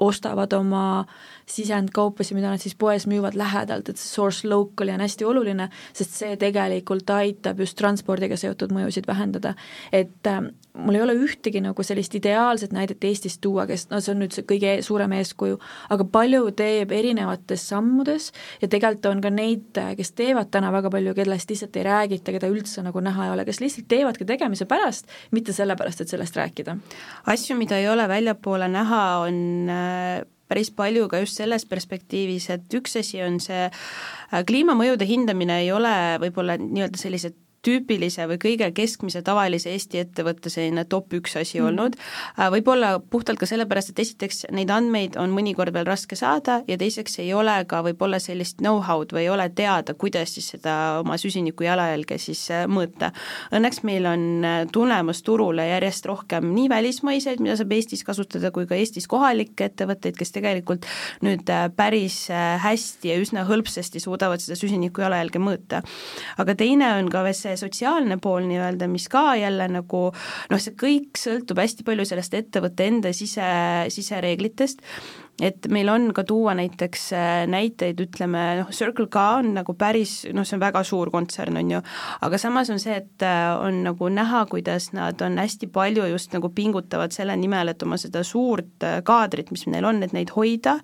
ostavad 0.00 0.52
oma 0.52 1.04
sisendkaupasid, 1.46 2.36
mida 2.38 2.52
nad 2.52 2.62
siis 2.62 2.76
poes 2.78 3.06
müüvad 3.10 3.36
lähedalt, 3.38 3.88
et 3.88 4.00
see 4.00 4.10
source 4.14 4.48
local'i 4.48 4.94
on 4.94 5.04
hästi 5.04 5.28
oluline, 5.28 5.68
sest 5.96 6.18
see 6.22 6.36
tegelikult 6.40 7.10
aitab 7.14 7.60
just 7.62 7.78
transpordiga 7.78 8.38
seotud 8.40 8.74
mõjusid 8.74 9.08
vähendada. 9.08 9.54
et 9.92 10.26
äh, 10.26 10.42
mul 10.74 10.96
ei 10.96 11.02
ole 11.04 11.14
ühtegi 11.20 11.60
nagu 11.62 11.84
sellist 11.84 12.14
ideaalset 12.16 12.72
näidet 12.72 13.04
Eestist 13.04 13.40
tuua, 13.44 13.66
kes, 13.68 13.88
no 13.90 14.00
see 14.00 14.14
on 14.14 14.22
nüüd 14.22 14.34
see 14.36 14.46
kõige 14.48 14.74
suurem 14.84 15.12
eeskuju, 15.18 15.58
aga 15.92 16.06
palju 16.14 16.50
teeb 16.56 16.92
erinevates 16.96 17.66
sammudes 17.72 18.30
ja 18.62 18.68
tegelikult 18.68 19.10
on 19.12 19.22
ka 19.24 19.32
neid, 19.34 19.80
kes 19.98 20.14
teevad 20.16 20.52
täna 20.54 20.72
väga 20.74 20.90
palju, 20.92 21.14
kellest 21.18 21.52
lihtsalt 21.52 21.76
ei 21.76 21.86
räägita, 21.88 22.34
keda 22.36 22.50
üldse 22.52 22.84
nagu 22.86 23.04
näha 23.04 23.28
ei 23.28 23.34
ole, 23.34 23.46
kes 23.48 23.60
lihtsalt 23.64 23.88
teevadki 23.92 24.28
tegemise 24.28 24.68
pärast, 24.70 25.10
mitte 25.32 25.54
sellepärast, 25.56 26.04
et 26.04 26.12
sellest 26.12 26.36
rääkida. 26.40 26.76
asju, 27.32 27.56
mida 27.58 27.78
ei 27.80 27.88
ole 27.92 28.08
väljapoole 28.08 28.68
näha, 28.72 29.02
on 29.26 29.42
äh, 29.72 30.22
päris 30.52 30.72
palju 30.76 31.08
ka 31.08 31.22
just 31.22 31.40
selles 31.40 31.64
perspektiivis, 31.68 32.50
et 32.52 32.76
üks 32.76 32.98
asi 33.00 33.22
on 33.24 33.40
see 33.40 33.64
äh, 33.68 34.42
kliimamõjude 34.48 35.08
hindamine 35.08 35.62
ei 35.64 35.72
ole 35.72 35.94
võib-olla 36.22 36.58
nii-öelda 36.60 37.00
sellised 37.00 37.38
tüüpilise 37.62 38.26
või 38.30 38.38
kõige 38.42 38.68
keskmise 38.74 39.22
tavalise 39.22 39.70
Eesti 39.72 40.00
ettevõtte 40.02 40.50
selline 40.50 40.84
top 40.90 41.12
üks 41.14 41.36
asi 41.38 41.60
mm. 41.60 41.68
olnud, 41.70 41.96
äh, 42.34 42.48
võib-olla 42.54 42.96
puhtalt 42.98 43.38
ka 43.38 43.46
sellepärast, 43.46 43.92
et 43.92 44.02
esiteks 44.02 44.46
neid 44.54 44.70
andmeid 44.74 45.16
on 45.20 45.34
mõnikord 45.34 45.74
veel 45.74 45.86
raske 45.86 46.18
saada 46.18 46.60
ja 46.68 46.78
teiseks 46.78 47.20
ei 47.22 47.30
ole 47.34 47.54
ka 47.70 47.82
võib-olla 47.86 48.18
sellist 48.22 48.58
know-how'd 48.62 49.14
või 49.14 49.26
ei 49.26 49.30
ole 49.32 49.48
teada, 49.54 49.94
kuidas 49.94 50.34
siis 50.36 50.50
seda 50.56 50.74
oma 51.02 51.18
süsiniku 51.20 51.66
jalajälge 51.68 52.18
siis 52.22 52.42
äh, 52.50 52.64
mõõta. 52.66 53.12
Õnneks 53.54 53.82
meil 53.86 54.08
on 54.10 54.26
äh, 54.46 54.58
tulemas 54.72 55.22
turule 55.22 55.68
järjest 55.70 56.10
rohkem 56.10 56.50
nii 56.56 56.68
välismaiseid, 56.72 57.42
mida 57.42 57.56
saab 57.60 57.76
Eestis 57.76 58.02
kasutada, 58.06 58.50
kui 58.54 58.66
ka 58.66 58.78
Eestis 58.78 59.06
kohalikke 59.10 59.70
ettevõtteid, 59.70 60.18
kes 60.18 60.34
tegelikult 60.34 60.88
nüüd 61.22 61.46
päris 61.76 62.24
hästi 62.62 63.12
ja 63.12 63.16
üsna 63.20 63.46
hõlpsasti 63.46 64.00
suudavad 64.02 64.42
seda 64.42 64.58
süsiniku 64.58 65.04
jalajälge 65.04 65.40
mõõta. 65.42 65.82
aga 66.42 66.54
teine 66.58 66.90
on 66.98 67.08
ka 67.12 67.22
see 67.32 67.51
see 67.52 67.60
sotsiaalne 67.60 68.18
pool 68.22 68.46
nii-öelda, 68.48 68.88
mis 68.90 69.08
ka 69.12 69.32
jälle 69.40 69.68
nagu 69.72 70.04
noh, 70.12 70.62
see 70.62 70.76
kõik 70.78 71.20
sõltub 71.20 71.60
hästi 71.62 71.86
palju 71.86 72.06
sellest 72.08 72.34
ettevõtte 72.38 72.88
enda 72.88 73.12
sise, 73.16 73.44
sisereeglitest 73.92 74.82
et 75.40 75.66
meil 75.72 75.88
on 75.88 76.10
ka 76.14 76.24
tuua 76.28 76.52
näiteks 76.58 77.06
äh, 77.16 77.30
näiteid, 77.50 78.00
ütleme 78.04 78.42
noh, 78.60 78.72
Circle 78.74 79.08
K 79.10 79.22
on 79.38 79.52
nagu 79.56 79.74
päris 79.78 80.26
noh, 80.34 80.44
see 80.44 80.58
on 80.58 80.62
väga 80.62 80.82
suur 80.84 81.10
kontsern, 81.14 81.56
on 81.56 81.70
ju, 81.72 81.80
aga 82.26 82.40
samas 82.40 82.70
on 82.72 82.80
see, 82.82 82.98
et 83.00 83.24
äh, 83.24 83.48
on 83.56 83.80
nagu 83.86 84.10
näha, 84.12 84.44
kuidas 84.50 84.90
nad 84.92 85.22
on 85.24 85.38
hästi 85.40 85.70
palju 85.72 86.04
just 86.12 86.36
nagu 86.36 86.50
pingutavad 86.52 87.14
selle 87.16 87.36
nimel, 87.40 87.72
et 87.72 87.82
oma 87.82 87.96
seda 88.00 88.24
suurt 88.26 88.84
äh, 88.84 89.00
kaadrit, 89.06 89.50
mis 89.54 89.64
neil 89.72 89.88
on, 89.88 90.02
et 90.04 90.12
neid 90.12 90.34
hoida. 90.36 90.76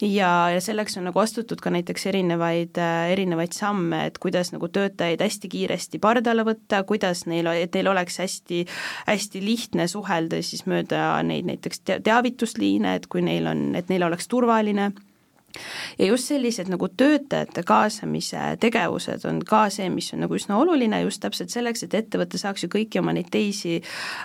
Ja, 0.00 0.32
ja 0.54 0.64
selleks 0.64 0.96
on 0.96 1.06
nagu 1.10 1.20
astutud 1.20 1.60
ka 1.60 1.72
näiteks 1.72 2.08
erinevaid, 2.08 2.78
erinevaid 3.12 3.52
samme, 3.56 4.06
et 4.08 4.18
kuidas 4.22 4.54
nagu 4.54 4.70
töötajaid 4.72 5.20
hästi 5.20 5.50
kiiresti 5.52 6.00
pardale 6.00 6.44
võtta, 6.46 6.82
kuidas 6.88 7.26
neil, 7.28 7.50
et 7.52 7.76
neil 7.76 7.92
oleks 7.92 8.16
hästi, 8.22 8.64
hästi 9.10 9.44
lihtne 9.44 9.86
suhelda 9.90 10.40
siis 10.44 10.64
mööda 10.70 11.12
neid 11.26 11.48
näiteks 11.50 11.84
teavitusliine, 11.90 12.96
et 12.96 13.08
kui 13.10 13.22
neil 13.24 13.48
on, 13.50 13.64
et 13.76 13.89
neil 13.90 14.06
oleks 14.06 14.28
turvaline 14.30 14.90
ja 15.98 16.06
just 16.06 16.30
sellised 16.30 16.70
nagu 16.70 16.88
töötajate 16.88 17.62
kaasamise 17.66 18.56
tegevused 18.60 19.24
on 19.28 19.40
ka 19.46 19.66
see, 19.72 19.88
mis 19.92 20.10
on 20.14 20.24
nagu 20.24 20.36
üsna 20.36 20.58
oluline 20.60 21.02
just 21.02 21.22
täpselt 21.24 21.52
selleks, 21.52 21.84
et 21.84 21.94
ettevõte 21.98 22.38
saaks 22.40 22.64
ju 22.64 22.70
kõiki 22.72 23.00
oma 23.00 23.14
neid 23.16 23.30
teisi, 23.32 23.80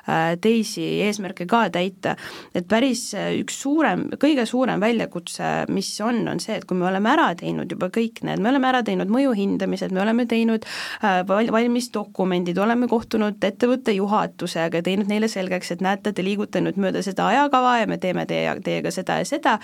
äh, 0.09 0.35
teisi 0.41 0.85
eesmärke 1.05 1.47
ka 1.49 1.65
täita. 1.73 2.15
et 2.55 2.67
päris 2.67 3.13
üks 3.15 3.59
suurem, 3.61 4.05
kõige 4.21 4.45
suurem 4.45 4.79
väljakutse, 4.79 5.65
mis 5.69 5.89
on, 6.01 6.27
on 6.27 6.39
see, 6.39 6.55
et 6.59 6.65
kui 6.65 6.77
me 6.77 6.87
oleme 6.87 7.09
ära 7.11 7.27
teinud 7.35 7.71
juba 7.71 7.89
kõik 7.93 8.21
need, 8.23 8.39
me 8.39 8.49
oleme 8.49 8.69
ära 8.69 8.83
teinud 8.83 9.11
mõju 9.11 9.33
hindamised, 9.35 9.91
me 9.91 10.01
oleme 10.01 10.25
teinud 10.29 10.65
äh, 11.03 11.21
valmis 11.27 11.89
dokumendid, 11.93 12.57
oleme 12.57 12.87
kohtunud 12.87 13.43
ettevõtte 13.43 13.95
juhatusega, 13.95 14.81
teinud 14.85 15.11
neile 15.11 15.27
selgeks, 15.31 15.71
et 15.75 15.81
näete, 15.81 16.13
te 16.13 16.23
liigute 16.23 16.61
nüüd 16.61 16.79
mööda 16.81 17.03
seda 17.05 17.27
ajakava 17.33 17.79
ja 17.81 17.89
me 17.89 17.97
teeme 18.01 18.25
teie, 18.29 18.55
teiega 18.63 18.91
seda 18.93 19.19
ja 19.21 19.27
seda, 19.27 19.57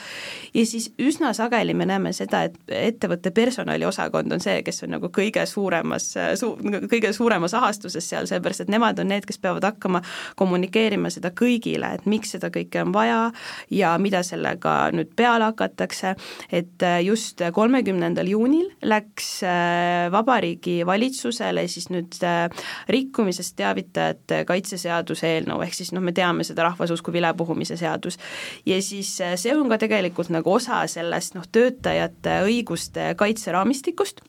ja 0.53 0.65
siis 0.67 0.91
üsna 0.99 1.33
sageli 1.37 1.50
sageli 1.51 1.73
me 1.73 1.85
näeme 1.85 2.13
seda, 2.15 2.43
et 2.47 2.55
ettevõtte 2.71 3.31
personaliosakond 3.35 4.31
on 4.31 4.43
see, 4.43 4.61
kes 4.63 4.83
on 4.85 4.95
nagu 4.95 5.11
kõige 5.13 5.43
suuremas 5.49 6.11
su,, 6.39 6.53
kõige 6.91 7.11
suuremas 7.13 7.53
ahastuses 7.57 8.07
seal, 8.07 8.27
sellepärast 8.29 8.65
et 8.65 8.71
nemad 8.71 8.99
on 8.99 9.11
need, 9.11 9.25
kes 9.27 9.39
peavad 9.41 9.65
hakkama 9.67 10.01
kommunikeerima 10.39 11.11
seda 11.11 11.33
kõigile, 11.35 11.93
et 11.97 12.07
miks 12.09 12.35
seda 12.35 12.51
kõike 12.53 12.83
on 12.85 12.93
vaja 12.95 13.19
ja 13.71 13.93
mida 14.01 14.23
sellega 14.23 14.91
nüüd 14.95 15.11
peale 15.15 15.49
hakatakse, 15.51 16.15
et 16.51 16.85
just 17.03 17.41
kolmekümnendal 17.53 18.29
juunil 18.31 18.69
läks 18.87 19.41
äh, 19.43 20.11
Vabariigi 20.11 20.81
Valitsusele 20.85 21.67
siis 21.67 21.89
nüüd 21.91 22.15
äh, 22.23 22.47
rikkumisest 22.91 23.57
teavitajate 23.59 24.43
kaitseseaduse 24.47 25.35
eelnõu, 25.35 25.61
ehk 25.65 25.75
siis 25.77 25.91
noh, 25.95 26.03
me 26.03 26.13
teame 26.15 26.45
seda 26.47 26.69
rahvasusku 26.69 27.13
vilepuhumise 27.13 27.77
seadus. 27.79 28.17
ja 28.65 28.81
siis 28.81 29.13
äh, 29.21 29.35
see 29.35 29.55
on 29.55 29.69
ka 29.69 29.77
tegelikult 29.81 30.31
nagu 30.33 30.53
osa 30.53 30.83
sellest 30.87 31.35
noh, 31.35 31.40
noh, 31.41 31.49
töötajate 31.51 32.41
õiguste 32.45 33.11
kaitseraamistikust 33.19 34.23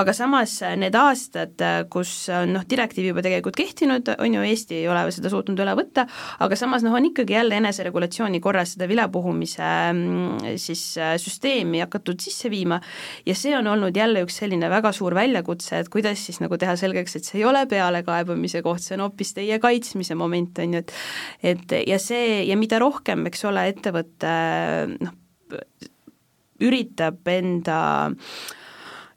aga 0.00 0.14
samas 0.16 0.54
need 0.78 0.94
aastad, 0.96 1.60
kus 1.92 2.12
on 2.32 2.54
noh, 2.56 2.64
direktiiv 2.68 3.10
juba 3.10 3.24
tegelikult 3.24 3.56
kehtinud, 3.58 4.08
on 4.16 4.36
ju, 4.36 4.44
Eesti 4.52 4.78
ei 4.80 4.88
ole 4.90 5.04
seda 5.14 5.30
suutnud 5.32 5.60
üle 5.62 5.74
võtta, 5.78 6.06
aga 6.44 6.58
samas 6.58 6.84
noh, 6.86 6.94
on 6.96 7.08
ikkagi 7.10 7.36
jälle 7.36 7.58
eneseregulatsiooni 7.60 8.40
korras 8.44 8.74
seda 8.74 8.88
vilepuhumise 8.90 9.68
mm, 9.92 10.58
siis 10.60 10.84
äh, 11.00 11.14
süsteemi 11.22 11.82
hakatud 11.84 12.22
sisse 12.22 12.50
viima 12.52 12.80
ja 13.28 13.36
see 13.38 13.54
on 13.58 13.68
olnud 13.74 13.96
jälle 13.96 14.24
üks 14.26 14.40
selline 14.42 14.70
väga 14.72 14.92
suur 14.96 15.16
väljakutse, 15.18 15.82
et 15.82 15.92
kuidas 15.92 16.26
siis 16.26 16.40
nagu 16.42 16.58
teha 16.60 16.76
selgeks, 16.80 17.18
et 17.18 17.28
see 17.28 17.40
ei 17.42 17.48
ole 17.48 17.64
pealekaebamise 17.70 18.64
koht, 18.64 18.84
see 18.84 18.96
on 18.98 19.06
hoopis 19.06 19.34
teie 19.36 19.60
kaitsmise 19.62 20.16
moment, 20.18 20.62
on 20.64 20.78
ju, 20.78 20.82
et 20.82 21.52
et 21.52 21.78
ja 21.86 21.98
see, 22.02 22.42
ja 22.48 22.56
mida 22.58 22.80
rohkem, 22.82 23.26
eks 23.28 23.44
ole, 23.48 23.66
ettevõte 23.72 24.36
noh, 24.98 25.18
üritab 26.62 27.28
enda 27.28 27.80
äh, 28.10 28.61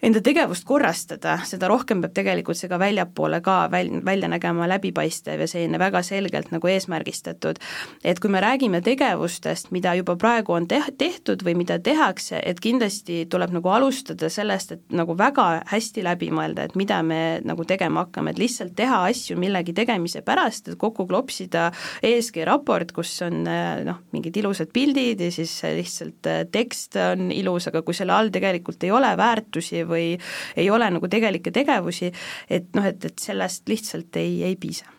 enda 0.05 0.21
tegevust 0.21 0.65
korrastada, 0.67 1.39
seda 1.49 1.69
rohkem 1.71 2.03
peab 2.03 2.13
tegelikult 2.13 2.59
see 2.59 2.69
ka 2.69 2.77
väljapoole 2.81 3.39
ka 3.45 3.55
väl-, 3.73 4.01
välja 4.05 4.29
nägema 4.29 4.67
läbipaistev 4.69 5.41
ja 5.41 5.47
selline 5.49 5.79
väga 5.81 6.03
selgelt 6.05 6.51
nagu 6.53 6.69
eesmärgistatud. 6.69 7.57
et 8.03 8.19
kui 8.21 8.29
me 8.29 8.41
räägime 8.41 8.81
tegevustest, 8.85 9.71
mida 9.71 9.95
juba 9.97 10.15
praegu 10.15 10.53
on 10.53 10.67
teh-, 10.69 10.91
tehtud 10.97 11.41
või 11.45 11.55
mida 11.63 11.79
tehakse, 11.79 12.41
et 12.45 12.59
kindlasti 12.61 13.25
tuleb 13.29 13.55
nagu 13.55 13.69
alustada 13.73 14.29
sellest, 14.29 14.75
et 14.75 14.83
nagu 14.93 15.15
väga 15.17 15.63
hästi 15.71 16.03
läbi 16.05 16.29
mõelda, 16.29 16.67
et 16.67 16.75
mida 16.75 17.01
me 17.03 17.39
nagu 17.45 17.65
tegema 17.65 18.05
hakkame, 18.05 18.35
et 18.35 18.41
lihtsalt 18.43 18.75
teha 18.77 19.01
asju 19.09 19.39
millegi 19.41 19.73
tegemise 19.73 20.21
pärast, 20.21 20.69
et 20.69 20.79
kokku 20.81 21.07
klopsida 21.09 21.71
ESG 22.05 22.43
raport, 22.45 22.93
kus 22.93 23.15
on 23.25 23.41
noh, 23.45 24.03
mingid 24.13 24.37
ilusad 24.37 24.69
pildid 24.73 25.25
ja 25.25 25.31
siis 25.33 25.57
lihtsalt 25.65 26.29
tekst 26.53 26.99
on 27.01 27.31
ilus, 27.33 27.71
aga 27.71 27.81
kui 27.81 27.97
selle 27.97 28.13
all 28.13 28.29
tegelikult 28.29 28.83
ei 28.85 28.93
ole 28.93 29.15
väärtusi 29.17 29.81
või 29.87 29.94
või 29.95 30.11
ei 30.55 30.69
ole 30.69 30.91
nagu 30.97 31.09
tegelikke 31.11 31.55
tegevusi, 31.55 32.11
et 32.49 32.69
noh, 32.75 32.91
et, 32.91 33.09
et 33.11 33.25
sellest 33.29 33.69
lihtsalt 33.71 34.21
ei, 34.21 34.43
ei 34.45 34.59
piisa 34.59 34.91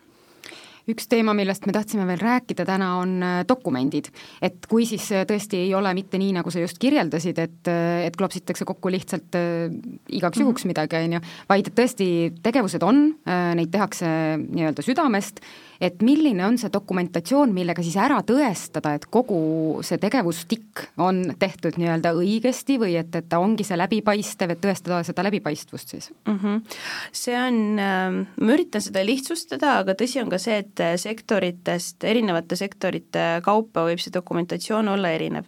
üks 0.87 1.09
teema, 1.11 1.33
millest 1.35 1.65
me 1.67 1.75
tahtsime 1.75 2.05
veel 2.07 2.21
rääkida 2.21 2.65
täna, 2.67 2.93
on 3.01 3.17
äh, 3.23 3.41
dokumendid. 3.47 4.09
et 4.41 4.67
kui 4.71 4.85
siis 4.87 5.09
äh, 5.11 5.25
tõesti 5.27 5.59
ei 5.65 5.73
ole 5.75 5.91
mitte 5.97 6.19
nii, 6.19 6.33
nagu 6.39 6.51
sa 6.53 6.63
just 6.63 6.79
kirjeldasid, 6.79 7.39
et, 7.43 7.71
äh, 7.71 8.05
et 8.07 8.15
klopsitakse 8.15 8.65
kokku 8.67 8.91
lihtsalt 8.93 9.35
igaks 9.35 10.39
juhuks 10.39 10.63
mm 10.63 10.69
-hmm. 10.69 10.71
midagi, 10.71 11.03
on 11.03 11.17
ju, 11.17 11.21
vaid 11.49 11.67
et 11.67 11.75
tõesti 11.75 12.09
tegevused 12.43 12.83
on 12.83 13.17
neid 13.27 13.71
tehakse 13.71 14.07
nii-öelda 14.37 14.81
südamest 14.81 15.41
et 15.81 16.01
milline 16.05 16.45
on 16.45 16.57
see 16.59 16.71
dokumentatsioon, 16.73 17.53
millega 17.55 17.83
siis 17.85 17.97
ära 18.01 18.19
tõestada, 18.27 18.95
et 18.97 19.07
kogu 19.11 19.81
see 19.85 19.99
tegevustikk 20.01 20.85
on 21.03 21.23
tehtud 21.39 21.77
nii-öelda 21.79 22.13
õigesti 22.17 22.77
või 22.81 22.97
et, 22.99 23.13
et 23.15 23.27
ta 23.29 23.39
ongi 23.43 23.65
see 23.67 23.77
läbipaistev, 23.79 24.53
et 24.53 24.61
tõestada 24.63 25.01
seda 25.07 25.25
läbipaistvust 25.27 25.93
siis 25.95 26.09
mm? 26.27 26.39
-hmm. 26.39 26.77
see 27.11 27.37
on, 27.37 27.59
ähm, 27.81 28.19
ma 28.41 28.55
üritan 28.57 28.83
seda 28.83 29.03
lihtsustada, 29.05 29.77
aga 29.83 29.95
tõsi 29.97 30.21
on 30.23 30.31
ka 30.33 30.41
see, 30.41 30.57
et 30.63 30.83
sektoritest, 31.01 32.03
erinevate 32.03 32.55
sektorite 32.55 33.25
kaupa 33.45 33.85
võib 33.87 34.01
see 34.01 34.13
dokumentatsioon 34.13 34.87
olla 34.87 35.11
erinev. 35.15 35.45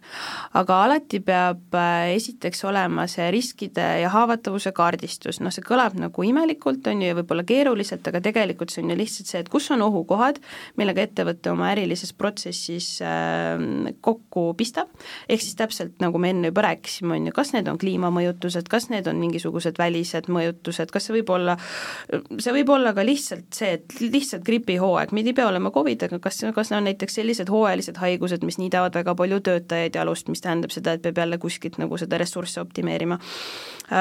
aga 0.54 0.82
alati 0.84 1.20
peab 1.20 1.74
äh, 1.74 2.14
esiteks 2.14 2.64
olema 2.64 3.06
see 3.10 3.30
riskide 3.30 3.86
ja 4.02 4.08
haavatavuse 4.12 4.72
kaardistus, 4.72 5.40
noh 5.40 5.52
see 5.54 5.64
kõlab 5.66 5.96
nagu 5.98 6.22
imelikult, 6.26 6.86
on 6.86 7.02
ju, 7.02 7.10
ja 7.10 7.16
võib-olla 7.18 7.44
keeruliselt, 7.46 8.06
aga 8.06 8.20
tegelikult 8.24 8.72
see 8.72 8.84
on 8.84 8.92
ju 8.92 8.98
lihtsalt 9.00 9.30
see, 9.30 9.42
et 9.44 9.48
kus 9.52 9.70
on 9.74 9.82
ohukohad, 9.86 10.19
kohad, 10.20 10.40
millega 10.80 11.04
ettevõte 11.06 11.52
oma 11.52 11.70
ärilises 11.72 12.12
protsessis 12.16 12.92
äh, 13.04 13.56
kokku 14.04 14.50
pistab, 14.58 14.92
ehk 15.28 15.42
siis 15.42 15.56
täpselt 15.58 15.96
nagu 16.04 16.20
me 16.20 16.34
enne 16.34 16.52
juba 16.52 16.66
rääkisime, 16.68 17.16
on 17.16 17.30
ju, 17.30 17.34
kas 17.36 17.54
need 17.56 17.68
on 17.70 17.80
kliimamõjutused, 17.80 18.68
kas 18.70 18.90
need 18.92 19.08
on 19.10 19.20
mingisugused 19.22 19.80
välised 19.80 20.28
mõjutused, 20.32 20.92
kas 20.92 21.08
see 21.08 21.16
võib 21.18 21.32
olla, 21.34 21.56
see 22.38 22.54
võib 22.60 22.72
olla 22.74 22.92
ka 22.96 23.04
lihtsalt 23.06 23.48
see, 23.56 23.74
et 23.78 23.96
lihtsalt 24.02 24.44
gripihooaeg, 24.46 25.14
meil 25.16 25.32
ei 25.32 25.36
pea 25.36 25.48
olema 25.48 25.72
Covid, 25.74 26.06
aga 26.08 26.20
kas, 26.22 26.42
kas 26.54 26.72
on 26.76 26.86
näiteks 26.88 27.20
sellised 27.20 27.50
hooajalised 27.52 28.00
haigused, 28.02 28.44
mis 28.46 28.60
niidavad 28.60 28.96
väga 29.00 29.16
palju 29.18 29.40
töötajaid 29.46 29.98
jalust, 30.00 30.28
mis 30.32 30.44
tähendab 30.44 30.74
seda, 30.74 30.96
et 30.96 31.04
peab 31.04 31.22
jälle 31.22 31.40
kuskilt 31.42 31.80
nagu 31.80 31.98
seda 32.00 32.20
ressurssi 32.20 32.60
optimeerima. 32.62 33.20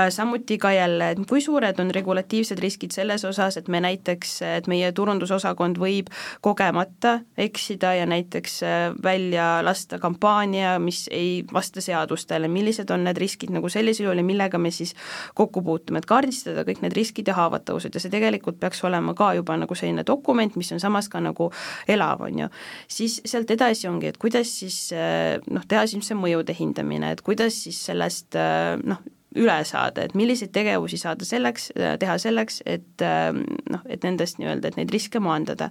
Samuti 0.10 0.58
ka 0.58 0.72
jälle, 0.74 1.12
et 1.12 1.20
kui 1.30 1.42
suured 1.42 1.80
on 1.82 1.90
regulatiivsed 1.94 2.60
riskid 2.62 2.94
selles 2.94 3.24
osas, 3.26 3.58
et 3.58 3.68
me 3.68 3.80
näiteks, 3.82 4.36
et 4.46 4.68
meie 4.70 4.92
turundusosakond 4.94 5.80
võib 5.82 6.12
kogemata 6.46 7.20
eksida 7.38 7.96
ja 7.98 8.06
näiteks 8.10 8.60
äh, 8.64 8.78
välja 9.04 9.48
lasta 9.66 10.00
kampaania, 10.00 10.78
mis 10.80 11.08
ei 11.12 11.44
vasta 11.54 11.82
seadustele, 11.82 12.48
millised 12.48 12.90
on 12.94 13.04
need 13.08 13.18
riskid 13.18 13.54
nagu 13.56 13.70
sellisel 13.70 14.06
juhul 14.10 14.22
ja 14.22 14.28
millega 14.28 14.62
me 14.62 14.72
siis 14.72 14.96
kokku 15.34 15.64
puutume, 15.66 16.04
et 16.04 16.10
kaardistada 16.10 16.66
kõik 16.68 16.84
need 16.86 16.98
riskid 16.98 17.28
ja 17.28 17.38
haavatavused. 17.40 17.96
Ja 17.96 18.04
see 18.04 18.14
tegelikult 18.14 18.60
peaks 18.62 18.84
olema 18.86 19.16
ka 19.18 19.34
juba 19.40 19.58
nagu 19.58 19.76
selline 19.76 20.06
dokument, 20.08 20.56
mis 20.60 20.72
on 20.76 20.82
samas 20.84 21.10
ka 21.10 21.22
nagu 21.24 21.52
elav, 21.88 22.22
on 22.30 22.46
ju. 22.46 22.50
siis 22.88 23.22
sealt 23.26 23.52
edasi 23.52 23.88
ongi, 23.90 24.14
et 24.14 24.22
kuidas 24.22 24.54
siis 24.62 24.90
äh, 24.94 25.40
noh, 25.50 25.66
teha 25.68 25.88
siis 25.90 26.10
see 26.10 26.18
mõjude 26.18 26.56
hindamine, 26.56 27.14
et 27.14 27.26
kuidas 27.26 27.64
siis 27.66 27.82
sellest 27.90 28.38
äh, 28.38 28.78
noh, 28.84 29.02
üle 29.38 29.60
saada, 29.68 30.08
et 30.08 30.16
milliseid 30.18 30.50
tegevusi 30.56 30.98
saada 30.98 31.26
selleks, 31.28 31.68
teha 32.02 32.16
selleks, 32.22 32.64
et 32.66 33.04
ähm, 33.06 33.44
noh, 33.70 33.84
et 33.86 34.02
nendest 34.06 34.40
nii-öelda, 34.42 34.72
et 34.72 34.80
neid 34.80 34.90
riske 34.94 35.22
maandada. 35.22 35.70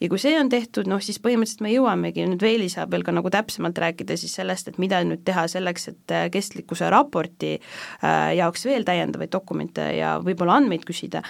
ja 0.00 0.08
kui 0.10 0.20
see 0.22 0.36
on 0.38 0.50
tehtud, 0.52 0.86
noh 0.90 1.02
siis 1.02 1.18
põhimõtteliselt 1.22 1.64
me 1.66 1.72
jõuamegi, 1.72 2.26
nüüd 2.30 2.42
Veeli 2.42 2.68
saab 2.70 2.94
veel 2.94 3.02
ka 3.02 3.14
nagu 3.14 3.30
täpsemalt 3.32 3.78
rääkida 3.82 4.14
siis 4.18 4.36
sellest, 4.38 4.70
et 4.70 4.78
mida 4.78 5.00
nüüd 5.02 5.24
teha 5.26 5.48
selleks, 5.50 5.88
et 5.90 6.14
äh, 6.14 6.28
kestlikkuse 6.30 6.90
raporti 6.94 7.56
äh, 7.56 8.36
jaoks 8.38 8.68
veel 8.70 8.86
täiendavaid 8.86 9.32
dokumente 9.34 9.88
ja 9.96 10.14
võib-olla 10.22 10.60
andmeid 10.60 10.86
küsida, 10.86 11.24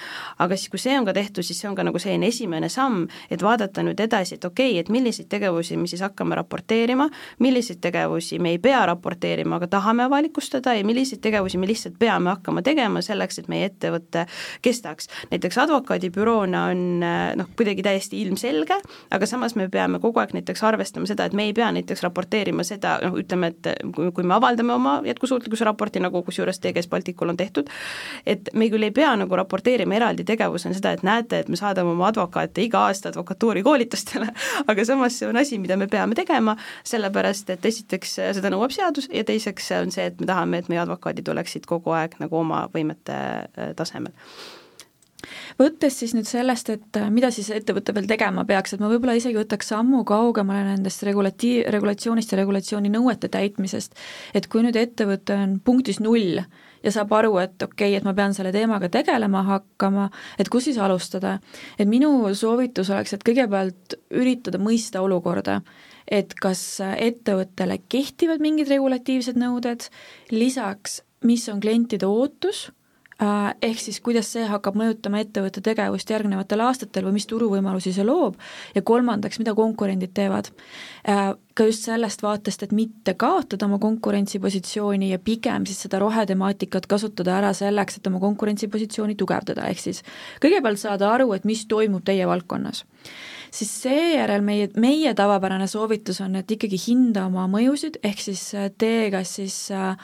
aga 0.44 0.60
siis, 0.60 0.68
kui 0.68 0.82
see 0.82 0.98
on 0.98 1.08
ka 1.08 1.16
tehtud, 1.16 1.46
siis 1.46 1.62
see 1.62 1.70
on 1.70 1.78
ka 1.78 1.88
nagu 1.88 2.02
selline 2.02 2.28
esimene 2.28 2.68
samm, 2.72 3.06
et 3.32 3.40
vaadata 3.40 3.86
nüüd 3.86 4.00
edasi, 4.04 4.36
et 4.36 4.44
okei 4.44 4.74
okay,, 4.74 4.84
et 4.84 4.92
milliseid 4.92 5.30
tegevusi 5.32 5.80
me 5.80 5.88
siis 5.88 6.04
hakkame 6.04 6.36
raporteerima, 6.36 7.08
milliseid 7.40 7.80
tegevusi 7.80 8.42
me 8.44 8.52
ei 8.52 8.60
pea 8.60 8.84
raporteerima, 8.92 9.56
aga 9.56 9.72
tahame 9.78 10.04
avalikustada 10.04 10.76
ja 10.76 10.84
milliseid 10.84 11.24
tegevusi 11.24 11.61
me 11.62 11.70
lihtsalt 11.70 11.98
peame 12.02 12.32
hakkama 12.34 12.64
tegema 12.66 13.02
selleks, 13.04 13.38
et 13.42 13.48
meie 13.52 13.68
ettevõte 13.70 14.26
kestaks. 14.62 15.08
näiteks 15.30 15.58
advokaadibüroona 15.64 16.64
on 16.72 16.84
noh, 17.38 17.50
kuidagi 17.56 17.84
täiesti 17.86 18.20
ilmselge, 18.22 18.78
aga 19.10 19.28
samas 19.28 19.54
me 19.58 19.68
peame 19.72 20.00
kogu 20.02 20.20
aeg 20.22 20.34
näiteks 20.36 20.62
arvestama 20.66 21.08
seda, 21.10 21.26
et 21.28 21.36
me 21.36 21.46
ei 21.48 21.54
pea 21.56 21.70
näiteks 21.74 22.02
raporteerima 22.06 22.64
seda, 22.66 22.96
noh 23.04 23.16
ütleme, 23.18 23.52
et 23.52 23.70
kui, 23.94 24.10
kui 24.14 24.26
me 24.26 24.34
avaldame 24.34 24.74
oma 24.74 24.98
jätkusuutlikkuse 25.06 25.66
raporti, 25.68 26.02
nagu 26.02 26.22
kusjuures 26.26 26.60
TGS 26.62 26.88
Balticul 26.90 27.32
on 27.32 27.38
tehtud, 27.38 27.70
et 28.26 28.50
me 28.54 28.68
küll 28.72 28.86
ei 28.86 28.94
pea 28.94 29.12
nagu 29.18 29.36
raporteerima 29.38 29.96
eraldi 29.98 30.26
tegevusena 30.28 30.76
seda, 30.76 30.94
et 30.96 31.04
näete, 31.06 31.42
et 31.42 31.52
me 31.52 31.58
saadame 31.58 31.94
oma 31.94 32.08
advokaate 32.10 32.64
iga 32.66 32.86
aasta 32.88 33.12
advokatuuri 33.12 33.62
koolitustele, 33.66 34.28
aga 34.70 34.86
samas 34.88 35.18
see 35.18 35.28
on 35.28 35.38
asi, 35.40 35.58
mida 35.62 35.76
me 35.76 35.88
peame 35.92 36.16
tegema, 36.18 36.56
sellepärast 36.88 37.54
et 37.54 37.66
esiteks 37.72 38.18
seda 38.38 38.52
nõuab 38.52 38.74
seadus 38.74 39.08
ja 39.12 39.24
teiseks 39.28 39.70
on 39.80 39.92
see, 39.94 40.08
et 40.10 40.20
me 40.20 40.28
tahame, 40.28 40.62
et 40.62 40.70
meie 40.72 40.80
advokaadid 40.82 41.28
oleksid 41.28 41.51
oleksid 41.53 41.68
kogu 41.68 41.92
aeg 41.92 42.16
nagu 42.22 42.40
oma 42.40 42.66
võimete 42.72 43.14
äh, 43.14 43.72
tasemel. 43.76 44.12
Võttes 45.59 45.94
siis 46.00 46.16
nüüd 46.16 46.26
sellest, 46.26 46.70
et 46.72 46.96
äh, 46.98 47.11
mida 47.12 47.30
siis 47.30 47.50
ettevõte 47.55 47.94
veel 47.94 48.09
tegema 48.11 48.44
peaks, 48.44 48.74
et 48.74 48.80
ma 48.82 48.88
võib-olla 48.90 49.14
isegi 49.14 49.38
võtaks 49.38 49.70
sammu 49.70 50.03
kaugemale 50.09 50.64
nendest 50.72 51.05
regulatiiv, 51.07 51.68
regulatsioonist 51.70 52.32
ja 52.32 52.40
regulatsiooni 52.40 52.90
nõuete 52.90 53.30
täitmisest, 53.30 53.94
et 54.34 54.48
kui 54.50 54.64
nüüd 54.64 54.78
ettevõte 54.80 55.36
on 55.36 55.61
punktis 55.64 56.00
null 56.03 56.40
ja 56.82 56.90
saab 56.90 57.14
aru, 57.14 57.36
et 57.38 57.55
okei 57.62 57.92
okay,, 57.92 58.00
et 58.00 58.09
ma 58.09 58.16
pean 58.18 58.34
selle 58.34 58.50
teemaga 58.55 58.90
tegelema 58.90 59.44
hakkama, 59.46 60.09
et 60.42 60.50
kus 60.50 60.66
siis 60.66 60.80
alustada. 60.82 61.38
et 61.78 61.88
minu 61.88 62.34
soovitus 62.34 62.90
oleks, 62.90 63.14
et 63.14 63.22
kõigepealt 63.22 64.00
üritada 64.11 64.59
mõista 64.59 65.05
olukorda, 65.07 65.61
et 66.11 66.34
kas 66.34 66.80
ettevõttele 66.82 67.78
kehtivad 67.88 68.42
mingid 68.42 68.68
regulatiivsed 68.72 69.38
nõuded, 69.38 69.86
lisaks 70.34 71.03
mis 71.22 71.48
on 71.48 71.60
klientide 71.60 72.06
ootus, 72.06 72.70
äh, 73.22 73.54
ehk 73.62 73.80
siis 73.80 74.00
kuidas 74.00 74.30
see 74.34 74.44
hakkab 74.48 74.76
mõjutama 74.78 75.22
ettevõtte 75.22 75.62
tegevust 75.64 76.10
järgnevatel 76.10 76.62
aastatel 76.64 77.06
või 77.08 77.18
mis 77.18 77.28
turuvõimalusi 77.30 77.92
see 77.94 78.06
loob, 78.06 78.38
ja 78.74 78.82
kolmandaks, 78.82 79.38
mida 79.42 79.54
konkurendid 79.58 80.14
teevad. 80.14 80.50
Äh, 81.08 81.32
ka 81.54 81.66
just 81.68 81.84
sellest 81.88 82.22
vaatest, 82.24 82.62
et 82.62 82.72
mitte 82.72 83.14
kaotada 83.14 83.66
oma 83.68 83.78
konkurentsipositsiooni 83.82 85.10
ja 85.10 85.18
pigem 85.18 85.66
siis 85.68 85.84
seda 85.84 86.00
rohetemaatikat 86.02 86.88
kasutada 86.88 87.36
ära 87.40 87.52
selleks, 87.56 87.98
et 87.98 88.08
oma 88.08 88.22
konkurentsipositsiooni 88.22 89.18
tugevdada, 89.20 89.68
ehk 89.68 89.82
siis 89.82 90.02
kõigepealt 90.42 90.80
saada 90.80 91.12
aru, 91.12 91.32
et 91.36 91.44
mis 91.48 91.66
toimub 91.68 92.04
teie 92.04 92.26
valdkonnas 92.26 92.86
siis 93.53 93.72
seejärel 93.82 94.42
meie, 94.44 94.68
meie 94.80 95.12
tavapärane 95.16 95.66
soovitus 95.70 96.20
on, 96.24 96.36
et 96.40 96.50
ikkagi 96.50 96.78
hinda 96.86 97.26
oma 97.28 97.44
mõjusid, 97.53 97.98
ehk 98.05 98.22
siis 98.24 98.44
äh, 98.57 98.70
tee 98.78 99.11
kas 99.12 99.36
siis 99.38 99.57
äh, 99.74 99.96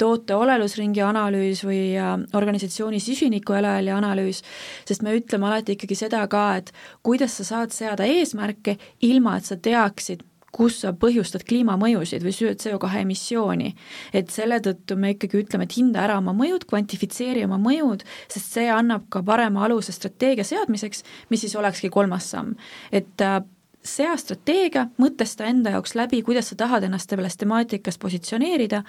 toote 0.00 0.36
olelusringi 0.38 1.04
analüüs 1.04 1.64
või 1.66 1.80
äh, 2.00 2.14
organisatsiooni 2.36 3.00
süsinikujalajälje 3.04 3.96
analüüs, 3.96 4.42
sest 4.88 5.04
me 5.04 5.16
ütleme 5.18 5.50
alati 5.50 5.76
ikkagi 5.76 5.98
seda 5.98 6.24
ka, 6.32 6.46
et 6.60 6.72
kuidas 7.04 7.36
sa 7.40 7.48
saad 7.50 7.76
seada 7.76 8.08
eesmärke, 8.08 8.78
ilma 9.04 9.38
et 9.38 9.50
sa 9.50 9.60
teaksid, 9.60 10.24
kus 10.54 10.80
sa 10.84 10.92
põhjustad 10.96 11.44
kliimamõjusid 11.48 12.24
või 12.24 12.34
sööd 12.36 12.62
CO2 12.62 13.00
emissiooni. 13.02 13.74
et 14.12 14.30
selle 14.30 14.60
tõttu 14.62 14.96
me 14.96 15.14
ikkagi 15.14 15.42
ütleme, 15.42 15.64
et 15.64 15.76
hinda 15.76 16.04
ära 16.04 16.18
oma 16.18 16.34
mõjud, 16.36 16.66
kvantifitseeri 16.70 17.44
oma 17.44 17.58
mõjud, 17.58 18.04
sest 18.28 18.54
see 18.58 18.68
annab 18.70 19.08
ka 19.10 19.22
parema 19.22 19.64
aluse 19.66 19.92
strateegia 19.92 20.44
seadmiseks, 20.44 21.04
mis 21.30 21.44
siis 21.44 21.56
olekski 21.56 21.90
kolmas 21.90 22.30
samm. 22.30 22.54
et 22.92 23.20
äh, 23.20 23.42
sea 23.84 24.14
strateegia, 24.16 24.86
mõtesta 25.00 25.44
enda 25.48 25.74
jaoks 25.74 25.92
läbi, 25.98 26.22
kuidas 26.24 26.48
sa 26.50 26.56
tahad 26.56 26.86
ennast 26.86 27.10
selles 27.12 27.36
temaatikas 27.36 27.98
positsioneerida, 28.00 28.80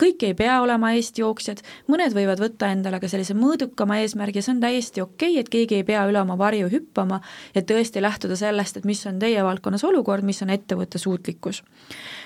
kõik 0.00 0.24
ei 0.26 0.34
pea 0.34 0.56
olema 0.62 0.90
eestjooksjad, 0.98 1.62
mõned 1.90 2.14
võivad 2.16 2.42
võtta 2.42 2.72
endale 2.74 2.98
ka 3.00 3.08
sellise 3.10 3.36
mõõdukama 3.38 4.00
eesmärgi, 4.02 4.42
see 4.42 4.56
on 4.56 4.64
täiesti 4.64 5.04
okei 5.04 5.36
okay,, 5.36 5.44
et 5.44 5.52
keegi 5.52 5.78
ei 5.78 5.86
pea 5.86 6.02
üle 6.10 6.22
oma 6.22 6.36
varju 6.40 6.70
hüppama 6.72 7.20
ja 7.54 7.62
tõesti 7.62 8.02
lähtuda 8.02 8.38
sellest, 8.40 8.80
et 8.80 8.90
mis 8.90 9.04
on 9.06 9.22
teie 9.22 9.44
valdkonnas 9.46 9.86
olukord, 9.86 10.26
mis 10.26 10.42
on 10.42 10.50
ettevõtte 10.50 10.98
suutlikkus. 10.98 11.62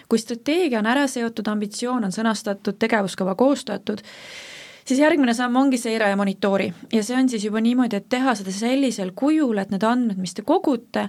kui 0.08 0.18
strateegia 0.18 0.78
on 0.78 0.88
ära 0.88 1.06
seotud, 1.08 1.48
ambitsioon 1.48 2.08
on 2.08 2.12
sõnastatud, 2.12 2.78
tegevuskava 2.80 3.34
koostatud, 3.34 4.00
siis 4.84 5.00
järgmine 5.00 5.34
samm 5.34 5.56
ongi 5.56 5.78
seire 5.80 6.08
ja 6.08 6.16
monitoori. 6.16 6.72
Ja 6.92 7.02
see 7.04 7.16
on 7.16 7.28
siis 7.28 7.44
juba 7.44 7.60
niimoodi, 7.64 7.96
et 7.96 8.08
teha 8.08 8.34
seda 8.36 8.52
sellisel 8.52 9.12
kujul, 9.16 9.58
et 9.58 9.72
need 9.72 9.84
andmed, 9.84 10.20
mis 10.20 10.36
te 10.36 10.44
kogute, 10.46 11.08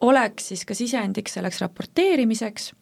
oleks 0.00 0.48
siis 0.48 0.64
ka 0.64 0.74
sisendiks 0.74 1.36
selleks 1.36 1.60
raporteerimiseks, 1.60 2.72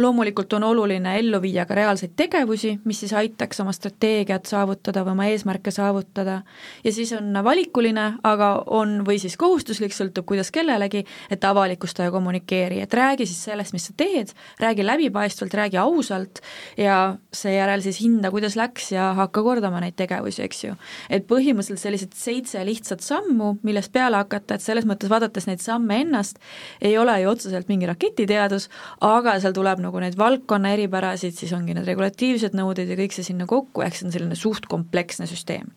loomulikult 0.00 0.52
on 0.56 0.64
oluline 0.64 1.12
ellu 1.18 1.40
viia 1.42 1.66
ka 1.68 1.76
reaalseid 1.76 2.14
tegevusi, 2.16 2.74
mis 2.84 3.00
siis 3.02 3.12
aitaks 3.16 3.60
oma 3.60 3.72
strateegiat 3.76 4.48
saavutada 4.48 5.02
või 5.04 5.14
oma 5.16 5.26
eesmärke 5.30 5.72
saavutada, 5.74 6.40
ja 6.84 6.92
siis 6.92 7.12
on 7.16 7.34
valikuline, 7.44 8.06
aga 8.26 8.50
on, 8.66 9.00
või 9.06 9.18
siis 9.22 9.36
kohustuslik, 9.40 9.94
sõltub 9.96 10.26
kuidas 10.28 10.50
kellelegi, 10.54 11.04
et 11.30 11.44
avalikusta 11.44 12.06
ja 12.06 12.14
kommunikeeri, 12.14 12.80
et 12.84 12.94
räägi 12.94 13.26
siis 13.28 13.42
sellest, 13.50 13.76
mis 13.76 13.90
sa 13.90 13.96
teed, 13.96 14.32
räägi 14.60 14.86
läbipaistvalt, 14.86 15.54
räägi 15.54 15.80
ausalt 15.82 16.40
ja 16.80 17.16
seejärel 17.32 17.84
siis 17.84 18.00
hinda, 18.00 18.30
kuidas 18.30 18.56
läks 18.56 18.92
ja 18.94 19.10
hakka 19.18 19.44
kordama 19.44 19.82
neid 19.84 19.98
tegevusi, 20.00 20.42
eks 20.46 20.64
ju. 20.64 20.76
et 21.10 21.26
põhimõtteliselt 21.28 21.82
sellised 21.82 22.16
seitse 22.16 22.64
lihtsat 22.64 23.04
sammu, 23.04 23.56
millest 23.66 23.92
peale 23.92 24.20
hakata, 24.20 24.56
et 24.56 24.64
selles 24.64 24.88
mõttes 24.88 25.10
vaadates 25.12 25.46
neid 25.50 25.60
samme 25.64 26.00
ennast, 26.04 26.40
ei 26.80 26.96
ole 26.98 27.20
ju 27.22 27.30
otseselt 27.30 27.68
mingi 27.68 27.88
raketiteadus, 27.90 28.68
aga 29.04 29.36
seal 29.42 29.54
tuleb 29.56 29.82
nagu 29.82 29.89
neid 29.98 30.14
valdkonna 30.18 30.70
eripärasid, 30.76 31.34
siis 31.34 31.50
ongi 31.56 31.74
need 31.74 31.88
regulatiivsed 31.88 32.54
nõuded 32.54 32.90
ja 32.90 32.98
kõik 32.98 33.16
see 33.16 33.26
sinna 33.26 33.46
kokku, 33.50 33.82
ehk 33.82 33.96
see 33.96 34.06
on 34.06 34.14
selline 34.14 34.38
suht 34.38 34.68
kompleksne 34.70 35.26
süsteem. 35.26 35.72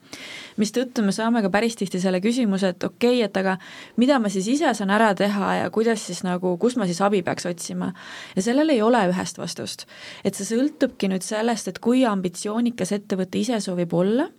mistõttu 0.62 1.02
me 1.02 1.12
saame 1.16 1.42
ka 1.42 1.50
päris 1.50 1.76
tihti 1.80 2.00
selle 2.00 2.22
küsimuse, 2.22 2.74
et 2.76 2.84
okei 2.84 3.24
okay,, 3.24 3.26
et 3.26 3.38
aga 3.42 3.58
mida 3.98 4.20
ma 4.20 4.30
siis 4.30 4.48
ise 4.48 4.74
saan 4.78 4.94
ära 4.94 5.14
teha 5.18 5.56
ja 5.64 5.72
kuidas 5.74 6.06
siis 6.06 6.22
nagu, 6.24 6.58
kus 6.62 6.78
ma 6.78 6.86
siis 6.86 7.02
abi 7.02 7.24
peaks 7.24 7.50
otsima. 7.50 7.94
ja 8.36 8.42
sellel 8.42 8.70
ei 8.70 8.82
ole 8.82 9.02
ühest 9.10 9.42
vastust. 9.42 9.88
et 10.24 10.36
see 10.36 10.46
sõltubki 10.54 11.10
nüüd 11.10 11.26
sellest, 11.26 11.68
et 11.68 11.80
kui 11.80 12.06
ambitsioonikas 12.06 12.92
ettevõte 12.92 13.40
ise 13.40 13.60
soovib 13.60 13.94
olla 13.94 14.30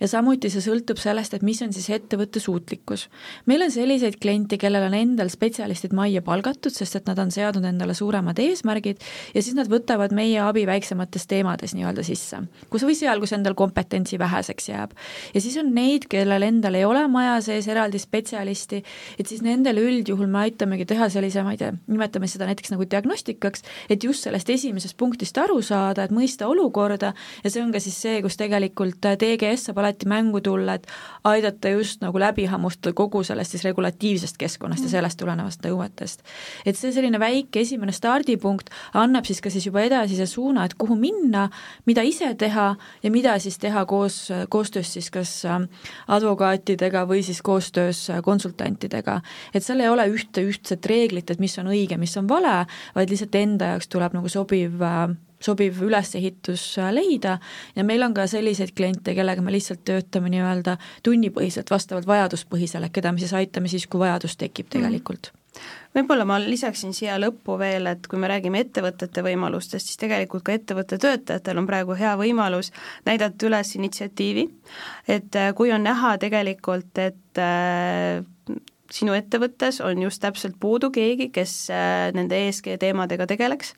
ja 0.00 0.08
samuti 0.10 0.50
see 0.52 0.62
sõltub 0.64 1.00
sellest, 1.00 1.34
et 1.36 1.44
mis 1.46 1.60
on 1.64 1.72
siis 1.74 1.88
ettevõtte 1.94 2.40
suutlikkus. 2.42 3.06
meil 3.46 3.62
on 3.64 3.72
selliseid 3.72 4.18
kliente, 4.22 4.58
kellel 4.60 4.88
on 4.88 4.94
endal 4.96 5.30
spetsialistid 5.32 5.94
majja 5.96 6.22
palgatud, 6.22 6.72
sest 6.72 7.00
et 7.00 7.08
nad 7.10 7.18
on 7.18 7.30
seadnud 7.34 7.64
endale 7.68 7.94
suuremad 7.94 8.38
eesmärgid 8.42 9.02
ja 9.34 9.42
siis 9.42 9.56
nad 9.56 9.70
võtavad 9.72 10.14
meie 10.16 10.40
abi 10.42 10.66
väiksemates 10.68 11.26
teemades 11.30 11.74
nii-öelda 11.76 12.04
sisse, 12.06 12.42
kus 12.70 12.86
või 12.86 12.96
seal, 12.98 13.20
kus 13.22 13.34
endal 13.36 13.56
kompetentsi 13.58 14.18
väheseks 14.18 14.68
jääb. 14.70 14.94
ja 15.34 15.40
siis 15.40 15.56
on 15.62 15.72
neid, 15.74 16.08
kellel 16.10 16.46
endal 16.46 16.78
ei 16.78 16.84
ole 16.84 17.06
maja 17.08 17.40
sees 17.44 17.68
eraldi 17.68 17.98
spetsialisti, 18.02 18.82
et 19.18 19.26
siis 19.26 19.42
nendele 19.42 19.82
üldjuhul 19.82 20.30
me 20.30 20.44
aitamegi 20.46 20.86
teha 20.86 21.08
sellise, 21.12 21.42
ma 21.42 21.56
ei 21.56 21.60
tea, 21.60 21.72
nimetame 21.86 22.28
seda 22.30 22.48
näiteks 22.48 22.72
nagu 22.74 22.86
diagnostikaks, 22.90 23.64
et 23.90 24.04
just 24.04 24.26
sellest 24.26 24.50
esimesest 24.50 24.96
punktist 24.96 25.38
aru 25.38 25.60
saada, 25.62 26.04
et 26.04 26.14
mõista 26.14 26.48
olukorda 26.50 27.12
ja 27.44 27.50
see 27.50 27.62
on 27.62 27.72
ka 27.74 27.80
siis 27.82 27.98
see, 28.00 28.20
kus 28.24 28.38
tegelikult 28.40 29.00
TGS 29.00 29.55
saab 29.64 29.78
alati 29.82 30.08
mängu 30.08 30.40
tulla, 30.44 30.74
et 30.74 30.86
aidata 31.24 31.72
just 31.74 32.02
nagu 32.04 32.20
läbi 32.20 32.46
hammustada 32.50 32.94
kogu 32.96 33.22
sellest 33.24 33.54
siis 33.54 33.64
regulatiivsest 33.64 34.36
keskkonnast 34.36 34.82
mm. 34.82 34.86
ja 34.86 34.90
sellest 34.90 35.18
tulenevast 35.20 35.64
nõuetest. 35.66 36.24
et 36.66 36.76
see 36.76 36.92
selline 36.92 37.20
väike 37.20 37.60
esimene 37.60 37.92
stardipunkt 37.92 38.70
annab 38.94 39.26
siis 39.26 39.40
ka 39.40 39.50
siis 39.50 39.66
juba 39.66 39.82
edasise 39.86 40.26
suuna, 40.26 40.64
et 40.64 40.74
kuhu 40.78 40.96
minna, 40.98 41.48
mida 41.86 42.02
ise 42.06 42.32
teha 42.38 42.68
ja 43.02 43.10
mida 43.10 43.38
siis 43.42 43.58
teha 43.58 43.84
koos, 43.86 44.28
koostöös 44.48 44.92
siis 44.92 45.10
kas 45.10 45.32
äh, 45.44 45.60
advokaatidega 46.08 47.06
või 47.08 47.22
siis 47.26 47.42
koostöös 47.42 48.10
äh, 48.10 48.22
konsultantidega. 48.22 49.20
et 49.54 49.64
seal 49.64 49.80
ei 49.80 49.88
ole 49.88 50.08
ühte 50.12 50.44
ühtset 50.46 50.86
reeglit, 50.86 51.30
et 51.30 51.40
mis 51.40 51.58
on 51.58 51.70
õige, 51.72 51.98
mis 51.98 52.16
on 52.16 52.28
vale, 52.28 52.66
vaid 52.94 53.10
lihtsalt 53.10 53.34
enda 53.34 53.74
jaoks 53.74 53.88
tuleb 53.88 54.16
nagu 54.16 54.28
sobiv 54.28 54.82
äh, 54.82 55.16
sobiv 55.42 55.80
ülesehitus 55.86 56.66
äh, 56.82 56.92
leida. 56.94 57.38
Ja 57.76 57.84
meil 57.84 58.02
on 58.06 58.14
ka 58.16 58.26
selliseid 58.30 58.74
kliente, 58.76 59.14
kellega 59.14 59.42
me 59.44 59.54
lihtsalt 59.54 59.84
töötame 59.88 60.32
nii-öelda 60.34 60.76
tunnipõhiselt, 61.06 61.70
vastavalt 61.70 62.08
vajaduspõhisele, 62.08 62.92
keda 62.92 63.12
me 63.12 63.22
siis 63.22 63.34
aitame 63.36 63.72
siis, 63.72 63.88
kui 63.90 64.02
vajadus 64.02 64.38
tekib 64.40 64.72
tegelikult. 64.72 65.32
Mm 65.32 65.46
võib-olla 65.96 66.26
ma 66.28 66.38
lisaksin 66.42 66.94
siia 66.96 67.16
lõppu 67.20 67.56
veel, 67.60 67.88
et 67.90 68.06
kui 68.10 68.20
me 68.20 68.28
räägime 68.30 68.62
ettevõtete 68.64 69.24
võimalustest, 69.24 69.90
siis 69.90 70.00
tegelikult 70.00 70.44
ka 70.46 70.56
ettevõtte 70.56 70.98
töötajatel 71.02 71.60
on 71.60 71.68
praegu 71.68 71.96
hea 71.98 72.14
võimalus 72.20 72.72
näidata 73.08 73.48
üles 73.48 73.74
initsiatiivi, 73.78 74.46
et 75.08 75.38
äh, 75.40 75.52
kui 75.56 75.72
on 75.74 75.86
näha 75.86 76.16
tegelikult, 76.22 76.92
et 77.00 77.42
äh, 77.42 78.22
sinu 78.92 79.14
ettevõttes 79.16 79.80
on 79.84 80.00
just 80.02 80.22
täpselt 80.22 80.56
puudu 80.60 80.90
keegi, 80.94 81.28
kes 81.34 81.54
äh, 81.74 82.10
nende 82.16 82.38
ESG 82.46 82.76
teemadega 82.82 83.26
tegeleks, 83.30 83.74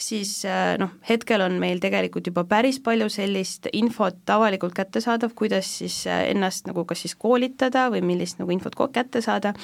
siis 0.00 0.32
äh, 0.48 0.74
noh, 0.80 0.94
hetkel 1.08 1.44
on 1.44 1.58
meil 1.62 1.82
tegelikult 1.82 2.30
juba 2.30 2.44
päris 2.48 2.80
palju 2.84 3.08
sellist 3.12 3.70
infot 3.72 4.34
avalikult 4.34 4.76
kättesaadav, 4.78 5.34
kuidas 5.38 5.70
siis 5.80 6.02
äh, 6.06 6.28
ennast 6.32 6.68
nagu 6.70 6.84
kas 6.88 7.04
siis 7.06 7.16
koolitada 7.18 7.88
või 7.94 8.04
millist 8.06 8.42
nagu 8.42 8.54
infot 8.54 8.76
kätte 8.92 9.22
saada, 9.24 9.54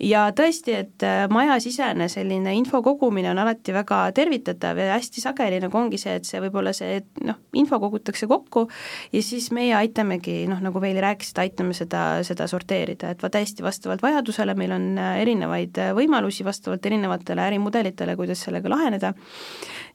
ja 0.00 0.28
tõesti, 0.36 0.74
et 0.78 1.06
majasisene 1.30 2.08
selline 2.12 2.54
info 2.56 2.82
kogumine 2.82 3.30
on 3.32 3.42
alati 3.42 3.74
väga 3.74 4.00
tervitatav 4.16 4.78
ja 4.78 4.94
hästi 4.96 5.24
sageli 5.24 5.60
nagu 5.64 5.78
ongi 5.78 5.98
see, 6.00 6.18
et 6.20 6.28
see 6.28 6.42
võib-olla 6.42 6.72
see 6.76 7.00
noh, 7.26 7.40
info 7.58 7.80
kogutakse 7.82 8.28
kokku 8.30 8.66
ja 9.12 9.22
siis 9.24 9.50
meie 9.54 9.74
aitamegi 9.78 10.44
noh, 10.50 10.62
nagu 10.62 10.80
Veili 10.82 11.02
rääkisid, 11.02 11.38
aitame 11.42 11.74
seda, 11.74 12.22
seda 12.26 12.46
sorteerida, 12.50 13.12
et 13.12 13.24
täiesti 13.28 13.64
vastavalt 13.66 14.02
vajadusele, 14.02 14.18
vajadusele, 14.18 14.54
meil 14.54 14.72
on 14.72 14.98
äh, 14.98 15.20
erinevaid 15.22 15.78
äh, 15.78 15.94
võimalusi 15.96 16.44
vastavalt 16.44 16.86
erinevatele 16.86 17.42
ärimudelitele, 17.48 18.16
kuidas 18.16 18.44
sellega 18.44 18.68
laheneda, 18.68 19.14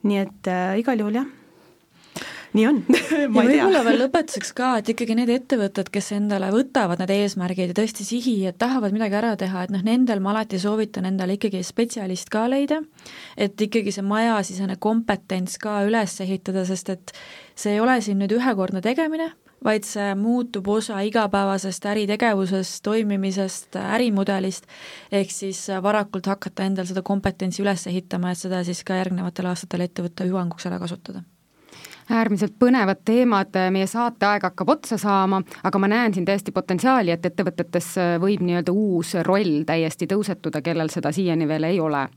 nii 0.03 0.19
et 0.23 0.51
äh, 0.51 0.79
igal 0.79 0.99
juhul 0.99 1.21
jah 1.21 1.42
nii 2.53 2.67
on. 2.67 2.79
Ma 3.33 3.43
ei 3.43 3.53
tea. 3.53 3.65
võib-olla 3.65 3.83
veel 3.87 3.99
lõpetuseks 4.03 4.53
ka, 4.57 4.69
et 4.81 4.91
ikkagi 4.93 5.17
need 5.17 5.31
ettevõtted, 5.33 5.89
kes 5.93 6.11
endale 6.17 6.51
võtavad 6.53 7.01
need 7.01 7.13
eesmärgid 7.15 7.73
ja 7.73 7.77
tõesti 7.81 8.05
sihi, 8.07 8.35
et 8.49 8.59
tahavad 8.61 8.95
midagi 8.95 9.17
ära 9.19 9.33
teha, 9.39 9.65
et 9.65 9.73
noh, 9.73 9.83
nendel 9.85 10.21
ma 10.23 10.33
alati 10.35 10.61
soovitan 10.61 11.09
endale 11.09 11.37
ikkagi 11.39 11.63
spetsialist 11.65 12.31
ka 12.33 12.45
leida, 12.51 12.81
et 13.37 13.59
ikkagi 13.67 13.93
see 13.95 14.05
majasisene 14.05 14.77
kompetents 14.81 15.57
ka 15.61 15.81
üles 15.87 16.19
ehitada, 16.25 16.65
sest 16.69 16.93
et 16.93 17.15
see 17.55 17.77
ei 17.77 17.81
ole 17.83 17.99
siin 18.05 18.21
nüüd 18.21 18.37
ühekordne 18.37 18.83
tegemine, 18.85 19.31
vaid 19.63 19.87
see 19.87 20.09
muutub 20.19 20.67
osa 20.75 20.99
igapäevasest 21.07 21.85
äritegevusest, 21.87 22.81
toimimisest, 22.83 23.77
ärimudelist, 23.79 24.67
ehk 25.11 25.31
siis 25.31 25.65
varakult 25.83 26.27
hakata 26.27 26.67
endal 26.67 26.89
seda 26.89 27.05
kompetentsi 27.05 27.63
üles 27.63 27.87
ehitama, 27.87 28.33
et 28.33 28.43
seda 28.43 28.63
siis 28.67 28.83
ka 28.83 28.99
järgnevatel 28.99 29.53
aastatel 29.53 29.87
ettevõtte 29.87 30.27
hüvanguks 30.27 30.67
ära 30.67 30.81
kasutada 30.83 31.23
äärmiselt 32.09 32.55
põnevad 32.59 33.03
teemad, 33.05 33.55
meie 33.71 33.87
saateaeg 33.87 34.43
hakkab 34.49 34.69
otsa 34.69 34.97
saama, 34.97 35.41
aga 35.63 35.79
ma 35.79 35.87
näen 35.87 36.13
siin 36.13 36.25
täiesti 36.25 36.51
potentsiaali, 36.51 37.11
et 37.11 37.25
ettevõtetes 37.25 37.93
võib 38.21 38.43
nii-öelda 38.45 38.71
uus 38.71 39.13
roll 39.27 39.63
täiesti 39.65 40.07
tõusetuda, 40.07 40.61
kellel 40.61 40.89
seda 40.93 41.11
siiani 41.11 41.47
veel 41.47 41.69
ei 41.69 41.79
ole. 41.79 42.07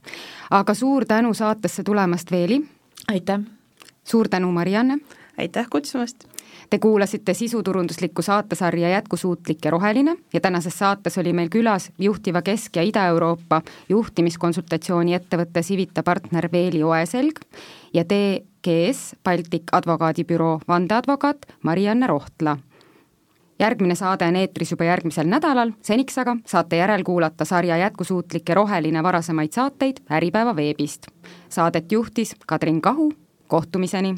aga 0.51 0.75
suur 0.75 1.05
tänu 1.05 1.35
saatesse 1.35 1.83
tulemast, 1.83 2.31
Veeli! 2.31 2.63
aitäh! 3.09 3.41
suur 4.05 4.29
tänu, 4.29 4.53
Marianne! 4.53 4.99
aitäh 5.39 5.67
kutsumast! 5.71 6.36
Te 6.71 6.79
kuulasite 6.79 7.35
sisuturunduslikku 7.35 8.23
saatesarja 8.23 8.89
Jätkusuutlik 8.89 9.65
ja 9.65 9.71
roheline 9.71 10.17
ja 10.33 10.41
tänases 10.41 10.79
saates 10.79 11.19
oli 11.19 11.33
meil 11.33 11.49
külas 11.49 11.91
juhtiva 11.99 12.43
Kesk- 12.43 12.77
ja 12.77 12.83
Ida-Euroopa 12.83 13.63
juhtimiskonsultatsiooni 13.89 15.15
ettevõtte 15.15 15.63
Civita 15.63 16.03
partner 16.03 16.49
Veeli 16.53 16.83
Oeselg 16.83 17.39
ja 17.95 18.05
TGS 18.05 19.15
Baltic 19.25 19.71
advokaadibüroo 19.73 20.61
vandeadvokaat 20.69 21.47
Marianne 21.63 22.07
Rohtla 22.07 22.57
järgmine 23.59 23.95
saade 23.95 24.27
on 24.27 24.37
eetris 24.37 24.71
juba 24.71 24.85
järgmisel 24.85 25.29
nädalal, 25.31 25.73
seniks 25.83 26.19
aga 26.19 26.37
saate 26.47 26.77
järelkuulata 26.77 27.45
sarja 27.45 27.77
Jätkusuutlik 27.77 28.49
ja 28.49 28.55
roheline 28.55 29.03
varasemaid 29.03 29.53
saateid 29.53 30.03
Äripäeva 30.11 30.57
veebist. 30.57 31.07
Saadet 31.49 31.93
juhtis 31.93 32.35
Kadrin 32.47 32.81
Kahu, 32.81 33.13
kohtumiseni! 33.47 34.15